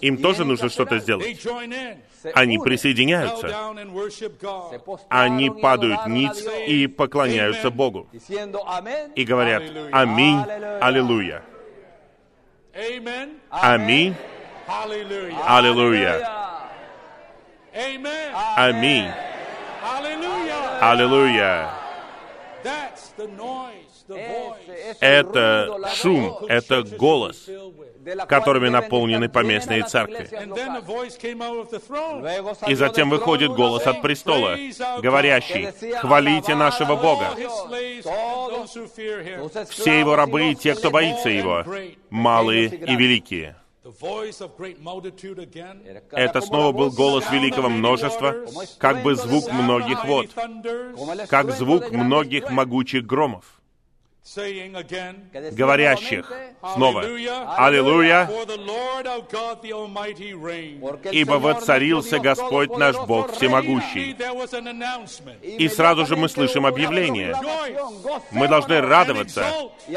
им 0.00 0.16
тоже 0.22 0.44
нужно 0.44 0.68
что-то 0.68 0.98
сделать. 0.98 1.46
Они 2.34 2.58
присоединяются, 2.58 3.74
они 5.08 5.50
падают 5.50 6.06
ниц 6.06 6.44
и 6.66 6.86
поклоняются 6.86 7.70
Богу. 7.70 8.08
И 9.14 9.24
говорят. 9.24 9.62
«Аминь, 9.92 10.40
Аллилуйя». 10.80 11.42
Аминь. 13.50 14.14
Аллилуйя. 15.46 16.28
Аминь. 18.56 19.10
Аллилуйя». 20.80 21.70
Это 25.00 25.80
шум, 25.94 26.38
это 26.48 26.82
голос, 26.82 27.48
Которыми 28.28 28.68
наполнены 28.68 29.28
поместные 29.28 29.82
церкви. 29.84 30.28
И 32.68 32.74
затем 32.74 33.10
выходит 33.10 33.52
голос 33.52 33.86
от 33.86 34.02
престола, 34.02 34.56
говорящий 35.00 35.68
«Хвалите 35.98 36.52
«Alabad 36.52 36.58
нашего 36.58 36.96
Бога, 36.96 37.30
все 39.70 40.00
его 40.00 40.16
рабы 40.16 40.50
и 40.52 40.54
те, 40.54 40.74
кто 40.74 40.90
боится 40.90 41.28
temen». 41.28 41.38
его, 41.38 41.64
малые 42.10 42.66
и 42.68 42.96
великие». 42.96 43.56
Это 46.10 46.40
снова 46.40 46.72
был 46.72 46.90
голос 46.90 47.30
великого 47.30 47.68
множества, 47.68 48.34
как 48.78 49.02
бы 49.02 49.14
звук 49.14 49.50
многих 49.52 50.04
вод, 50.04 50.26
как 51.28 51.52
звук 51.52 51.92
многих 51.92 52.50
могучих 52.50 53.06
громов, 53.06 53.44
говорящих 55.52 56.30
снова 56.74 57.02
Hallelujah. 57.02 57.54
«Аллилуйя!» 57.56 58.26
For 58.26 58.44
the 58.46 58.56
Lord 58.58 59.06
our 59.06 59.22
God, 59.30 59.62
the 59.62 59.72
Almighty, 59.72 60.32
reigns. 60.34 60.80
porque 60.80 61.08
el 61.08 61.14
Ибо 61.14 61.38
воцарился 61.38 62.18
Господь 62.18 62.76
наш 62.76 62.96
Бог 63.06 63.32
всемогущий. 63.32 64.14
There 64.18 64.34
was 64.34 64.52
an 64.52 64.66
announcement. 64.66 65.40
И 65.42 65.68
сразу 65.68 66.06
же 66.06 66.16
мы 66.16 66.28
слышим 66.28 66.66
объявление. 66.66 67.34
Мы 68.32 68.48
должны 68.48 68.80
радоваться 68.80 69.44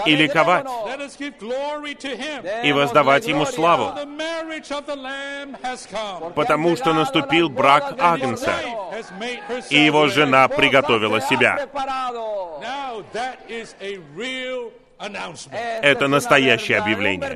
и 0.06 0.16
ликовать, 0.16 0.66
Let 0.66 1.00
us 1.02 1.18
give 1.18 1.38
glory 1.40 1.96
to 1.96 2.16
him. 2.16 2.46
и 2.66 2.72
воздавать 2.72 3.26
Ему 3.28 3.46
For 3.46 3.52
славу, 3.54 3.94
the 3.96 4.06
marriage 4.06 4.70
of 4.72 4.86
the 4.86 4.96
Lamb 4.96 5.58
has 5.64 5.88
come. 5.92 6.32
потому 6.34 6.76
что 6.76 6.94
наступил 6.94 7.50
брак 7.50 7.96
Агнца, 8.00 8.54
и 9.70 9.78
его 9.78 10.08
жена 10.08 10.48
приготовила 10.48 11.20
себя. 11.22 11.68
Это 15.82 16.08
настоящее 16.10 16.80
объявление. 16.80 17.30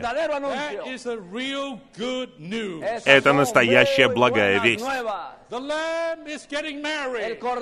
Это 3.06 3.34
настоящая 3.34 4.10
благая 4.10 4.60
весть. 4.60 4.86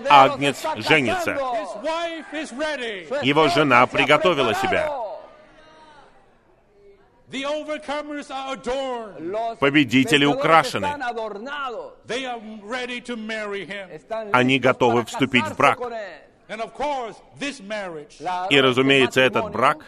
Агнец 0.09 0.65
женится. 0.77 1.31
Его 3.21 3.47
жена 3.49 3.85
приготовила 3.85 4.55
себя. 4.55 4.89
Победители 9.59 10.25
украшены. 10.25 10.87
Они 14.33 14.59
готовы 14.59 15.05
вступить 15.05 15.45
в 15.45 15.55
брак. 15.55 15.79
And 16.51 16.59
of 16.59 16.73
course, 16.73 17.15
this 17.39 17.61
marriage 17.61 18.19
И, 18.49 18.59
разумеется, 18.59 19.21
этот 19.21 19.51
брак 19.53 19.85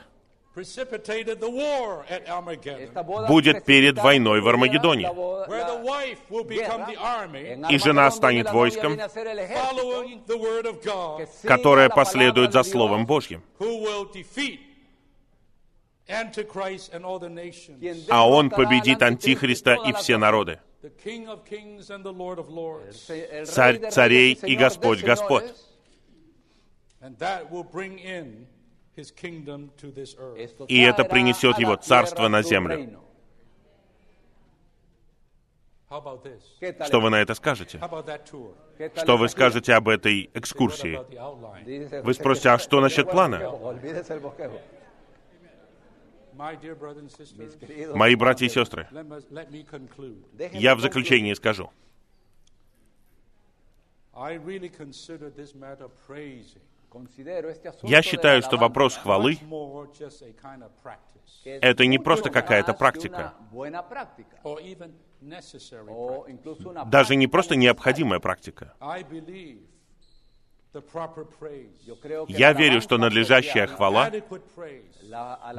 precipitated 0.56 1.41
the 1.41 1.49
war 1.49 2.06
at 2.10 2.26
Armageddon, 2.30 3.27
будет 3.27 3.65
перед 3.65 3.98
войной 3.98 4.40
в 4.40 4.48
Армагеддоне. 4.48 5.10
where 5.48 5.65
the 5.65 5.84
wife 5.84 6.19
will 6.30 6.45
become 6.45 6.85
the 6.85 6.95
army, 6.95 7.60
И 7.69 7.77
жена 7.77 8.10
станет 8.11 8.49
войском, 8.49 8.94
following 8.94 10.26
the 10.26 10.38
word 10.38 10.65
of 10.65 10.81
God, 10.81 11.27
которое 11.44 11.90
последует 11.90 12.53
за 12.53 12.64
Словом 12.64 13.06
Божьим. 13.06 13.41
who 13.60 13.81
will 13.84 14.06
defeat 14.06 14.61
Antichrist 16.07 16.94
and 16.94 17.03
all 17.03 17.19
the 17.19 17.30
nations. 17.30 18.07
А 18.10 18.30
он 18.30 18.49
победит 18.49 19.02
Антихриста 19.02 19.76
и 19.85 19.91
все 19.94 20.18
народы. 20.18 20.60
the 20.81 20.91
King 21.03 21.27
of 21.27 21.44
kings 21.45 21.90
and 21.90 22.06
the 22.06 22.14
Lord 22.14 22.40
of 22.40 22.49
lords. 22.49 23.10
El 23.10 23.45
Царь 23.48 23.90
царей 23.90 24.34
и 24.34 24.56
Господь 24.56 25.02
Господь. 25.03 25.44
И 30.67 30.81
это 30.81 31.03
принесет 31.03 31.59
его 31.59 31.75
царство 31.75 32.27
на 32.30 32.41
землю. 32.41 32.99
Что 36.85 37.01
вы 37.01 37.09
на 37.09 37.21
это 37.21 37.35
скажете? 37.35 37.80
Что 38.95 39.17
вы 39.17 39.30
скажете 39.30 39.73
об 39.73 39.89
этой 39.89 40.30
экскурсии? 40.34 40.99
Вы 42.01 42.13
спросите, 42.13 42.49
а 42.49 42.57
что 42.57 42.80
насчет 42.80 43.11
плана? 43.11 43.41
Olvídese 43.49 44.13
el 44.13 44.21
bosquejo. 44.21 44.59
My 46.35 46.55
dear 46.55 46.75
brothers 46.75 47.03
and 47.03 47.11
sisters, 47.11 47.55
Queridos, 47.59 47.95
Мои 47.95 48.15
братья 48.15 48.47
и 48.47 48.49
сестры, 48.49 48.88
я 50.51 50.75
в 50.75 50.80
заключении 50.81 51.34
скажу. 51.35 51.69
Я 57.84 58.02
считаю, 58.02 58.41
что 58.41 58.57
вопрос 58.57 58.98
хвалы 58.98 59.38
это 61.45 61.86
не 61.86 61.99
просто 61.99 62.30
какая-то 62.30 62.74
практика. 62.74 63.34
Даже 66.86 67.15
не 67.15 67.28
просто 67.28 67.56
необходимая 67.56 68.20
практика. 68.20 68.74
Я 72.28 72.54
верю, 72.54 72.82
что 72.82 72.98
надлежащая 72.98 73.68
хвала, 73.68 74.12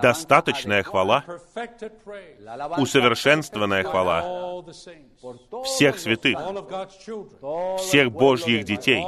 достаточная 0.03 0.83
хвала, 0.83 1.25
усовершенствованная 2.79 3.85
хвала 3.85 4.65
всех 5.65 5.99
святых, 5.99 6.39
всех 7.79 8.11
Божьих 8.11 8.65
детей, 8.65 9.03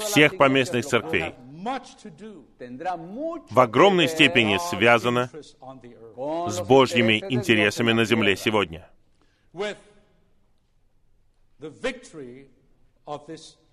всех 0.00 0.36
поместных 0.36 0.84
церквей 0.84 1.34
в 3.50 3.60
огромной 3.60 4.08
степени 4.08 4.56
con 4.56 6.50
с 6.50 6.60
Божьими 6.60 7.24
интересами 7.28 7.92
на 7.92 8.04
земле 8.04 8.36
сегодня. 8.36 8.88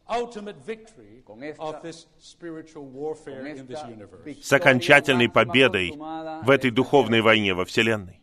With 0.10 0.34
the 0.34 0.54
victory 0.54 0.54
of 0.54 0.54
this 0.54 0.56
ultimate 0.56 0.58
victory 0.66 1.24
Con 1.26 1.44
esta- 1.44 1.62
of 1.64 1.82
this 1.82 2.08
spiritual 2.20 2.86
warfare 2.86 3.38
Con 3.42 3.48
in 3.58 3.68
this 3.68 3.78
esta 3.78 3.88
universe. 3.90 4.24
victoria 4.24 4.44
С 4.44 4.54
окончательной 4.54 5.30
победой 5.30 5.92
в 5.92 6.50
этой 6.50 6.72
духовной 6.72 7.22
войне 7.22 7.54
во 7.54 7.66
Вселенной. 7.66 8.22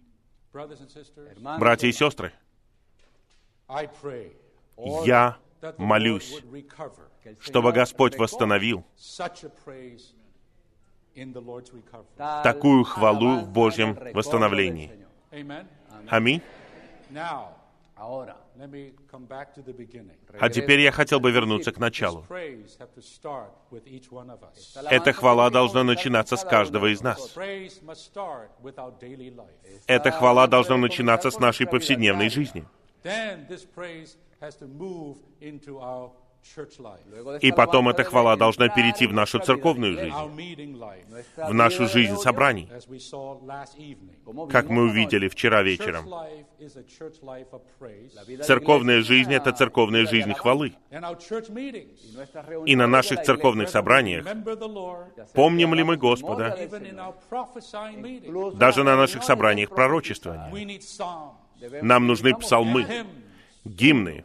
Brothers 0.52 0.80
and 0.80 0.88
sisters, 0.90 1.28
Hermanos, 1.36 1.58
Братья 1.60 1.86
и 1.88 1.92
сестры, 1.92 2.32
I 3.68 3.86
pray 4.02 4.32
я 5.04 5.36
that 5.60 5.76
the 5.76 5.78
Lord 5.78 5.86
молюсь, 5.86 6.42
чтобы 7.40 7.72
Господь 7.72 8.16
восстановил 8.16 8.84
such 8.96 9.44
a 9.44 9.50
praise 9.64 10.14
in 11.14 11.32
the 11.32 11.40
Lord's 11.42 11.70
recovery. 11.72 12.06
tal 12.16 12.42
такую 12.42 12.84
хвалу 12.84 13.40
в 13.40 13.48
Божьем 13.50 13.98
восстановлении. 14.14 14.90
Аминь. 16.08 16.42
А 20.38 20.50
теперь 20.50 20.80
я 20.80 20.92
хотел 20.92 21.18
бы 21.18 21.30
вернуться 21.30 21.72
к 21.72 21.78
началу. 21.78 22.26
Эта 24.90 25.12
хвала 25.12 25.50
должна 25.50 25.82
начинаться 25.82 26.36
с 26.36 26.44
каждого 26.44 26.92
из 26.92 27.00
нас. 27.00 27.34
Эта 29.86 30.10
хвала 30.10 30.46
должна 30.46 30.76
начинаться 30.76 31.30
с 31.30 31.38
нашей 31.38 31.66
повседневной 31.66 32.28
жизни. 32.28 32.66
И 37.40 37.52
потом 37.52 37.88
эта 37.88 38.04
хвала 38.04 38.36
должна 38.36 38.68
перейти 38.68 39.06
в 39.06 39.12
нашу 39.12 39.38
церковную 39.40 39.98
жизнь, 39.98 40.14
в 41.36 41.54
нашу 41.54 41.86
жизнь 41.86 42.16
собраний, 42.16 42.68
как 44.50 44.68
мы 44.68 44.84
увидели 44.84 45.28
вчера 45.28 45.62
вечером. 45.62 46.06
Церковная 48.42 49.02
жизнь— 49.02 49.32
это 49.34 49.52
церковная 49.52 50.06
жизнь 50.06 50.32
хвалы. 50.32 50.74
И 52.66 52.76
на 52.76 52.86
наших 52.86 53.22
церковных 53.22 53.68
собраниях 53.68 54.24
помним 55.34 55.74
ли 55.74 55.82
мы 55.84 55.96
Господа, 55.96 56.56
даже 58.54 58.84
на 58.84 58.96
наших 58.96 59.24
собраниях 59.24 59.70
пророчествования. 59.70 60.50
Debemos- 61.58 61.82
Нам 61.82 62.06
нужны 62.06 62.34
псалмы, 62.34 62.84
гимны, 63.66 64.24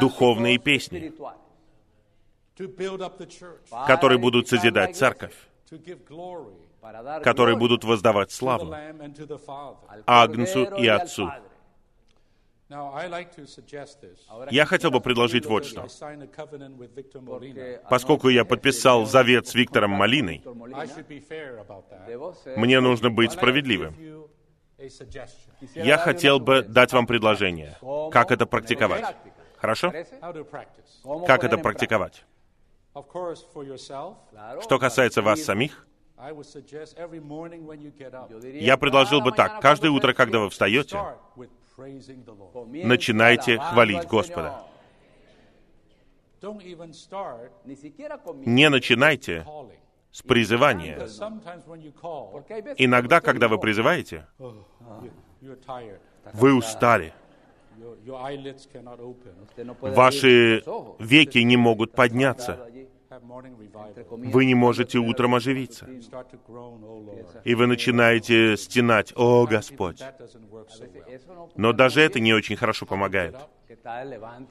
духовные 0.00 0.58
песни, 0.58 1.12
которые 3.86 4.18
будут 4.18 4.48
созидать 4.48 4.96
церковь, 4.96 5.34
которые 7.22 7.56
будут 7.56 7.84
воздавать 7.84 8.30
славу 8.32 8.74
Агнцу 10.06 10.64
и 10.76 10.86
Отцу. 10.86 11.30
Я 14.50 14.64
хотел 14.64 14.90
бы 14.90 15.00
предложить 15.00 15.46
вот 15.46 15.64
что. 15.66 15.86
Поскольку 17.90 18.28
я 18.28 18.44
подписал 18.44 19.06
завет 19.06 19.46
с 19.46 19.54
Виктором 19.54 19.90
Малиной, 19.90 20.42
мне 22.56 22.80
нужно 22.80 23.10
быть 23.10 23.32
справедливым. 23.32 23.94
Я 25.74 25.98
хотел 25.98 26.40
бы 26.40 26.62
дать 26.62 26.92
вам 26.92 27.06
предложение, 27.06 27.76
¿Cómo 27.80 28.10
как 28.10 28.30
это 28.30 28.46
практиковать. 28.46 29.16
Хорошо? 29.56 29.88
¿Parece? 29.88 30.20
How 30.20 30.32
to 30.32 30.44
practice. 30.44 31.02
¿Cómo 31.02 31.26
Как 31.26 31.44
это 31.44 31.58
практиковать? 31.58 32.24
Что 34.62 34.78
касается 34.78 35.22
вас 35.22 35.42
самих, 35.42 35.86
я 38.60 38.76
предложил 38.76 39.20
бы 39.20 39.32
так. 39.32 39.60
Каждое 39.60 39.90
утро, 39.90 40.12
когда 40.12 40.38
вы 40.38 40.50
встаете, 40.50 40.96
начинайте 42.84 43.58
хвалить 43.58 44.06
Господа. 44.06 44.64
Не 48.44 48.68
начинайте. 48.68 49.44
С 50.14 50.22
призывания. 50.22 50.96
Иногда, 52.78 53.20
когда 53.20 53.48
вы 53.48 53.58
призываете, 53.58 54.28
вы 56.32 56.54
устали. 56.54 57.12
Ваши 59.80 60.62
веки 61.00 61.38
не 61.38 61.56
могут 61.56 61.92
подняться. 61.92 62.70
Вы 64.10 64.44
не 64.44 64.54
можете 64.54 64.98
утром 64.98 65.34
оживиться. 65.34 65.86
Oh. 65.86 67.40
И 67.44 67.54
вы 67.54 67.66
начинаете 67.66 68.56
стенать, 68.56 69.12
«О, 69.16 69.46
Господь!» 69.46 70.02
Но 71.56 71.72
даже 71.72 72.00
это 72.00 72.20
не 72.20 72.32
очень 72.32 72.56
хорошо 72.56 72.86
помогает. 72.86 73.36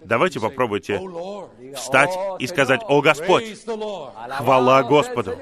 Давайте 0.03 0.40
попробуйте 0.40 0.95
Oh 0.95 1.49
встать 1.76 2.15
«Oh, 2.15 2.38
и 2.40 2.48
сказать, 2.48 2.81
«О, 2.88 3.02
Господь!» 3.02 3.45
Хвала 3.65 4.84
Господу. 4.84 5.38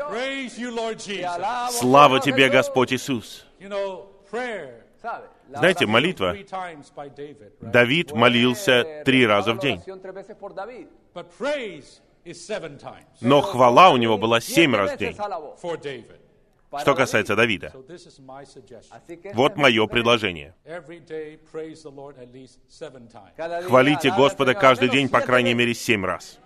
Слава 1.71 2.19
Тебе, 2.19 2.47
Jesús». 2.47 2.51
Господь 2.51 2.93
Иисус! 2.93 3.45
Знаете, 5.49 5.85
молитва? 5.85 6.35
Давид 7.59 8.13
молился 8.13 9.03
три 9.05 9.25
раза 9.25 9.53
в 9.53 9.59
день. 9.59 9.81
Но 13.21 13.41
хвала 13.41 13.91
у 13.91 13.97
него 13.97 14.17
была 14.17 14.39
семь 14.39 14.75
раз 14.75 14.93
в 14.93 14.97
день. 14.97 15.15
Что 16.79 16.95
касается 16.95 17.35
Давида. 17.35 17.73
Вот 19.33 19.57
мое 19.57 19.87
предложение. 19.87 20.55
Хвалите 23.67 24.11
Господа 24.11 24.53
каждый 24.53 24.89
день, 24.89 25.09
по 25.09 25.21
крайней 25.21 25.53
мере, 25.53 25.73
семь 25.73 26.05
раз. 26.05 26.39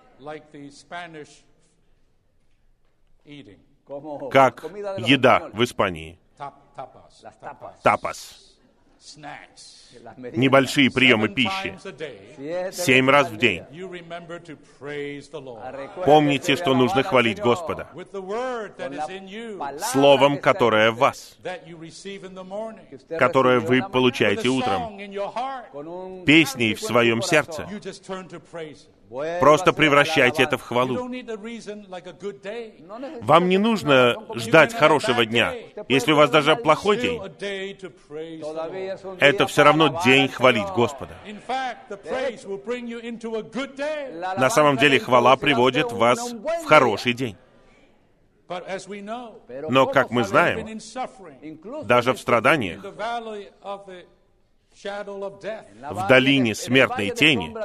Как 4.32 4.64
еда 4.98 5.50
в 5.54 5.64
Испании. 5.64 6.20
Тапас. 7.84 8.55
Небольшие 10.34 10.92
приемы 10.92 11.30
пищи. 11.30 11.78
Семь 12.72 13.10
раз 13.10 13.30
в 13.30 13.38
день. 13.38 13.64
Ah, 15.58 16.04
Помните, 16.06 16.56
что 16.56 16.74
нужно 16.74 17.04
хвалить 17.04 17.40
Господа. 17.40 17.90
Словом, 19.92 20.38
которое 20.40 20.92
в 20.92 20.98
вас, 20.98 21.38
которое 23.18 23.60
вы 23.60 23.82
получаете 23.84 24.50
утром, 24.50 24.98
песней 26.26 26.74
в 26.74 26.82
своем 26.82 27.22
сердце. 27.22 27.68
Просто 29.40 29.74
превращайте 29.74 30.44
это 30.44 30.58
в 30.58 30.62
хвалу. 30.62 31.10
Вам 33.22 33.50
не 33.50 33.58
нужно 33.58 34.16
ждать 34.36 34.74
хорошего 34.74 35.26
дня. 35.26 35.54
Если 35.88 36.12
у 36.12 36.16
вас 36.16 36.30
даже 36.30 36.56
плохой 36.56 36.98
день, 36.98 37.22
это 39.20 39.48
все 39.48 39.64
равно 39.64 40.02
день 40.04 40.28
хвалить 40.28 40.68
Господа. 40.76 41.16
На 44.38 44.50
самом 44.50 44.78
деле 44.78 45.00
хвала 45.00 45.36
приводит 45.38 45.92
вас 45.92 46.20
в 46.32 46.66
хороший 46.66 47.14
день. 47.14 47.38
Но, 49.70 49.88
как 49.88 50.12
мы 50.12 50.24
знаем, 50.24 50.80
даже 51.84 52.14
в 52.14 52.20
страданиях, 52.20 52.84
в 54.84 56.08
долине 56.08 56.56
смертной 56.56 57.10
тени, 57.12 57.56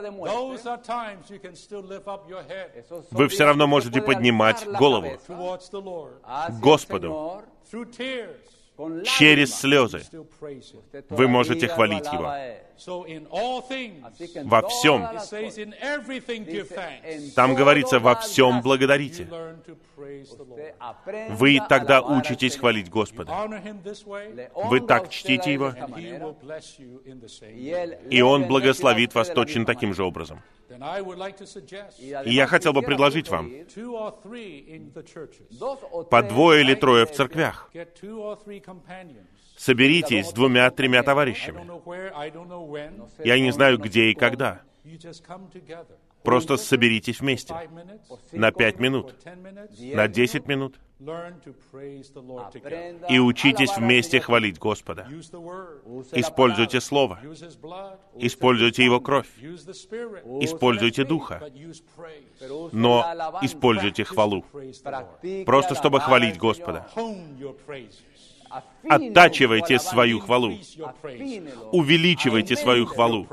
вы 3.11 3.29
все 3.29 3.45
равно 3.45 3.67
можете 3.67 4.01
поднимать 4.01 4.67
голову 4.67 5.19
к 5.27 6.61
Господу. 6.61 7.43
Через 9.05 9.55
слезы. 9.55 10.03
Вы 11.11 11.29
можете 11.29 11.69
хвалить 11.69 12.07
Его. 12.07 12.33
Во 14.45 14.69
всем. 14.69 15.09
Там 17.35 17.55
говорится, 17.55 17.99
во 17.99 18.15
всем 18.17 18.63
благодарите. 18.63 19.29
Вы 21.31 21.61
тогда 21.69 22.03
учитесь 22.03 22.57
хвалить 22.57 22.89
Господа. 22.89 23.33
Вы 24.55 24.81
так 24.81 25.11
чтите 25.11 25.53
Его, 25.53 25.75
и 28.11 28.21
Он 28.23 28.47
благословит 28.47 29.15
вас 29.15 29.29
точно 29.29 29.65
таким 29.67 29.95
же 29.95 30.05
образом. 30.05 30.41
И 31.99 32.33
я 32.33 32.47
хотел 32.47 32.73
бы 32.73 32.83
предложить 32.83 33.29
вам. 33.29 33.51
По 36.11 36.23
двое 36.23 36.61
или 36.63 36.75
трое 36.75 37.07
в 37.07 37.13
церквях 37.13 37.71
соберитесь 39.61 40.33
двумя-тремя 40.33 41.03
товарищами. 41.03 41.61
Я 43.23 43.39
не 43.39 43.51
знаю, 43.53 43.79
где 43.79 44.11
и 44.11 44.15
когда. 44.15 44.63
Просто 46.23 46.57
соберитесь 46.57 47.21
вместе 47.21 47.55
на 48.33 48.53
пять 48.53 48.79
минут, 48.79 49.15
на 49.95 50.09
десять 50.09 50.47
минут 50.47 50.79
и 53.09 53.19
учитесь 53.19 53.75
вместе 53.77 54.21
хвалить 54.21 54.59
Господа. 54.59 55.09
Используйте 56.13 56.81
Слово, 56.81 57.19
используйте 58.17 58.85
Его 58.85 59.01
кровь, 59.01 59.29
используйте 60.43 61.05
Духа, 61.05 61.51
но 62.73 63.03
используйте 63.41 64.05
хвалу, 64.05 64.45
просто 65.47 65.75
чтобы 65.75 66.01
хвалить 66.01 66.37
Господа 66.37 66.87
оттачивайте 68.89 69.79
свою 69.79 70.21
хвалу, 70.21 70.59
увеличивайте 71.73 72.57
свою 72.57 72.87
хвалу, 72.87 73.27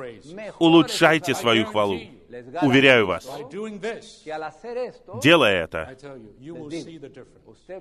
улучшайте 0.60 1.34
свою 1.36 1.66
хвалу. 1.66 2.00
Уверяю 2.62 3.08
вас, 3.08 3.26
делая 5.24 5.64
это, 5.64 5.98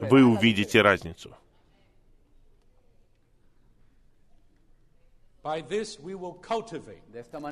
вы 0.00 0.24
увидите 0.24 0.82
разницу. 0.82 1.34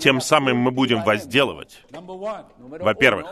Тем 0.01 0.21
самым 0.21 0.57
мы 0.57 0.71
будем 0.71 1.05
возделывать, 1.05 1.85
во-первых, 1.91 3.27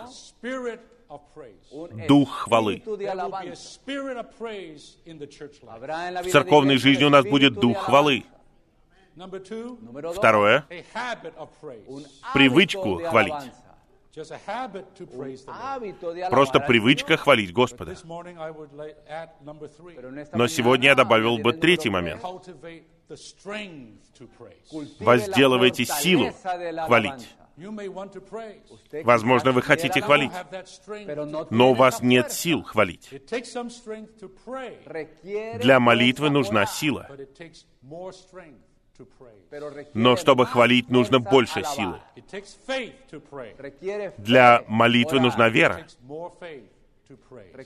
дух 2.08 2.30
хвалы. 2.30 2.82
В 6.22 6.30
церковной 6.30 6.76
жизни 6.76 7.04
у 7.04 7.10
нас 7.10 7.24
будет 7.24 7.54
дух 7.54 7.78
хвалы. 7.78 8.24
Второе. 10.14 10.64
Привычку 12.34 12.96
хвалить. 12.96 13.52
Просто 16.30 16.60
привычка 16.60 17.16
хвалить 17.16 17.52
Господа. 17.52 17.96
Но 20.32 20.46
сегодня 20.48 20.88
я 20.88 20.94
добавил 20.94 21.38
бы 21.38 21.54
третий 21.54 21.88
момент. 21.88 22.22
Возделывайте 25.00 25.84
силу 25.84 26.30
хвалить. 26.86 27.28
Возможно, 29.04 29.52
вы 29.52 29.62
хотите 29.62 30.00
хвалить, 30.00 30.32
но 31.50 31.70
у 31.70 31.74
вас 31.74 32.02
нет 32.02 32.32
сил 32.32 32.62
хвалить. 32.62 33.10
Для 35.60 35.80
молитвы 35.80 36.30
нужна 36.30 36.66
сила. 36.66 37.08
Но 39.94 40.16
чтобы 40.16 40.46
хвалить, 40.46 40.90
нужно 40.90 41.18
больше 41.18 41.62
силы. 41.64 41.98
Для 44.18 44.64
молитвы 44.68 45.20
нужна 45.20 45.48
вера. 45.48 45.86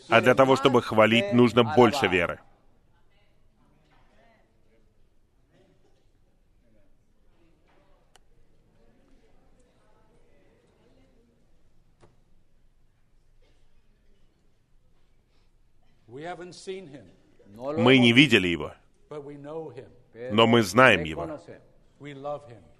А 0.08 0.20
для 0.20 0.34
того, 0.34 0.56
чтобы 0.56 0.82
хвалить, 0.82 1.32
нужно 1.32 1.64
больше 1.64 2.06
веры. 2.06 2.40
Мы 17.76 17.98
не 17.98 18.12
видели 18.12 18.48
Его, 18.48 18.72
но 20.32 20.46
мы 20.46 20.62
знаем 20.62 21.04
Его. 21.04 21.38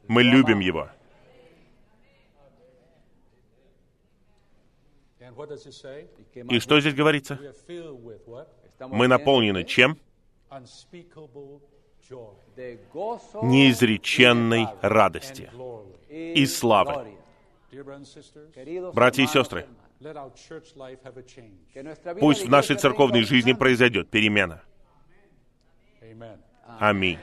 Мы 0.09 0.23
любим 0.23 0.61
Его. 0.61 0.89
И 6.51 6.59
что 6.61 6.81
здесь 6.81 6.95
говорится? 6.95 7.39
Мы 8.79 9.09
наполнены 9.09 9.65
чем? 9.65 9.99
Неизреченной 13.43 14.69
радости 14.83 15.51
и 16.09 16.47
славы. 16.47 17.17
Братья 18.95 19.23
и 19.25 19.27
сестры, 19.27 19.67
Пусть 22.21 22.45
в 22.45 22.51
нашей 22.51 22.77
церковной 22.77 23.23
жизни 23.23 23.53
произойдет 23.53 24.11
перемена. 24.11 24.63
Аминь. 26.79 27.19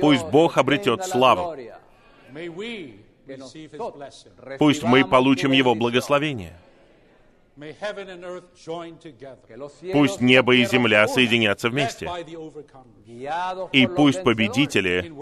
Пусть 0.00 0.26
Бог 0.26 0.56
обретет 0.58 1.04
славу. 1.04 1.56
Пусть 4.58 4.82
мы 4.82 5.04
получим 5.04 5.52
Его 5.52 5.74
благословение. 5.74 6.58
Пусть 9.92 10.20
небо 10.20 10.54
и 10.54 10.64
земля 10.64 11.06
соединятся 11.06 11.68
вместе. 11.68 12.10
И 13.72 13.86
пусть 13.86 14.22
победители 14.22 15.12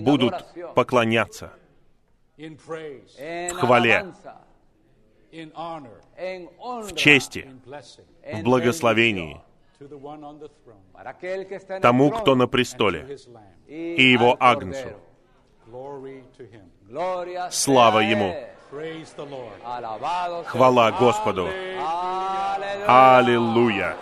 будут 0.00 0.34
поклоняться 0.74 1.52
в 2.38 3.54
хвале, 3.54 4.06
в 6.82 6.94
чести, 6.94 7.50
в 8.32 8.42
благословении. 8.42 9.40
тому, 11.80 12.10
кто 12.10 12.34
на 12.34 12.46
престоле, 12.46 13.18
и 13.66 14.12
его 14.12 14.36
Агнцу. 14.40 14.88
Слава 17.50 18.00
Ему! 18.00 18.34
Хвала 20.46 20.92
Господу! 20.92 21.48
Аллилуйя! 22.86 23.96